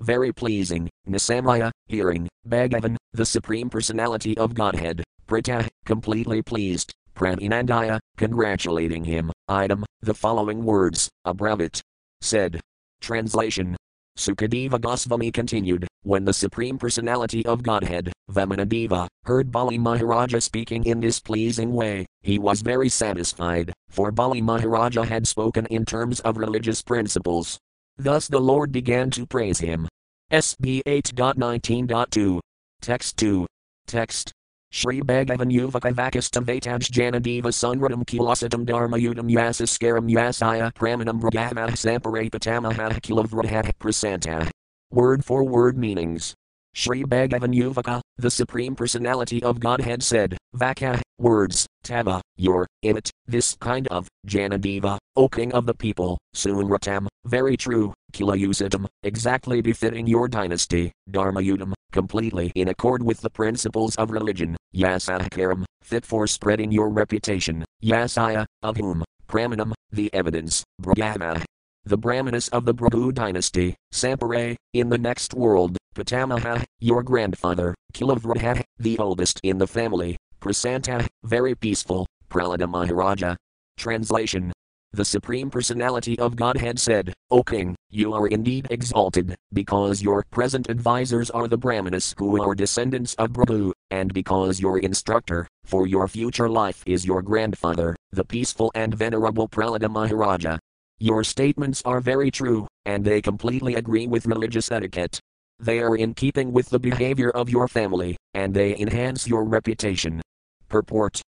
very 0.00 0.32
pleasing, 0.32 0.90
Nisamaya, 1.08 1.70
hearing, 1.86 2.28
Bhagavan, 2.46 2.96
the 3.12 3.24
Supreme 3.24 3.70
Personality 3.70 4.36
of 4.36 4.54
Godhead, 4.54 5.02
Pratah, 5.26 5.66
completely 5.86 6.42
pleased, 6.42 6.92
Praninandaya, 7.14 8.00
congratulating 8.18 9.04
him, 9.04 9.32
item, 9.48 9.86
the 10.02 10.14
following 10.14 10.64
words, 10.64 11.08
Abravit. 11.26 11.80
Said. 12.20 12.60
Translation 13.00 13.76
Sukadeva 14.16 14.80
Goswami 14.80 15.30
continued, 15.30 15.86
when 16.02 16.24
the 16.24 16.32
Supreme 16.32 16.78
Personality 16.78 17.44
of 17.44 17.62
Godhead, 17.62 18.12
Vamanadeva, 18.30 19.08
heard 19.24 19.52
Bali 19.52 19.76
Maharaja 19.76 20.40
speaking 20.40 20.84
in 20.84 21.00
this 21.00 21.20
pleasing 21.20 21.72
way, 21.72 22.06
he 22.22 22.38
was 22.38 22.62
very 22.62 22.88
satisfied, 22.88 23.72
for 23.90 24.10
Bali 24.10 24.40
Maharaja 24.40 25.02
had 25.02 25.26
spoken 25.26 25.66
in 25.66 25.84
terms 25.84 26.20
of 26.20 26.38
religious 26.38 26.82
principles. 26.82 27.58
Thus 27.98 28.26
the 28.26 28.40
Lord 28.40 28.72
began 28.72 29.10
to 29.10 29.26
praise 29.26 29.58
him. 29.58 29.88
SB 30.32 30.82
8.19.2. 30.86 32.40
Text 32.80 33.16
2. 33.16 33.46
Text. 33.86 34.32
Shri 34.76 35.00
Bhagavan 35.00 35.50
Yuvaka 35.50 35.90
Vakistam 35.94 36.44
Vataj 36.44 36.90
Janadeva 36.90 37.44
Sunradam 37.44 38.04
Kilasatam 38.04 38.66
Dharmayudam 38.66 39.30
Yasaskaram 39.32 40.06
Yasaya 40.10 40.70
Pramanam 40.74 41.18
Bragama 41.18 41.70
Samparapatamaha 41.70 43.00
Kilavraha 43.00 43.72
Prasanta. 43.80 44.50
Word 44.90 45.24
for 45.24 45.44
word 45.44 45.78
meanings. 45.78 46.34
Shri 46.74 47.04
Bhagavan 47.04 47.54
Yuvaka, 47.54 48.02
the 48.18 48.30
Supreme 48.30 48.76
Personality 48.76 49.42
of 49.42 49.60
Godhead 49.60 50.02
said, 50.02 50.36
Vaka, 50.52 51.00
words, 51.18 51.66
Tava, 51.82 52.20
your, 52.36 52.66
it, 52.82 53.10
this 53.26 53.56
kind 53.58 53.88
of, 53.88 54.08
Janadeva, 54.28 54.98
O 55.16 55.26
King 55.26 55.54
of 55.54 55.64
the 55.64 55.72
people, 55.72 56.18
Sunratam, 56.34 57.06
very 57.24 57.56
true, 57.56 57.94
Kilayusatam, 58.16 58.86
exactly 59.02 59.60
befitting 59.60 60.06
your 60.06 60.26
dynasty, 60.26 60.90
Dharmayudam, 61.10 61.74
completely 61.92 62.50
in 62.54 62.68
accord 62.68 63.02
with 63.02 63.20
the 63.20 63.28
principles 63.28 63.94
of 63.96 64.10
religion, 64.10 64.56
Yasahakaram, 64.74 65.66
fit 65.82 66.06
for 66.06 66.26
spreading 66.26 66.72
your 66.72 66.88
reputation, 66.88 67.62
Yasaya, 67.84 68.46
of 68.62 68.78
whom, 68.78 69.04
Pramanam, 69.28 69.74
the 69.92 70.08
evidence, 70.14 70.64
Brahma, 70.78 71.44
the 71.84 71.98
Brahmanas 71.98 72.48
of 72.48 72.64
the 72.64 72.72
Bhrigu 72.72 73.12
dynasty, 73.12 73.76
Sampare, 73.92 74.56
in 74.72 74.88
the 74.88 74.96
next 74.96 75.34
world, 75.34 75.76
Pitamaha, 75.94 76.64
your 76.80 77.02
grandfather, 77.02 77.74
Kilavraha, 77.92 78.62
the 78.78 78.98
oldest 78.98 79.40
in 79.42 79.58
the 79.58 79.66
family, 79.66 80.16
Prasanta, 80.40 81.06
very 81.22 81.54
peaceful, 81.54 82.06
Prahlada 82.30 82.66
Maharaja. 82.66 83.36
Translation 83.76 84.52
The 84.96 85.04
Supreme 85.04 85.50
Personality 85.50 86.18
of 86.18 86.36
Godhead 86.36 86.80
said, 86.80 87.12
O 87.30 87.42
King, 87.42 87.76
you 87.90 88.14
are 88.14 88.28
indeed 88.28 88.66
exalted, 88.70 89.36
because 89.52 90.00
your 90.00 90.24
present 90.30 90.70
advisors 90.70 91.28
are 91.28 91.46
the 91.46 91.58
Brahmanas 91.58 92.14
who 92.16 92.42
are 92.42 92.54
descendants 92.54 93.12
of 93.16 93.32
Bhrigu, 93.32 93.72
and 93.90 94.14
because 94.14 94.58
your 94.58 94.78
instructor, 94.78 95.46
for 95.66 95.86
your 95.86 96.08
future 96.08 96.48
life 96.48 96.82
is 96.86 97.04
your 97.04 97.20
grandfather, 97.20 97.94
the 98.12 98.24
peaceful 98.24 98.72
and 98.74 98.94
venerable 98.94 99.46
Prahlada 99.46 99.90
Maharaja. 99.90 100.56
Your 100.98 101.22
statements 101.24 101.82
are 101.84 102.00
very 102.00 102.30
true, 102.30 102.66
and 102.86 103.04
they 103.04 103.20
completely 103.20 103.74
agree 103.74 104.06
with 104.06 104.24
religious 104.24 104.72
etiquette. 104.72 105.20
They 105.58 105.80
are 105.80 105.96
in 105.96 106.14
keeping 106.14 106.52
with 106.52 106.70
the 106.70 106.78
behavior 106.78 107.28
of 107.28 107.50
your 107.50 107.68
family, 107.68 108.16
and 108.32 108.54
they 108.54 108.74
enhance 108.78 109.28
your 109.28 109.44
reputation. 109.44 110.22
Purport 110.70 111.20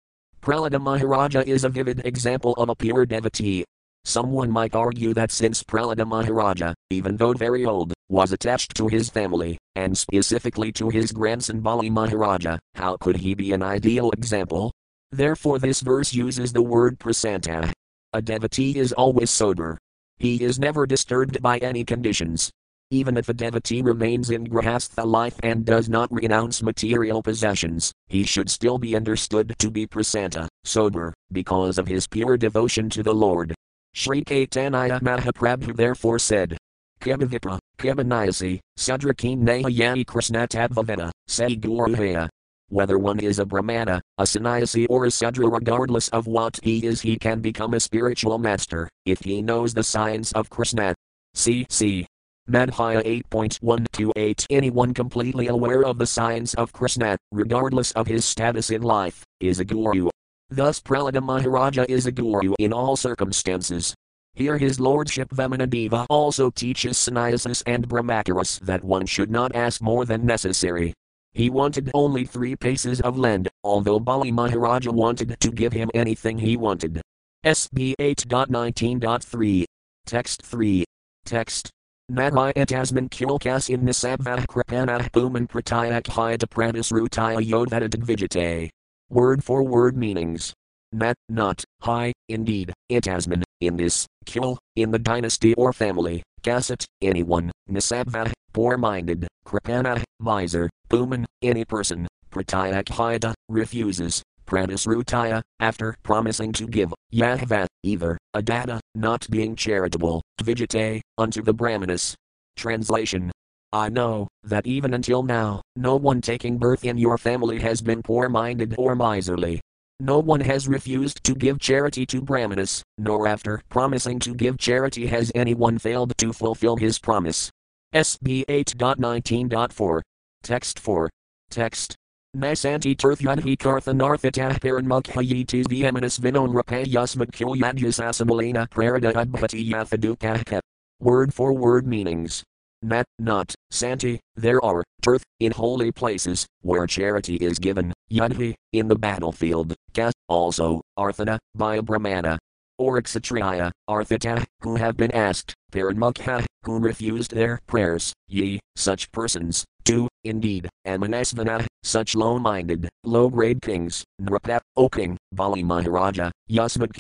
Prahlada 0.49 0.81
Maharaja 0.81 1.41
is 1.41 1.65
a 1.65 1.69
vivid 1.69 2.01
example 2.07 2.55
of 2.55 2.71
a 2.71 2.75
pure 2.75 3.05
devotee. 3.05 3.67
Someone 4.07 4.51
might 4.51 4.75
argue 4.75 5.13
that 5.13 5.31
since 5.31 5.63
Prahlada 5.63 6.09
Maharaja, 6.09 6.73
even 6.89 7.19
though 7.19 7.35
very 7.35 7.67
old, 7.67 7.93
was 8.09 8.33
attached 8.33 8.75
to 8.77 8.89
his 8.89 9.11
family, 9.11 9.59
and 9.77 9.99
specifically 9.99 10.73
to 10.73 10.89
his 10.89 11.13
grandson 11.13 11.61
Bali 11.61 11.91
Maharaja, 11.91 12.57
how 12.77 12.97
could 12.97 13.17
he 13.17 13.35
be 13.35 13.53
an 13.53 13.63
ideal 13.63 14.11
example? 14.13 14.73
Therefore, 15.13 15.59
this 15.59 15.83
verse 15.83 16.15
uses 16.15 16.55
the 16.55 16.63
word 16.63 16.99
prasanta, 16.99 17.71
a 18.15 18.23
devotee 18.23 18.79
is 18.79 18.95
always 18.95 19.29
sober. 19.29 19.77
He 20.17 20.43
is 20.43 20.59
never 20.59 20.87
disturbed 20.87 21.43
by 21.43 21.59
any 21.59 21.85
conditions. 21.85 22.51
Even 22.91 23.19
if 23.19 23.29
a 23.29 23.35
devotee 23.35 23.83
remains 23.83 24.31
in 24.31 24.47
grahastha 24.47 25.05
life 25.05 25.39
and 25.43 25.67
does 25.67 25.91
not 25.91 26.11
renounce 26.11 26.63
material 26.63 27.23
possessions, 27.23 27.93
he 28.07 28.25
should 28.25 28.49
still 28.49 28.79
be 28.79 28.97
understood 28.97 29.55
to 29.59 29.71
be 29.71 29.87
prasanta, 29.87 30.49
sober, 30.65 31.13
because 31.31 31.77
of 31.77 31.87
his 31.87 32.07
pure 32.07 32.39
devotion 32.39 32.89
to 32.89 33.03
the 33.03 33.13
Lord. 33.13 33.55
Sri 33.93 34.25
Caitanya 34.25 35.01
Mahaprabhu 35.03 35.77
therefore 35.77 36.19
said, 36.19 36.57
Kevavipra, 37.03 37.59
Kevanayasi, 37.77 38.59
Sudrakeen 38.79 39.43
Nahayani 39.43 40.07
Krishna 40.07 40.49
Tadvavena, 40.49 41.11
Say 41.27 41.57
Guruhaya, 41.57 42.31
whether 42.71 42.99
one 42.99 43.21
is 43.21 43.39
a 43.39 43.45
Brahmana, 43.45 44.01
a 44.17 44.27
sannyasi, 44.27 44.87
or 44.87 45.05
a 45.05 45.11
Sudra, 45.11 45.47
regardless 45.47 46.09
of 46.09 46.27
what 46.27 46.59
he 46.63 46.87
is, 46.87 47.03
he 47.03 47.19
can 47.19 47.41
become 47.41 47.75
a 47.75 47.81
spiritual 47.81 48.39
master 48.39 48.89
if 49.05 49.21
he 49.21 49.43
knows 49.43 49.75
the 49.75 49.83
science 49.83 50.33
of 50.33 50.49
Krishna. 50.49 50.95
C.C. 51.35 52.07
Madhya 52.49 53.05
8.128 53.31 54.47
Anyone 54.51 54.95
completely 54.95 55.49
aware 55.49 55.85
of 55.85 55.99
the 55.99 56.07
science 56.07 56.55
of 56.55 56.73
Krishna, 56.73 57.17
regardless 57.31 57.93
of 57.93 58.07
his 58.07 58.25
status 58.25 58.71
in 58.71 58.83
life, 58.83 59.25
is 59.41 59.61
a 59.61 59.65
guru. 59.65 60.09
Thus, 60.51 60.81
Prahlada 60.81 61.23
Maharaja 61.23 61.85
is 61.89 62.07
a 62.07 62.13
guru 62.13 62.55
in 62.59 62.73
all 62.73 62.97
circumstances. 62.97 63.95
Here, 64.35 64.57
his 64.57 64.81
lordship 64.81 65.29
Vamanadeva 65.31 66.07
also 66.09 66.51
teaches 66.51 66.97
sannyasis 66.97 67.63
and 67.67 67.89
brahmacharis 67.89 68.61
that 68.61 68.85
one 68.85 69.05
should 69.05 69.31
not 69.31 69.55
ask 69.55 69.83
more 69.83 70.05
than 70.05 70.25
necessary, 70.25 70.95
he 71.39 71.51
wanted 71.51 71.91
only 71.95 72.25
three 72.25 72.57
paces 72.57 73.01
of 73.01 73.19
land, 73.19 73.49
although 73.63 74.01
Bali 74.01 74.33
Maharaja 74.33 74.91
wanted 74.91 75.39
to 75.39 75.51
give 75.51 75.73
him 75.73 75.91
anything 75.95 76.39
he 76.39 76.57
wanted. 76.57 77.01
SB 77.45 77.95
8.19.3. 78.01 79.65
Text 80.07 80.43
3. 80.43 80.85
Text. 81.25 81.71
Narayatasman 82.11 83.11
Kulkas 83.11 83.69
in 83.69 83.83
Nisabvah 83.83 84.47
Kripanah 84.47 85.11
Puman 85.13 85.47
Pratayak 85.47 86.05
Hyata 86.05 86.49
Pradis 86.49 86.91
Rutaya 86.91 87.47
Yodhata 87.47 87.87
Vijate. 87.91 88.71
Word 89.11 89.45
for 89.45 89.63
word 89.63 89.95
meanings. 89.95 90.55
Nat, 90.91 91.17
not, 91.29 91.63
high, 91.83 92.15
indeed, 92.31 92.73
itasman, 92.91 93.43
in 93.61 93.77
this, 93.77 94.07
kill, 94.25 94.59
in 94.75 94.91
the 94.91 94.99
dynasty 94.99 95.53
or 95.53 95.75
family, 95.75 96.23
Kasat, 96.41 96.87
anyone, 97.03 97.53
Nisabva, 97.71 98.33
poor 98.55 98.79
minded, 98.79 99.29
Kripana, 99.47 100.03
miser, 100.19 100.71
Puman, 100.89 101.27
any 101.43 101.67
person, 101.67 102.09
Pratyakhayata, 102.31 103.35
refuses, 103.51 104.23
Pradisrutaya, 104.49 105.43
after 105.61 105.95
promising 106.03 106.53
to 106.53 106.67
give, 106.67 106.95
Yahva, 107.13 107.67
either, 107.83 108.17
Adata, 108.35 108.81
not 108.95 109.29
being 109.31 109.55
charitable, 109.55 110.23
Vijate, 110.43 111.03
unto 111.19 111.43
the 111.43 111.53
Brahmanas. 111.53 112.15
Translation 112.57 113.31
I 113.73 113.91
know 113.91 114.29
that 114.45 114.67
even 114.67 114.95
until 114.95 115.23
now, 115.23 115.61
no 115.77 115.97
one 115.97 116.23
taking 116.23 116.57
birth 116.57 116.87
in 116.87 116.97
your 116.97 117.19
family 117.19 117.59
has 117.59 117.83
been 117.83 118.03
poor 118.03 118.31
minded 118.31 118.75
or 118.79 118.97
miserly. 118.97 119.61
No 120.01 120.19
one 120.21 120.41
has 120.41 120.67
refused 120.67 121.23
to 121.25 121.35
give 121.35 121.59
charity 121.59 122.07
to 122.07 122.23
Brahmanas, 122.23 122.83
nor 122.97 123.29
after 123.29 123.61
promising 123.69 124.19
to 124.21 124.35
give 124.35 124.57
charity 124.57 125.07
has 125.09 125.31
anyone 125.35 125.77
failed 125.77 126.17
to 126.17 126.33
fulfill 126.33 126.77
his 126.77 126.99
promise. 126.99 127.51
SB 127.95 128.47
8.19.4. 128.47 130.01
Text 130.43 130.79
4. 130.79 131.11
Text. 131.51 131.97
Nasanti 132.39 132.95
tirthyadhi 132.95 133.57
karthanarthitah 133.59 134.61
paranmukhayitis 134.61 135.67
viemanus 135.67 136.21
vinon 136.21 136.53
rapayasmad 136.53 137.33
kilyadhyas 137.33 137.99
asamalena 137.99 138.71
prarada 138.71 139.13
udbhati 139.13 139.69
yathadukahka. 139.69 140.61
Word 141.01 141.35
for 141.35 141.53
word 141.53 141.85
meanings. 141.85 142.45
Nat, 142.81 143.07
not, 143.19 143.53
Santi, 143.73 144.21
there 144.37 144.65
are, 144.65 144.85
tirth, 145.03 145.25
in 145.41 145.51
holy 145.51 145.91
places, 145.91 146.47
where 146.63 146.87
charity 146.87 147.35
is 147.35 147.59
given, 147.59 147.93
yadhi, 148.09 148.55
in 148.73 148.87
the 148.87 148.95
battlefield, 148.95 149.75
kas, 149.93 150.13
also, 150.29 150.81
arthana, 150.97 151.39
by 151.57 151.75
a 151.75 151.83
brahmana, 151.83 152.39
or 152.79 153.01
kshatriya, 153.03 153.73
arthita, 153.89 154.45
who 154.63 154.77
have 154.77 154.97
been 154.97 155.11
asked, 155.13 155.55
paranmukha, 155.73 156.45
who 156.65 156.79
refused 156.79 157.33
their 157.33 157.61
prayers, 157.67 158.13
ye, 158.29 158.61
such 158.77 159.11
persons, 159.13 159.65
do, 159.85 160.09
indeed, 160.25 160.69
amanasvana, 160.87 161.67
such 161.83 162.15
low-minded, 162.15 162.89
low-grade 163.05 163.61
kings, 163.61 164.05
nrapa, 164.21 164.61
O 164.77 164.89
king, 164.89 165.17
Bali 165.33 165.63
Maharaja, 165.63 166.31
Yasmad 166.49 166.93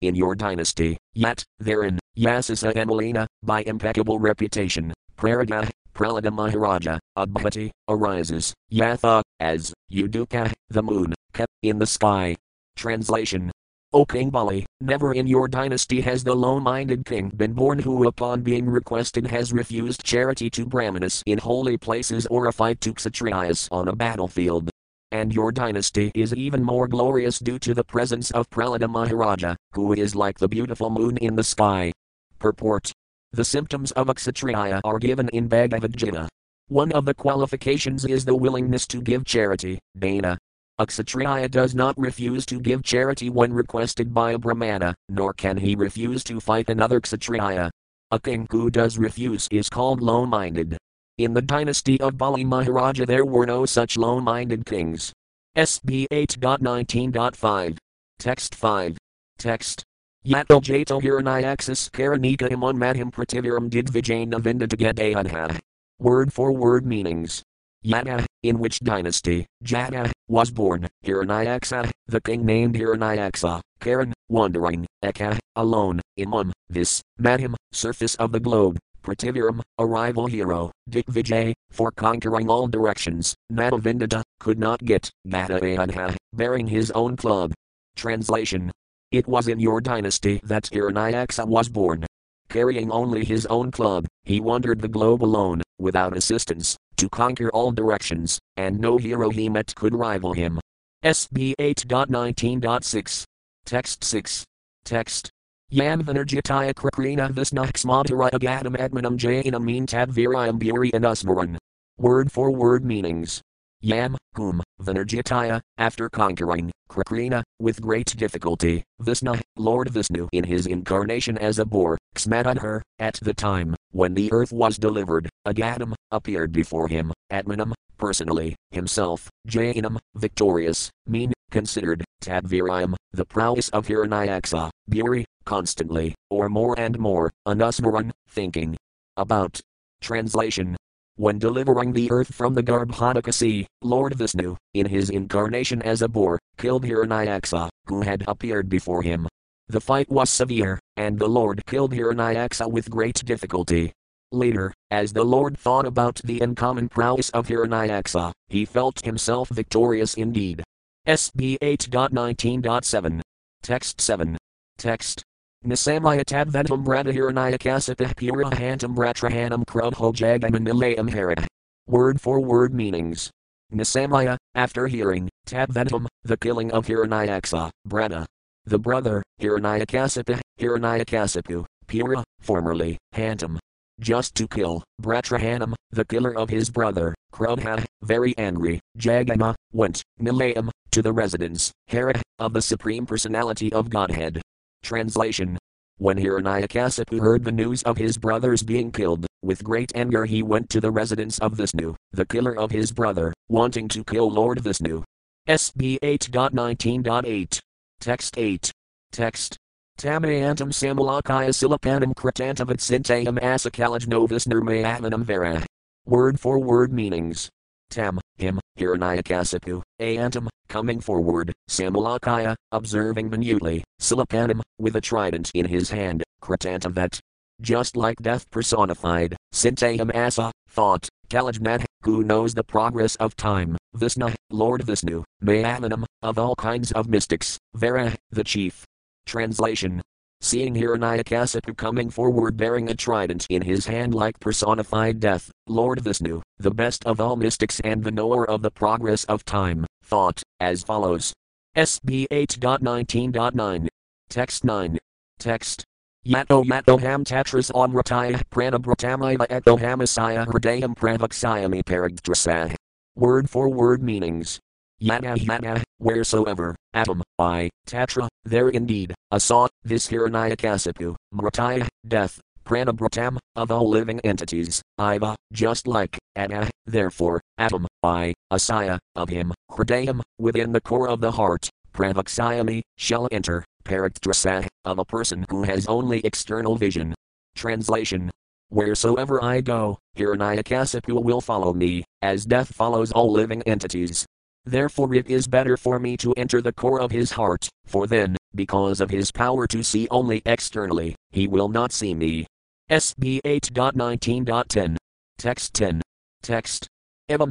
In 0.00 0.14
your 0.14 0.34
dynasty, 0.34 0.96
yet, 1.14 1.44
therein, 1.58 1.98
Yasasa 2.16 2.74
Amalina, 2.74 3.26
by 3.42 3.62
impeccable 3.62 4.18
reputation, 4.18 4.92
Praraga, 5.16 5.70
Prahlada 5.94 6.32
Maharaja, 6.32 6.98
Adbhati, 7.16 7.70
arises, 7.88 8.52
Yatha, 8.70 9.22
as, 9.40 9.72
Yuduka, 9.90 10.52
the 10.68 10.82
moon, 10.82 11.14
kept 11.32 11.52
in 11.62 11.78
the 11.78 11.86
sky. 11.86 12.36
Translation 12.76 13.50
O 13.92 14.04
King 14.04 14.28
Bali, 14.28 14.65
never 14.80 15.14
in 15.14 15.26
your 15.26 15.48
dynasty 15.48 16.00
has 16.00 16.22
the 16.22 16.34
low 16.34 16.60
minded 16.60 17.04
king 17.04 17.28
been 17.30 17.52
born 17.52 17.78
who, 17.78 18.06
upon 18.06 18.42
being 18.42 18.66
requested, 18.66 19.26
has 19.26 19.52
refused 19.52 20.04
charity 20.04 20.50
to 20.50 20.66
Brahmanas 20.66 21.22
in 21.26 21.38
holy 21.38 21.76
places 21.76 22.26
or 22.26 22.46
a 22.46 22.52
fight 22.52 22.80
to 22.82 22.92
Kshatriyas 22.92 23.68
on 23.72 23.88
a 23.88 23.96
battlefield. 23.96 24.70
And 25.12 25.32
your 25.32 25.52
dynasty 25.52 26.12
is 26.14 26.34
even 26.34 26.62
more 26.62 26.88
glorious 26.88 27.38
due 27.38 27.58
to 27.60 27.74
the 27.74 27.84
presence 27.84 28.30
of 28.32 28.50
Prahlada 28.50 28.88
Maharaja, 28.88 29.54
who 29.72 29.92
is 29.92 30.14
like 30.14 30.38
the 30.38 30.48
beautiful 30.48 30.90
moon 30.90 31.16
in 31.18 31.36
the 31.36 31.44
sky. 31.44 31.92
Purport 32.38 32.92
The 33.32 33.44
symptoms 33.44 33.92
of 33.92 34.08
a 34.08 34.14
Kshatriya 34.14 34.80
are 34.84 34.98
given 34.98 35.28
in 35.30 35.48
Bhagavad 35.48 35.96
Gita. 35.96 36.28
One 36.68 36.92
of 36.92 37.04
the 37.04 37.14
qualifications 37.14 38.04
is 38.04 38.24
the 38.24 38.34
willingness 38.34 38.86
to 38.88 39.00
give 39.00 39.24
charity, 39.24 39.78
dana, 39.96 40.36
a 40.78 40.86
Kshatriya 40.86 41.48
does 41.48 41.74
not 41.74 41.96
refuse 41.96 42.44
to 42.44 42.60
give 42.60 42.82
charity 42.82 43.30
when 43.30 43.50
requested 43.50 44.12
by 44.12 44.32
a 44.32 44.38
Brahmana, 44.38 44.94
nor 45.08 45.32
can 45.32 45.56
he 45.56 45.74
refuse 45.74 46.22
to 46.24 46.38
fight 46.38 46.68
another 46.68 47.00
Kshatriya. 47.00 47.70
A 48.10 48.20
king 48.20 48.46
who 48.50 48.70
does 48.70 48.98
refuse 48.98 49.48
is 49.50 49.70
called 49.70 50.02
low 50.02 50.26
minded. 50.26 50.76
In 51.16 51.32
the 51.32 51.40
dynasty 51.40 51.98
of 52.02 52.18
Bali 52.18 52.44
Maharaja 52.44 53.06
there 53.06 53.24
were 53.24 53.46
no 53.46 53.64
such 53.64 53.96
low 53.96 54.20
minded 54.20 54.66
kings. 54.66 55.14
SB 55.56 56.08
8.19.5. 56.12 57.78
Text 58.18 58.54
5. 58.54 58.98
Text. 59.38 59.82
Yato 60.26 60.60
Jato 60.60 61.00
Hiranyaxis 61.00 61.90
Karanika 61.90 62.50
Imun 62.50 62.76
Madhim 62.76 63.10
Prativiram 63.10 63.70
Did 63.70 63.86
Vijayna 63.86 64.38
Vinda 64.40 65.58
Word 65.98 66.34
for 66.34 66.52
word 66.52 66.84
meanings. 66.84 67.42
Yada, 67.86 68.26
in 68.42 68.58
which 68.58 68.80
dynasty, 68.80 69.46
Jada, 69.62 70.10
was 70.26 70.50
born, 70.50 70.88
Hiranyaksha, 71.04 71.88
the 72.08 72.20
king 72.20 72.44
named 72.44 72.74
Hiranyaksha, 72.74 73.60
Karan, 73.78 74.12
wandering, 74.28 74.86
Eka, 75.04 75.38
alone, 75.54 76.00
Imam, 76.18 76.52
this, 76.68 77.00
Madhim, 77.20 77.54
surface 77.70 78.16
of 78.16 78.32
the 78.32 78.40
globe, 78.40 78.76
Prativiram, 79.04 79.60
a 79.78 79.86
rival 79.86 80.26
hero, 80.26 80.72
Dik 80.88 81.06
Vijay, 81.06 81.54
for 81.70 81.92
conquering 81.92 82.50
all 82.50 82.66
directions, 82.66 83.36
Nadavindada, 83.52 84.24
could 84.40 84.58
not 84.58 84.84
get, 84.84 85.08
Gadayanha, 85.24 86.16
bearing 86.32 86.66
his 86.66 86.90
own 86.90 87.16
club. 87.16 87.52
Translation. 87.94 88.72
It 89.12 89.28
was 89.28 89.46
in 89.46 89.60
your 89.60 89.80
dynasty 89.80 90.40
that 90.42 90.64
Hiranyaksha 90.64 91.46
was 91.46 91.68
born. 91.68 92.04
Carrying 92.48 92.90
only 92.90 93.24
his 93.24 93.46
own 93.46 93.70
club, 93.70 94.06
he 94.24 94.40
wandered 94.40 94.80
the 94.80 94.88
globe 94.88 95.22
alone, 95.22 95.62
without 95.78 96.16
assistance, 96.16 96.76
to 96.96 97.08
conquer 97.08 97.50
all 97.50 97.72
directions, 97.72 98.38
and 98.56 98.78
no 98.78 98.96
hero 98.96 99.30
he 99.30 99.48
met 99.48 99.74
could 99.74 99.94
rival 99.94 100.32
him. 100.32 100.60
SB 101.04 101.54
8.19.6. 101.60 103.24
Text 103.64 104.04
6. 104.04 104.44
Text. 104.84 105.30
Yam 105.70 106.02
Vinarjitaya 106.02 106.72
Krikrina 106.74 107.28
Agadam 107.28 108.76
Admanam 108.76 109.18
Jainam 109.18 109.64
Mean 109.64 109.86
Tadvirayam 109.86 110.60
Buri 110.60 110.90
and 110.94 111.04
Usmaran. 111.04 111.56
Word 111.98 112.30
for 112.30 112.50
word 112.50 112.84
meanings. 112.84 113.42
Yam, 113.80 114.16
whom, 114.34 114.62
Vinarjitaya, 114.80 115.60
after 115.78 116.08
conquering, 116.08 116.70
Krikrina, 116.88 117.42
with 117.60 117.80
great 117.80 118.16
difficulty, 118.16 118.82
Visna, 119.00 119.40
Lord 119.56 119.90
Vishnu 119.90 120.28
in 120.32 120.44
his 120.44 120.66
incarnation 120.66 121.36
as 121.36 121.58
a 121.58 121.64
boar, 121.64 121.98
Ksmadadhar, 122.14 122.80
at 122.98 123.18
the 123.22 123.34
time, 123.34 123.74
when 123.90 124.14
the 124.14 124.32
earth 124.32 124.52
was 124.52 124.78
delivered, 124.78 125.28
Agadam, 125.46 125.94
appeared 126.10 126.52
before 126.52 126.88
him, 126.88 127.12
Atmanam, 127.30 127.72
personally, 127.98 128.54
himself, 128.70 129.28
Jainam, 129.48 129.98
victorious, 130.14 130.90
mean, 131.06 131.32
considered, 131.50 132.04
Tadvirayam, 132.22 132.94
the 133.12 133.24
prowess 133.24 133.68
of 133.70 133.86
Hiranyaksha, 133.86 134.70
Buri, 134.90 135.24
constantly, 135.44 136.14
or 136.30 136.48
more 136.48 136.78
and 136.78 136.98
more, 136.98 137.30
Anusmaran, 137.46 138.10
thinking 138.28 138.76
about. 139.16 139.60
Translation 140.02 140.75
when 141.16 141.38
delivering 141.38 141.92
the 141.92 142.10
earth 142.10 142.34
from 142.34 142.54
the 142.54 142.62
Garbhodaka 142.62 143.32
sea, 143.32 143.66
Lord 143.82 144.14
Vishnu, 144.14 144.56
in 144.74 144.86
his 144.86 145.10
incarnation 145.10 145.82
as 145.82 146.02
a 146.02 146.08
boar, 146.08 146.38
killed 146.58 146.84
Hiranyaksha, 146.84 147.68
who 147.86 148.02
had 148.02 148.24
appeared 148.28 148.68
before 148.68 149.02
him. 149.02 149.26
The 149.68 149.80
fight 149.80 150.08
was 150.10 150.30
severe, 150.30 150.78
and 150.96 151.18
the 151.18 151.28
Lord 151.28 151.64
killed 151.66 151.92
Hiranyaksha 151.92 152.70
with 152.70 152.90
great 152.90 153.24
difficulty. 153.24 153.92
Later, 154.30 154.72
as 154.90 155.12
the 155.12 155.24
Lord 155.24 155.58
thought 155.58 155.86
about 155.86 156.20
the 156.24 156.40
uncommon 156.40 156.88
prowess 156.88 157.30
of 157.30 157.48
Hiranyaksha, 157.48 158.32
he 158.48 158.64
felt 158.64 159.04
himself 159.04 159.48
victorious 159.48 160.14
indeed. 160.14 160.62
SB 161.06 161.58
8.19.7. 161.60 163.20
Text 163.62 164.00
7. 164.00 164.36
Text. 164.76 165.22
Nisamayatadvedam 165.64 166.84
Bradahiranyakasapah 166.84 168.14
Purahantam 168.14 168.94
Bratrahanam 168.94 169.64
Krudho 169.64 170.12
Jagamanilayam 170.12 171.10
Hara. 171.10 171.46
Word 171.86 172.20
for 172.20 172.40
word 172.40 172.74
meanings. 172.74 173.30
Nisamaya, 173.72 174.36
after 174.54 174.86
hearing, 174.86 175.28
Tadvedam, 175.46 176.06
the 176.24 176.36
killing 176.36 176.70
of 176.70 176.86
Hiranyaksha, 176.86 177.70
Brada. 177.88 178.26
The 178.64 178.78
brother, 178.78 179.22
Hiranyakasapa, 179.40 180.40
Hiranyakasipu, 180.60 181.64
Pura, 181.86 182.24
formerly, 182.40 182.98
Hantam. 183.14 183.58
Just 183.98 184.34
to 184.36 184.46
kill, 184.46 184.84
Bratrahanam, 185.00 185.74
the 185.90 186.04
killer 186.04 186.36
of 186.36 186.50
his 186.50 186.70
brother, 186.70 187.14
Krudha, 187.32 187.84
very 188.02 188.36
angry, 188.38 188.80
Jagama, 188.98 189.54
went, 189.72 190.02
Nilayam, 190.20 190.70
to 190.90 191.02
the 191.02 191.12
residence, 191.12 191.72
Hera, 191.86 192.20
of 192.38 192.52
the 192.52 192.62
Supreme 192.62 193.06
Personality 193.06 193.72
of 193.72 193.90
Godhead. 193.90 194.42
Translation 194.86 195.58
When 195.98 196.16
Hiranyakasipu 196.16 197.18
heard 197.18 197.42
the 197.42 197.50
news 197.50 197.82
of 197.82 197.98
his 197.98 198.16
brothers 198.16 198.62
being 198.62 198.92
killed, 198.92 199.26
with 199.42 199.64
great 199.64 199.90
anger 199.96 200.24
he 200.24 200.44
went 200.44 200.70
to 200.70 200.80
the 200.80 200.92
residence 200.92 201.40
of 201.40 201.54
Vishnu, 201.54 201.96
the 202.12 202.24
killer 202.24 202.56
of 202.56 202.70
his 202.70 202.92
brother, 202.92 203.32
wanting 203.48 203.88
to 203.88 204.04
kill 204.04 204.30
Lord 204.30 204.60
Vishnu. 204.60 205.02
SB 205.48 205.98
8.19.8. 205.98 207.58
Text 208.00 208.38
8. 208.38 208.70
Text. 209.10 209.56
Tamayantam 209.98 210.70
samalakaya 210.70 211.50
silapanam 211.50 212.14
kritantavat 212.14 212.78
sintayam 212.78 213.40
asakalaj 213.40 214.06
novus 214.06 214.44
nirmayavanam 214.44 215.24
vera. 215.24 215.66
Word 216.04 216.38
for 216.38 216.60
word 216.60 216.92
meanings. 216.92 217.50
Tam, 217.90 218.20
him, 218.38 218.60
Hiranyakasipu, 218.78 219.82
Ayantam, 220.00 220.48
coming 220.68 221.00
forward, 221.00 221.52
Samalakaya, 221.68 222.54
observing 222.72 223.30
minutely, 223.30 223.84
Silapanam, 224.00 224.60
with 224.78 224.96
a 224.96 225.00
trident 225.00 225.50
in 225.54 225.66
his 225.66 225.90
hand, 225.90 226.22
Kratantavat. 226.42 227.18
Just 227.60 227.96
like 227.96 228.18
death 228.18 228.50
personified, 228.50 229.36
Sintayam 229.54 230.14
Asa, 230.14 230.52
thought, 230.68 231.08
Kalajnat, 231.28 231.84
who 232.02 232.22
knows 232.22 232.54
the 232.54 232.64
progress 232.64 233.16
of 233.16 233.34
time, 233.36 233.76
Vishnu, 233.94 234.34
Lord 234.50 234.82
Vishnu, 234.82 235.24
Mayavanam, 235.42 236.04
of 236.22 236.38
all 236.38 236.54
kinds 236.54 236.92
of 236.92 237.08
mystics, 237.08 237.58
Vera, 237.74 238.14
the 238.30 238.44
chief. 238.44 238.84
Translation 239.24 240.02
Seeing 240.40 240.74
Hiranyakasipu 240.74 241.76
coming 241.76 242.10
forward 242.10 242.56
bearing 242.56 242.90
a 242.90 242.94
trident 242.94 243.46
in 243.48 243.62
his 243.62 243.86
hand 243.86 244.14
like 244.14 244.38
personified 244.38 245.18
death, 245.18 245.50
Lord 245.66 246.00
Vishnu, 246.00 246.42
the 246.58 246.70
best 246.70 247.04
of 247.06 247.20
all 247.20 247.36
mystics 247.36 247.80
and 247.80 248.04
the 248.04 248.10
knower 248.10 248.48
of 248.48 248.62
the 248.62 248.70
progress 248.70 249.24
of 249.24 249.44
time, 249.44 249.86
thought, 250.04 250.42
as 250.60 250.82
follows. 250.82 251.32
SB 251.76 252.26
8.19.9. 252.30 253.88
Text 254.28 254.64
9. 254.64 254.98
Text. 255.38 255.84
Yato 256.26 256.64
yato 256.64 256.98
ham 257.00 257.24
tatras 257.24 257.70
amrataya 257.70 258.42
pranabratamaya 258.50 259.46
eto 259.46 259.78
hamasaya 259.78 260.44
hridayam 260.46 260.96
pravaksayami 260.96 261.84
paragdrasah. 261.84 262.74
Word 263.14 263.48
for 263.48 263.68
word 263.68 264.02
meanings. 264.02 264.58
Yada 264.98 265.38
yada, 265.38 265.84
wheresoever, 265.98 266.74
atom, 266.94 267.22
I, 267.38 267.70
tatra, 267.86 268.28
there 268.46 268.68
indeed, 268.68 269.12
assault, 269.32 269.70
this 269.84 270.06
Hiranyakasipu, 270.06 271.16
mrataya, 271.34 271.88
death, 272.06 272.40
pranabratam, 272.64 273.38
of 273.56 273.70
all 273.70 273.88
living 273.88 274.20
entities, 274.20 274.80
iva, 274.98 275.34
just 275.52 275.86
like, 275.86 276.16
ada, 276.36 276.62
uh, 276.62 276.68
therefore, 276.86 277.40
atom, 277.58 277.86
I, 278.02 278.34
asaya, 278.52 278.98
of 279.16 279.28
him, 279.28 279.52
hridayam, 279.70 280.20
within 280.38 280.72
the 280.72 280.80
core 280.80 281.08
of 281.08 281.20
the 281.20 281.32
heart, 281.32 281.68
pravaksayami, 281.92 282.82
shall 282.96 283.28
enter, 283.32 283.64
paraktrasa, 283.84 284.66
of 284.84 284.98
a 284.98 285.04
person 285.04 285.44
who 285.50 285.64
has 285.64 285.86
only 285.86 286.20
external 286.24 286.76
vision. 286.76 287.14
Translation 287.56 288.30
Wheresoever 288.68 289.42
I 289.42 289.60
go, 289.60 289.98
Hiranyakasipu 290.16 291.22
will 291.22 291.40
follow 291.40 291.72
me, 291.72 292.04
as 292.22 292.44
death 292.44 292.74
follows 292.74 293.12
all 293.12 293.30
living 293.30 293.62
entities. 293.62 294.26
Therefore, 294.64 295.14
it 295.14 295.30
is 295.30 295.46
better 295.46 295.76
for 295.76 296.00
me 296.00 296.16
to 296.16 296.32
enter 296.32 296.60
the 296.60 296.72
core 296.72 297.00
of 297.00 297.12
his 297.12 297.30
heart, 297.30 297.68
for 297.86 298.08
then, 298.08 298.35
because 298.54 299.00
of 299.00 299.10
his 299.10 299.30
power 299.32 299.66
to 299.66 299.82
see 299.82 300.08
only 300.10 300.42
externally, 300.46 301.14
he 301.30 301.46
will 301.46 301.68
not 301.68 301.92
see 301.92 302.14
me. 302.14 302.46
SB 302.90 303.40
8.19.10. 303.42 304.96
Text 305.38 305.74
10. 305.74 306.02
Text. 306.42 306.88
Evam 307.28 307.50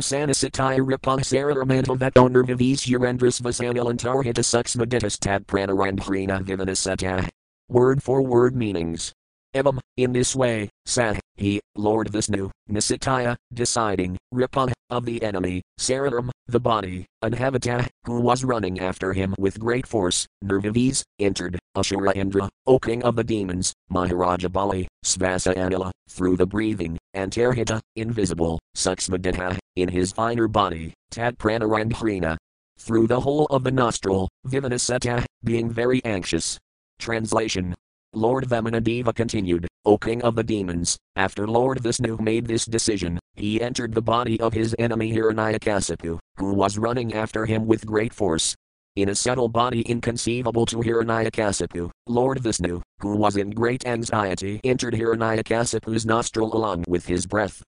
nervivis 2.30 2.88
urendras 2.88 3.42
vasanilantarhita 3.42 4.44
suxmaditas 4.44 5.20
tad 5.20 5.46
pranarandhrina 5.46 6.42
vivanasata. 6.42 7.28
Word 7.68 8.02
for 8.02 8.22
word 8.22 8.56
meanings. 8.56 9.12
Evam, 9.56 9.80
in 9.96 10.12
this 10.12 10.36
way, 10.36 10.70
sat, 10.86 11.18
he, 11.38 11.62
Lord 11.78 12.10
Vishnu, 12.10 12.52
Nisitaya, 12.70 13.38
deciding, 13.54 14.18
Ripan, 14.34 14.74
of 14.90 15.06
the 15.06 15.24
enemy, 15.24 15.62
Sararam, 15.80 16.30
the 16.48 16.60
body, 16.60 17.06
Anhavata, 17.24 17.88
who 18.04 18.20
was 18.20 18.44
running 18.44 18.82
after 18.82 19.14
him 19.14 19.34
with 19.40 19.58
great 19.60 19.88
force, 19.88 20.28
Nirvivis, 20.44 21.04
entered, 21.20 21.58
Ashura 21.76 22.14
Indra, 22.16 22.50
O 22.68 22.78
king 22.80 23.02
of 23.04 23.16
the 23.16 23.24
demons, 23.24 23.74
Maharaja 23.90 24.50
Bali, 24.50 24.90
Svasa 25.06 25.56
Anila, 25.56 25.90
through 26.10 26.36
the 26.36 26.46
breathing, 26.46 26.98
Antarhita, 27.16 27.80
invisible, 27.96 28.60
Suksmaditha, 28.76 29.58
in 29.78 29.88
his 29.88 30.12
finer 30.12 30.50
body, 30.50 30.94
Tad 31.12 31.38
Pranarandhrina, 31.38 32.36
through 32.78 33.08
the 33.08 33.22
hole 33.22 33.46
of 33.46 33.64
the 33.64 33.72
nostril, 33.72 34.28
Vivanasata, 34.46 35.24
being 35.44 35.70
very 35.70 36.04
anxious. 36.04 36.60
Translation 37.00 37.74
Lord 38.16 38.48
Vamanadeva 38.48 39.14
continued, 39.14 39.68
O 39.84 39.98
king 39.98 40.22
of 40.22 40.36
the 40.36 40.44
demons, 40.44 40.98
after 41.18 41.46
Lord 41.46 41.82
Vishnu 41.82 42.18
made 42.22 42.48
this 42.48 42.66
decision, 42.66 43.20
he 43.36 43.62
entered 43.62 43.94
the 43.94 44.02
body 44.02 44.40
of 44.40 44.54
his 44.54 44.74
enemy 44.80 45.12
Hiranyakasipu, 45.12 46.18
who 46.38 46.54
was 46.54 46.78
running 46.78 47.14
after 47.14 47.46
him 47.46 47.68
with 47.68 47.86
great 47.86 48.14
force. 48.14 48.56
In 48.96 49.10
a 49.10 49.16
subtle 49.16 49.50
body 49.50 49.82
inconceivable 49.82 50.66
to 50.68 50.78
Hiranyakasipu, 50.78 51.92
Lord 52.08 52.40
Vishnu, 52.40 52.82
who 53.02 53.18
was 53.18 53.36
in 53.36 53.50
great 53.50 53.86
anxiety, 53.86 54.62
entered 54.64 54.94
Hiranyakasipu's 54.94 56.06
nostril 56.06 56.56
along 56.56 56.86
with 56.88 57.06
his 57.06 57.26
breath. 57.26 57.62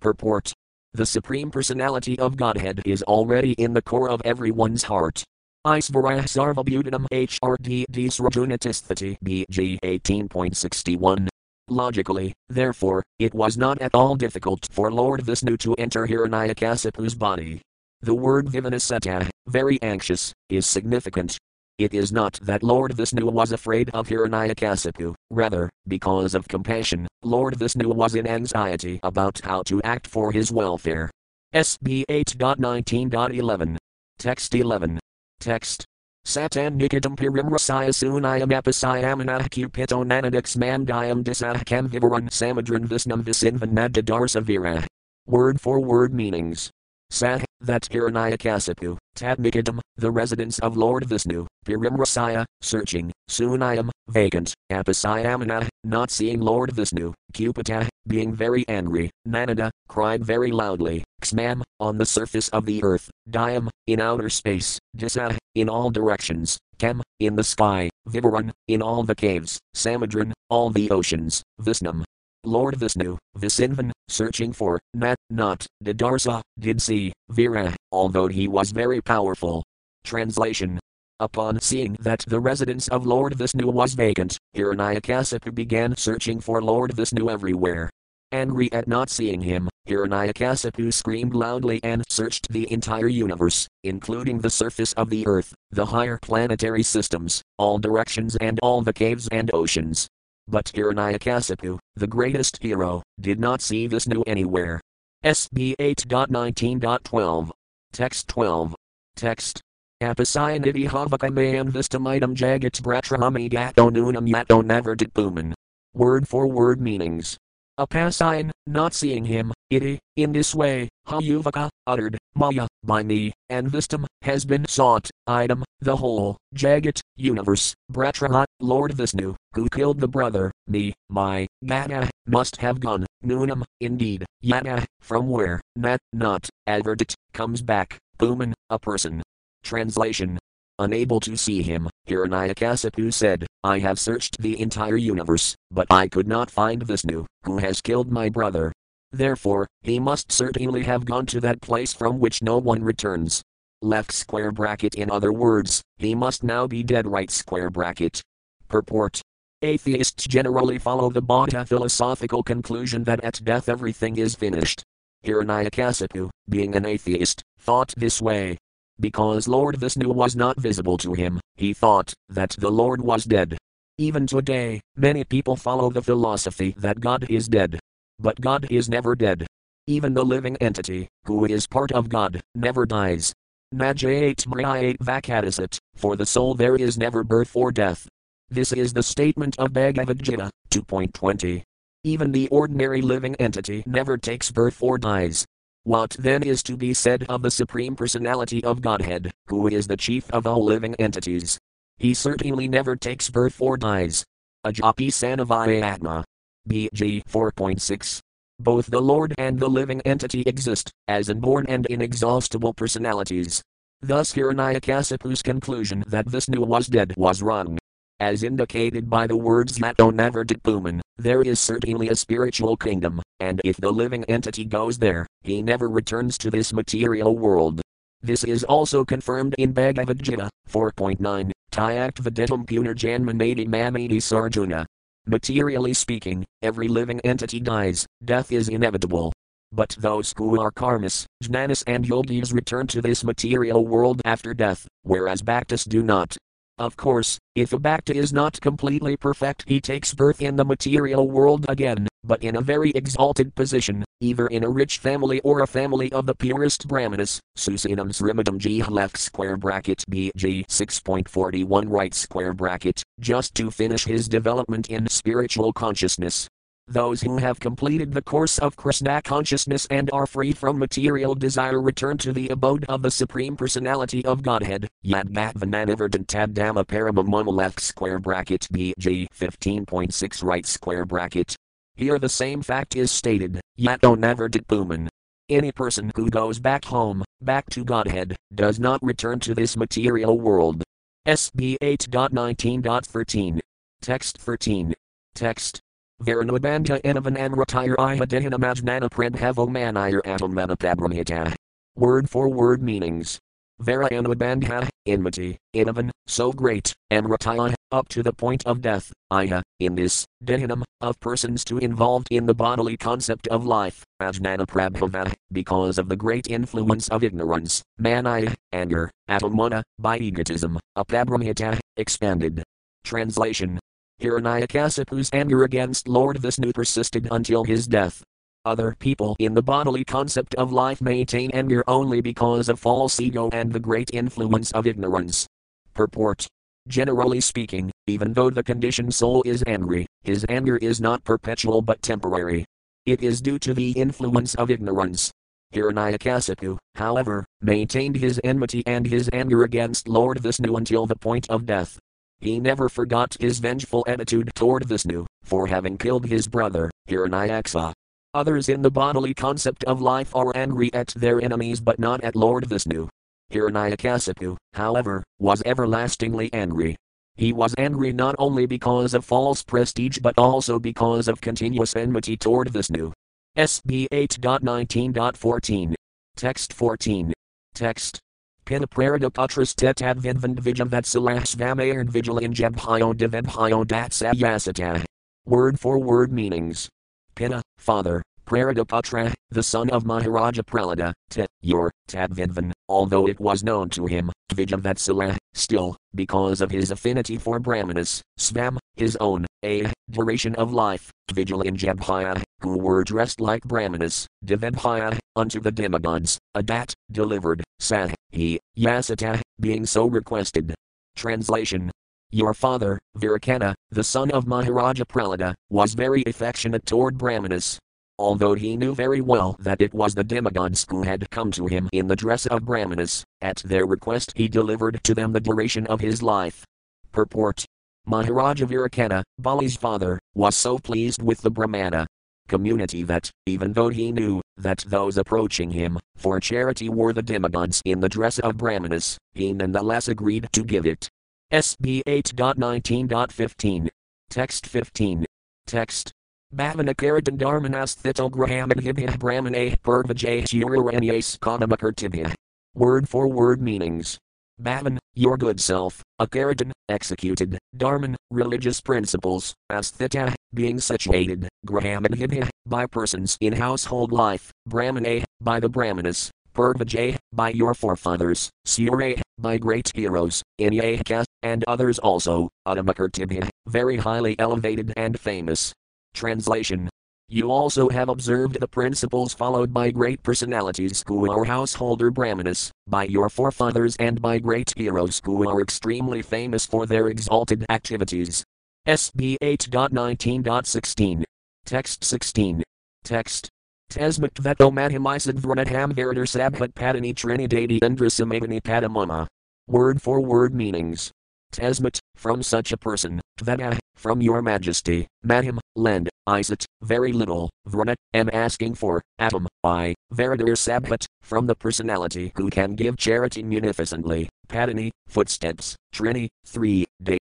Purport 0.00 0.52
The 0.92 1.06
Supreme 1.06 1.50
Personality 1.50 2.18
of 2.18 2.36
Godhead 2.36 2.82
is 2.84 3.02
already 3.04 3.52
in 3.52 3.72
the 3.72 3.80
core 3.80 4.10
of 4.10 4.20
everyone's 4.22 4.82
heart. 4.82 5.24
Isvarah 5.66 6.24
Sarvabhutanam 6.24 7.06
HRD 7.10 7.86
Srajunatisthati 7.88 9.16
BG 9.24 9.78
18.61. 9.82 11.26
Logically, 11.68 12.34
therefore, 12.50 13.02
it 13.18 13.32
was 13.32 13.56
not 13.56 13.80
at 13.80 13.94
all 13.94 14.14
difficult 14.14 14.68
for 14.70 14.92
Lord 14.92 15.22
Vishnu 15.22 15.56
to 15.56 15.74
enter 15.76 16.06
Hiranyakasipu's 16.06 17.14
body. 17.14 17.62
The 18.02 18.14
word 18.14 18.48
Vivanasata, 18.48 19.30
very 19.46 19.80
anxious, 19.80 20.34
is 20.50 20.66
significant. 20.66 21.38
It 21.78 21.94
is 21.94 22.12
not 22.12 22.38
that 22.42 22.62
Lord 22.62 22.92
Vishnu 22.92 23.24
was 23.24 23.52
afraid 23.52 23.88
of 23.94 24.06
Hiranyakasipu, 24.06 25.14
rather, 25.30 25.70
because 25.88 26.34
of 26.34 26.46
compassion, 26.46 27.08
Lord 27.22 27.56
Vishnu 27.56 27.88
was 27.88 28.14
in 28.16 28.26
anxiety 28.26 29.00
about 29.02 29.40
how 29.42 29.62
to 29.62 29.80
act 29.80 30.06
for 30.08 30.30
his 30.30 30.52
welfare. 30.52 31.10
SB 31.54 32.04
8.19.11. 32.10 33.78
Text 34.18 34.54
11. 34.54 35.00
Text. 35.40 35.84
Satan 36.24 36.78
nikidam 36.78 37.16
pirim 37.16 37.50
rasaya 37.50 37.90
sunayam 37.92 38.50
apasayamana 38.50 39.48
cupito 39.50 40.04
nanadix 40.04 40.56
mandayam 40.56 41.22
disahkam 41.22 41.88
vivaran 41.88 42.30
samadran 42.30 42.86
visnam 42.86 43.22
visinvan 43.22 43.72
nadadarsa 43.72 44.42
vira. 44.42 44.86
Word 45.26 45.60
for 45.60 45.80
word 45.80 46.14
meanings. 46.14 46.70
Sah, 47.10 47.38
that 47.60 47.82
Hiranyakasipu, 47.82 48.96
Tadnikidam, 49.16 49.78
the 49.96 50.10
residence 50.10 50.58
of 50.58 50.76
Lord 50.76 51.04
Vishnu, 51.04 51.46
Pirimrasaya, 51.64 52.44
searching, 52.60 53.12
Sunayam, 53.30 53.90
vacant, 54.08 54.52
Apasayamana, 54.72 55.68
not 55.84 56.10
seeing 56.10 56.40
Lord 56.40 56.72
Vishnu, 56.72 57.14
Cupita, 57.32 57.88
being 58.06 58.34
very 58.34 58.66
angry, 58.68 59.10
Nanada, 59.28 59.70
cried 59.88 60.24
very 60.24 60.50
loudly, 60.50 61.04
Xmam, 61.24 61.62
on 61.80 61.96
the 61.96 62.04
surface 62.04 62.50
of 62.50 62.66
the 62.66 62.82
earth, 62.82 63.10
Diam, 63.30 63.68
in 63.86 63.98
outer 63.98 64.28
space, 64.28 64.78
Disa, 64.94 65.38
in 65.54 65.70
all 65.70 65.90
directions, 65.90 66.58
Kem, 66.78 67.02
in 67.18 67.34
the 67.34 67.44
sky, 67.44 67.88
Vivaran, 68.06 68.50
in 68.68 68.82
all 68.82 69.02
the 69.02 69.14
caves, 69.14 69.58
Samadran, 69.72 70.34
all 70.50 70.68
the 70.68 70.90
oceans, 70.90 71.42
Visnam, 71.60 72.04
Lord 72.44 72.76
Vishnu, 72.76 73.16
Visinvan, 73.38 73.90
searching 74.08 74.52
for, 74.52 74.78
Nat, 74.92 75.16
not, 75.30 75.66
Didarsa, 75.82 76.42
did 76.58 76.82
see, 76.82 77.12
Vira, 77.30 77.74
although 77.90 78.28
he 78.28 78.46
was 78.46 78.70
very 78.70 79.00
powerful. 79.00 79.64
Translation 80.04 80.78
Upon 81.20 81.60
seeing 81.60 81.96
that 82.00 82.24
the 82.26 82.40
residence 82.40 82.88
of 82.88 83.06
Lord 83.06 83.34
Vishnu 83.34 83.70
was 83.70 83.94
vacant, 83.94 84.36
Hiranyakasipu 84.56 85.54
began 85.54 85.96
searching 85.96 86.40
for 86.40 86.60
Lord 86.60 86.92
Vishnu 86.92 87.30
everywhere. 87.30 87.88
Angry 88.34 88.68
at 88.72 88.88
not 88.88 89.10
seeing 89.10 89.40
him, 89.40 89.68
Hiranyakasipu 89.88 90.92
screamed 90.92 91.36
loudly 91.36 91.78
and 91.84 92.02
searched 92.08 92.48
the 92.48 92.70
entire 92.72 93.06
universe, 93.06 93.68
including 93.84 94.40
the 94.40 94.50
surface 94.50 94.92
of 94.94 95.08
the 95.08 95.24
earth, 95.24 95.54
the 95.70 95.86
higher 95.86 96.18
planetary 96.20 96.82
systems, 96.82 97.42
all 97.58 97.78
directions 97.78 98.34
and 98.40 98.58
all 98.58 98.82
the 98.82 98.92
caves 98.92 99.28
and 99.28 99.54
oceans. 99.54 100.08
But 100.48 100.64
Hiranyakasipu, 100.74 101.78
the 101.94 102.08
greatest 102.08 102.60
hero, 102.60 103.04
did 103.20 103.38
not 103.38 103.62
see 103.62 103.86
Vishnu 103.86 104.24
anywhere. 104.26 104.80
SB 105.24 105.76
8.19.12. 105.76 107.50
Text 107.92 108.26
12. 108.26 108.74
Text. 109.14 109.60
Apasayanidhi 110.02 110.88
havakamayam 110.88 111.70
vistamidam 111.70 112.34
jagat 112.34 112.82
bratrahami 112.82 113.48
gato 113.48 113.90
nunam 113.90 114.28
yato 114.28 114.60
never 114.64 114.96
did 114.96 115.14
booman. 115.14 115.54
Word 115.94 116.26
for 116.26 116.48
word 116.48 116.80
meanings. 116.80 117.38
Apasayan, 117.78 118.52
not 118.66 118.94
seeing 118.94 119.24
him, 119.24 119.52
iti, 119.68 119.98
in 120.16 120.32
this 120.32 120.54
way, 120.54 120.88
hayuvaka, 121.08 121.68
uttered, 121.88 122.16
maya, 122.36 122.68
by 122.84 123.02
me, 123.02 123.32
and 123.48 123.68
vistam, 123.68 124.04
has 124.22 124.44
been 124.44 124.64
sought, 124.68 125.10
item, 125.26 125.64
the 125.80 125.96
whole, 125.96 126.36
jagat, 126.54 127.00
universe, 127.16 127.74
bratrahat, 127.90 128.46
Lord 128.60 128.92
Vishnu, 128.92 129.34
who 129.54 129.68
killed 129.70 129.98
the 129.98 130.06
brother, 130.06 130.52
me, 130.68 130.94
my, 131.08 131.48
gata, 131.66 132.08
must 132.26 132.56
have 132.58 132.78
gone, 132.78 133.06
nunam, 133.24 133.64
indeed, 133.80 134.24
yata, 134.44 134.84
from 135.00 135.28
where, 135.28 135.60
nat, 135.74 135.98
not, 136.12 136.48
advertit, 136.68 137.14
comes 137.32 137.60
back, 137.60 137.98
booman, 138.18 138.54
a 138.70 138.78
person. 138.78 139.20
Translation 139.64 140.38
Unable 140.80 141.20
to 141.20 141.36
see 141.36 141.62
him, 141.62 141.88
Hiranyakasipu 142.08 143.12
said, 143.12 143.46
I 143.64 143.78
have 143.78 143.98
searched 143.98 144.42
the 144.42 144.60
entire 144.60 144.98
universe, 144.98 145.56
but 145.70 145.86
I 145.88 146.06
could 146.06 146.28
not 146.28 146.50
find 146.50 146.82
Vishnu, 146.82 147.24
who 147.44 147.56
has 147.56 147.80
killed 147.80 148.12
my 148.12 148.28
brother. 148.28 148.74
Therefore, 149.10 149.66
he 149.80 149.98
must 149.98 150.30
certainly 150.30 150.82
have 150.82 151.06
gone 151.06 151.24
to 151.26 151.40
that 151.40 151.62
place 151.62 151.94
from 151.94 152.20
which 152.20 152.42
no 152.42 152.58
one 152.58 152.84
returns. 152.84 153.42
Left 153.80 154.12
square 154.12 154.52
bracket 154.52 154.96
in 154.96 155.10
other 155.10 155.32
words, 155.32 155.80
he 155.96 156.14
must 156.14 156.44
now 156.44 156.66
be 156.66 156.82
dead 156.82 157.06
right 157.06 157.30
square 157.30 157.70
bracket. 157.70 158.22
Purport. 158.68 159.22
Atheists 159.62 160.26
generally 160.26 160.78
follow 160.78 161.08
the 161.08 161.22
Bauddha 161.22 161.66
philosophical 161.66 162.42
conclusion 162.42 163.04
that 163.04 163.24
at 163.24 163.42
death 163.42 163.70
everything 163.70 164.18
is 164.18 164.34
finished. 164.34 164.82
Hiranyakasipu, 165.24 166.28
being 166.50 166.76
an 166.76 166.84
atheist, 166.84 167.42
thought 167.58 167.94
this 167.96 168.20
way. 168.20 168.58
Because 169.00 169.48
Lord 169.48 169.76
Vishnu 169.76 170.12
was 170.12 170.36
not 170.36 170.56
visible 170.56 170.96
to 170.98 171.14
him, 171.14 171.40
he 171.56 171.72
thought 171.74 172.14
that 172.28 172.50
the 172.58 172.70
Lord 172.70 173.00
was 173.00 173.24
dead. 173.24 173.58
Even 173.98 174.26
today, 174.26 174.80
many 174.96 175.24
people 175.24 175.56
follow 175.56 175.90
the 175.90 176.02
philosophy 176.02 176.74
that 176.78 177.00
God 177.00 177.26
is 177.30 177.48
dead. 177.48 177.78
But 178.18 178.40
God 178.40 178.66
is 178.70 178.88
never 178.88 179.14
dead. 179.14 179.46
Even 179.86 180.14
the 180.14 180.24
living 180.24 180.56
entity, 180.58 181.08
who 181.24 181.44
is 181.44 181.66
part 181.66 181.92
of 181.92 182.08
God, 182.08 182.40
never 182.54 182.86
dies. 182.86 183.32
Najayate 183.74 184.46
Mriayate 184.46 184.98
Vakadasat, 184.98 185.78
for 185.96 186.16
the 186.16 186.26
soul 186.26 186.54
there 186.54 186.76
is 186.76 186.96
never 186.96 187.24
birth 187.24 187.54
or 187.54 187.72
death. 187.72 188.08
This 188.48 188.72
is 188.72 188.92
the 188.92 189.02
statement 189.02 189.58
of 189.58 189.72
Bhagavad 189.72 190.22
Gita, 190.22 190.50
2.20. 190.70 191.62
Even 192.04 192.32
the 192.32 192.48
ordinary 192.48 193.02
living 193.02 193.34
entity 193.36 193.82
never 193.86 194.16
takes 194.16 194.50
birth 194.50 194.82
or 194.82 194.98
dies. 194.98 195.44
What 195.84 196.16
then 196.18 196.42
is 196.42 196.62
to 196.62 196.78
be 196.78 196.94
said 196.94 197.26
of 197.28 197.42
the 197.42 197.50
Supreme 197.50 197.94
Personality 197.94 198.64
of 198.64 198.80
Godhead, 198.80 199.30
who 199.48 199.68
is 199.68 199.86
the 199.86 199.98
chief 199.98 200.30
of 200.30 200.46
all 200.46 200.64
living 200.64 200.94
entities? 200.94 201.58
He 201.98 202.14
certainly 202.14 202.68
never 202.68 202.96
takes 202.96 203.28
birth 203.28 203.60
or 203.60 203.76
dies. 203.76 204.24
Ajapi 204.64 205.08
Sanavaya 205.08 205.82
Atma. 205.82 206.24
BG 206.66 207.22
4.6. 207.24 208.20
Both 208.58 208.86
the 208.86 209.02
Lord 209.02 209.34
and 209.36 209.60
the 209.60 209.68
living 209.68 210.00
entity 210.06 210.40
exist, 210.46 210.90
as 211.06 211.28
unborn 211.28 211.66
and 211.68 211.84
inexhaustible 211.84 212.72
personalities. 212.72 213.62
Thus 214.00 214.32
Hiranyakasipu's 214.32 215.42
conclusion 215.42 216.02
that 216.06 216.26
Vishnu 216.26 216.62
was 216.64 216.86
dead 216.86 217.12
was 217.18 217.42
wrong. 217.42 217.76
As 218.24 218.42
indicated 218.42 219.10
by 219.10 219.26
the 219.26 219.36
words 219.36 219.78
Yato 219.78 220.10
never 220.10 220.46
Puman, 220.46 221.02
there 221.18 221.42
is 221.42 221.60
certainly 221.60 222.08
a 222.08 222.16
spiritual 222.16 222.74
kingdom, 222.74 223.20
and 223.38 223.60
if 223.64 223.76
the 223.76 223.92
living 223.92 224.24
entity 224.24 224.64
goes 224.64 224.96
there, 224.96 225.26
he 225.42 225.60
never 225.60 225.90
returns 225.90 226.38
to 226.38 226.50
this 226.50 226.72
material 226.72 227.36
world. 227.36 227.82
This 228.22 228.42
is 228.42 228.64
also 228.64 229.04
confirmed 229.04 229.54
in 229.58 229.72
Bhagavad 229.72 230.22
Gita 230.22 230.48
4.9, 230.70 231.52
Tyact 231.70 232.22
Videtum 232.22 232.64
Punarjanmanadi 232.64 233.68
Mamadi 233.68 234.16
Sarjuna. 234.16 234.86
Materially 235.26 235.92
speaking, 235.92 236.46
every 236.62 236.88
living 236.88 237.20
entity 237.26 237.60
dies, 237.60 238.06
death 238.24 238.50
is 238.50 238.70
inevitable. 238.70 239.34
But 239.70 239.96
those 239.98 240.32
who 240.34 240.58
are 240.62 240.70
karmas, 240.70 241.26
jnanas, 241.42 241.84
and 241.86 242.08
yogis 242.08 242.54
return 242.54 242.86
to 242.86 243.02
this 243.02 243.22
material 243.22 243.86
world 243.86 244.22
after 244.24 244.54
death, 244.54 244.88
whereas 245.02 245.42
bhaktas 245.42 245.84
do 245.86 246.02
not. 246.02 246.38
Of 246.78 246.96
course, 246.96 247.38
if 247.54 247.72
a 247.72 247.78
bhakta 247.78 248.12
is 248.12 248.32
not 248.32 248.60
completely 248.60 249.16
perfect, 249.16 249.62
he 249.68 249.80
takes 249.80 250.12
birth 250.12 250.42
in 250.42 250.56
the 250.56 250.64
material 250.64 251.30
world 251.30 251.66
again, 251.68 252.08
but 252.24 252.42
in 252.42 252.56
a 252.56 252.60
very 252.60 252.90
exalted 252.90 253.54
position, 253.54 254.04
either 254.20 254.48
in 254.48 254.64
a 254.64 254.68
rich 254.68 254.98
family 254.98 255.38
or 255.40 255.60
a 255.60 255.68
family 255.68 256.10
of 256.10 256.26
the 256.26 256.34
purest 256.34 256.88
brahmanas. 256.88 257.38
Susinam 257.56 258.10
Srimadam 258.10 258.58
G 258.58 258.82
left 258.82 259.18
square 259.18 259.56
bracket 259.56 260.02
BG 260.10 260.66
6.41 260.66 261.84
right 261.88 262.12
square 262.12 262.52
bracket, 262.52 263.04
just 263.20 263.54
to 263.54 263.70
finish 263.70 264.04
his 264.04 264.28
development 264.28 264.88
in 264.88 265.06
spiritual 265.08 265.72
consciousness. 265.72 266.48
Those 266.86 267.22
who 267.22 267.38
have 267.38 267.58
completed 267.60 268.12
the 268.12 268.20
course 268.20 268.58
of 268.58 268.76
Krishna 268.76 269.22
consciousness 269.22 269.86
and 269.90 270.10
are 270.12 270.26
free 270.26 270.52
from 270.52 270.78
material 270.78 271.34
desire 271.34 271.80
return 271.80 272.18
to 272.18 272.32
the 272.32 272.50
abode 272.50 272.84
of 272.90 273.00
the 273.00 273.10
Supreme 273.10 273.56
Personality 273.56 274.24
of 274.26 274.42
Godhead. 274.42 274.88
Yad 275.04 275.30
Bhatvananivardant 275.30 276.26
Tadama 276.26 276.84
Paramamama 276.84 277.52
left 277.52 277.80
square 277.80 278.18
bracket 278.18 278.68
BG 278.72 279.28
15.6 279.32 280.44
right 280.44 280.66
square 280.66 281.06
bracket. 281.06 281.56
Here 281.96 282.18
the 282.18 282.28
same 282.28 282.60
fact 282.60 282.96
is 282.96 283.10
stated, 283.10 283.60
Yato 283.78 284.18
never 284.18 284.50
Puman. 284.50 285.08
Any 285.48 285.72
person 285.72 286.12
who 286.14 286.28
goes 286.28 286.58
back 286.58 286.84
home, 286.84 287.24
back 287.40 287.70
to 287.70 287.84
Godhead, 287.84 288.36
does 288.54 288.78
not 288.78 289.02
return 289.02 289.40
to 289.40 289.54
this 289.54 289.76
material 289.76 290.38
world. 290.38 290.82
SB 291.26 291.78
8.19.13. 291.82 293.60
Text 294.02 294.38
13. 294.38 294.94
Text. 295.34 295.80
Varanubandha 296.22 297.02
enavan 297.02 297.36
anratire 297.36 297.96
ihadehana 297.96 298.58
majnana 298.58 299.10
predhavo 299.10 299.68
manire 299.68 300.20
atomana 300.22 300.76
pabramhita. 300.76 301.54
Word 301.96 302.30
for 302.30 302.48
word 302.48 302.82
meanings. 302.82 303.40
Vara 303.80 304.08
anubandha, 304.08 304.88
enmity, 305.04 305.58
inavan, 305.74 306.10
so 306.28 306.52
great, 306.52 306.94
amrataya, 307.12 307.74
up 307.90 308.08
to 308.08 308.22
the 308.22 308.32
point 308.32 308.64
of 308.64 308.80
death, 308.80 309.12
iha, 309.32 309.58
uh, 309.58 309.62
in 309.80 309.96
this, 309.96 310.24
dehinam, 310.44 310.84
of 311.00 311.18
persons 311.18 311.64
too 311.64 311.78
involved 311.78 312.28
in 312.30 312.46
the 312.46 312.54
bodily 312.54 312.96
concept 312.96 313.48
of 313.48 313.66
life, 313.66 314.04
ajnana 314.22 314.64
prabhava, 314.64 315.26
uh, 315.26 315.32
because 315.50 315.98
of 315.98 316.08
the 316.08 316.14
great 316.14 316.46
influence 316.46 317.08
of 317.08 317.24
ignorance, 317.24 317.82
manaya, 318.00 318.54
anger, 318.72 319.10
atomana, 319.28 319.80
uh, 319.80 319.82
by 319.98 320.18
egotism, 320.18 320.78
apabramhita, 320.96 321.76
expanded. 321.96 322.62
Translation 323.02 323.80
Hiranyakasipu's 324.20 325.30
anger 325.32 325.64
against 325.64 326.08
Lord 326.08 326.38
Vishnu 326.38 326.72
persisted 326.72 327.28
until 327.30 327.64
his 327.64 327.86
death. 327.86 328.22
Other 328.64 328.96
people 328.98 329.36
in 329.38 329.54
the 329.54 329.62
bodily 329.62 330.04
concept 330.04 330.54
of 330.54 330.72
life 330.72 331.02
maintain 331.02 331.50
anger 331.50 331.84
only 331.86 332.20
because 332.20 332.68
of 332.68 332.80
false 332.80 333.20
ego 333.20 333.50
and 333.52 333.72
the 333.72 333.80
great 333.80 334.10
influence 334.14 334.72
of 334.72 334.86
ignorance. 334.86 335.46
Purport 335.92 336.46
Generally 336.86 337.40
speaking, 337.40 337.90
even 338.06 338.34
though 338.34 338.50
the 338.50 338.62
conditioned 338.62 339.14
soul 339.14 339.42
is 339.46 339.64
angry, 339.66 340.06
his 340.22 340.44
anger 340.48 340.76
is 340.76 341.00
not 341.00 341.24
perpetual 341.24 341.80
but 341.82 342.02
temporary. 342.02 342.64
It 343.06 343.22
is 343.22 343.40
due 343.40 343.58
to 343.60 343.74
the 343.74 343.92
influence 343.92 344.54
of 344.54 344.70
ignorance. 344.70 345.30
Hiranyakasipu, 345.74 346.78
however, 346.94 347.44
maintained 347.60 348.16
his 348.16 348.40
enmity 348.44 348.82
and 348.86 349.06
his 349.06 349.28
anger 349.32 349.64
against 349.64 350.08
Lord 350.08 350.38
Vishnu 350.38 350.76
until 350.76 351.06
the 351.06 351.16
point 351.16 351.48
of 351.50 351.66
death. 351.66 351.98
He 352.44 352.60
never 352.60 352.90
forgot 352.90 353.38
his 353.40 353.58
vengeful 353.58 354.04
attitude 354.06 354.50
toward 354.54 354.84
Vishnu, 354.84 355.24
for 355.44 355.66
having 355.66 355.96
killed 355.96 356.26
his 356.26 356.46
brother, 356.46 356.90
Hiranyaksa. 357.08 357.94
Others 358.34 358.68
in 358.68 358.82
the 358.82 358.90
bodily 358.90 359.32
concept 359.32 359.82
of 359.84 360.02
life 360.02 360.36
are 360.36 360.54
angry 360.54 360.92
at 360.92 361.08
their 361.16 361.40
enemies 361.40 361.80
but 361.80 361.98
not 361.98 362.22
at 362.22 362.36
Lord 362.36 362.66
Vishnu. 362.66 363.08
Hiranyakasipu, 363.50 364.58
however, 364.74 365.24
was 365.38 365.62
everlastingly 365.64 366.52
angry. 366.52 366.96
He 367.36 367.54
was 367.54 367.74
angry 367.78 368.12
not 368.12 368.34
only 368.38 368.66
because 368.66 369.14
of 369.14 369.24
false 369.24 369.62
prestige 369.62 370.18
but 370.18 370.34
also 370.36 370.78
because 370.78 371.28
of 371.28 371.40
continuous 371.40 371.96
enmity 371.96 372.36
toward 372.36 372.68
Vishnu. 372.68 373.10
SB 373.56 374.06
8.19.14. 374.12 375.94
Text 376.36 376.74
14. 376.74 377.32
Text. 377.74 378.20
Pinaprarada 378.66 379.30
putras 379.30 379.74
tetad 379.74 380.20
vidvandvijam 380.20 380.88
vatsalahsvamayan 380.88 382.08
vigilan 382.08 382.54
jabhyo 382.54 383.12
divabhyo 383.12 383.84
datsayasata. 383.84 385.04
Word 385.44 385.78
for 385.78 385.98
word 385.98 386.32
meanings. 386.32 386.88
Pina, 387.34 387.60
father, 387.76 388.22
Praradaputra, 388.46 389.34
the 389.50 389.62
son 389.62 389.90
of 389.90 390.04
Maharaja 390.06 390.62
Prahlada, 390.62 391.12
Tit, 391.28 391.46
your, 391.60 391.90
Tadvidvan, 392.08 392.72
although 392.88 393.26
it 393.28 393.38
was 393.38 393.62
known 393.62 393.90
to 393.90 394.06
him, 394.06 394.30
Vijavatsala, 394.54 395.36
still, 395.52 395.96
because 396.14 396.62
of 396.62 396.70
his 396.70 396.90
affinity 396.90 397.36
for 397.36 397.58
Brahmanas, 397.58 398.22
Svam, 398.38 398.78
his 398.96 399.16
own, 399.16 399.44
a, 399.64 399.90
duration 400.10 400.54
of 400.56 400.72
life, 400.72 401.10
vigil 401.32 401.62
in 401.62 401.76
Vigilanjabhaya, 401.76 402.42
who 402.60 402.78
were 402.78 403.02
dressed 403.02 403.40
like 403.40 403.62
Brahmanas, 403.64 404.26
Divabhaya, 404.44 405.18
unto 405.34 405.60
the 405.60 405.72
demigods, 405.72 406.38
Adat, 406.56 406.92
delivered, 407.10 407.64
Sah, 407.80 408.10
he, 408.30 408.60
Yasata, 408.76 409.40
being 409.58 409.86
so 409.86 410.06
requested. 410.06 410.74
Translation. 411.16 411.90
Your 412.30 412.52
father, 412.52 412.98
Virocana, 413.16 413.74
the 413.90 414.04
son 414.04 414.30
of 414.30 414.46
Maharaja 414.46 415.04
Prahlada, 415.04 415.54
was 415.70 415.94
very 415.94 416.22
affectionate 416.26 416.84
toward 416.84 417.16
Brahmanas. 417.16 417.78
Although 418.18 418.54
he 418.54 418.76
knew 418.76 418.94
very 418.94 419.20
well 419.20 419.56
that 419.58 419.80
it 419.80 419.92
was 419.92 420.14
the 420.14 420.22
demigods 420.22 420.86
who 420.88 421.02
had 421.02 421.28
come 421.30 421.50
to 421.52 421.66
him 421.66 421.88
in 421.92 422.06
the 422.06 422.16
dress 422.16 422.46
of 422.46 422.64
Brahmanas, 422.64 423.24
at 423.40 423.56
their 423.64 423.86
request 423.86 424.32
he 424.36 424.46
delivered 424.48 425.00
to 425.04 425.14
them 425.14 425.32
the 425.32 425.40
duration 425.40 425.86
of 425.86 426.00
his 426.00 426.22
life. 426.22 426.64
Purport 427.10 427.64
Maharaja 428.06 428.66
Virocana, 428.66 429.22
Bali's 429.38 429.76
father, 429.76 430.18
was 430.34 430.54
so 430.54 430.78
pleased 430.78 431.22
with 431.22 431.40
the 431.40 431.50
Brahmana 431.50 432.06
community 432.48 433.02
that, 433.02 433.30
even 433.46 433.72
though 433.72 433.88
he 433.88 434.12
knew 434.12 434.42
that 434.56 434.84
those 434.86 435.16
approaching 435.16 435.70
him 435.70 435.98
for 436.16 436.38
charity 436.38 436.88
were 436.88 437.12
the 437.12 437.22
demigods 437.22 437.80
in 437.84 438.00
the 438.00 438.08
dress 438.08 438.38
of 438.38 438.58
Brahmanas, 438.58 439.18
he 439.32 439.52
nonetheless 439.52 440.08
agreed 440.08 440.48
to 440.52 440.62
give 440.62 440.86
it. 440.86 441.08
SB 441.52 442.02
8.19.15. 442.06 443.88
Text 444.28 444.66
15. 444.66 445.26
Text. 445.66 446.12
Bhavana 446.54 446.94
Karadan 446.94 447.38
Dharmanas 447.38 447.94
Thito 447.94 448.28
Grahaman 448.28 448.80
Hibhih 448.80 449.18
Brahmane 449.18 449.80
Purvajay 449.82 450.42
Shururanyas 450.42 451.38
Kanamakartibhih. 451.38 452.34
Word 452.74 453.08
for 453.08 453.28
word 453.28 453.60
meanings. 453.60 454.18
Bhavan, 454.60 454.98
your 455.14 455.36
good 455.36 455.60
self, 455.60 456.02
Akaradan, 456.20 456.72
executed, 456.88 457.58
Dharman, 457.76 458.16
religious 458.30 458.80
principles, 458.80 459.54
Asthita, 459.70 460.34
being 460.52 460.78
situated, 460.78 461.48
Grahaman 461.66 462.48
by 462.66 462.86
persons 462.86 463.36
in 463.40 463.52
household 463.52 464.12
life, 464.12 464.50
Brahmane, 464.68 465.24
by 465.40 465.60
the 465.60 465.68
Brahmanas, 465.68 466.30
Purvajay, 466.54 467.16
by 467.32 467.50
your 467.50 467.74
forefathers, 467.74 468.50
Sure, 468.64 469.14
by 469.38 469.58
great 469.58 469.90
heroes, 469.94 470.42
Inyaka, 470.60 471.24
and 471.42 471.64
others 471.66 471.98
also, 471.98 472.48
Adamakartibhya, 472.66 473.48
very 473.66 473.96
highly 473.96 474.38
elevated 474.38 474.92
and 474.96 475.18
famous. 475.18 475.72
Translation 476.14 476.88
You 477.28 477.50
also 477.50 477.88
have 477.88 478.10
observed 478.10 478.60
the 478.60 478.68
principles 478.68 479.32
followed 479.32 479.72
by 479.72 479.90
great 479.90 480.22
personalities 480.22 481.02
who 481.06 481.30
are 481.30 481.44
householder 481.44 482.10
brahmanas, 482.10 482.70
by 482.86 483.04
your 483.04 483.30
forefathers 483.30 483.96
and 483.96 484.20
by 484.20 484.38
great 484.38 484.72
heroes 484.76 485.22
who 485.24 485.48
are 485.48 485.62
extremely 485.62 486.20
famous 486.20 486.66
for 486.66 486.84
their 486.86 487.08
exalted 487.08 487.64
activities. 487.70 488.44
SB 488.86 489.38
8.19.16. 489.42 491.24
Text 491.64 492.04
16. 492.04 492.62
Text. 493.04 493.48
Tesmat 493.90 494.36
veto 494.38 494.70
madhimisad 494.70 495.40
vranadham 495.40 495.92
veridar 495.94 496.26
sabhat 496.26 496.74
padani 496.74 497.14
trinidadi 497.14 497.80
indrasamagani 497.80 498.60
padamama. 498.60 499.26
Word 499.66 500.02
for 500.02 500.20
word 500.20 500.54
meanings. 500.54 501.10
Tesmat, 501.52 501.98
from 502.16 502.42
such 502.42 502.72
a 502.72 502.76
person, 502.76 503.20
Tveda, 503.38 503.78
from 503.94 504.20
your 504.20 504.42
majesty, 504.42 505.06
Madhim, 505.24 505.58
lend, 505.76 506.10
Isat, 506.28 506.64
very 506.82 507.12
little, 507.12 507.50
Vranat, 507.68 507.96
am 508.14 508.30
asking 508.32 508.74
for, 508.74 509.02
Atom, 509.18 509.46
I, 509.62 509.94
Veridar 510.12 510.56
Sabhat, 510.56 511.06
from 511.22 511.46
the 511.46 511.54
personality 511.54 512.32
who 512.36 512.50
can 512.50 512.74
give 512.74 512.96
charity 512.96 513.42
munificently, 513.42 514.28
Padani, 514.48 514.90
footsteps, 515.06 515.76
Trini, 515.94 516.28
3, 516.46 516.84
day. 517.02 517.18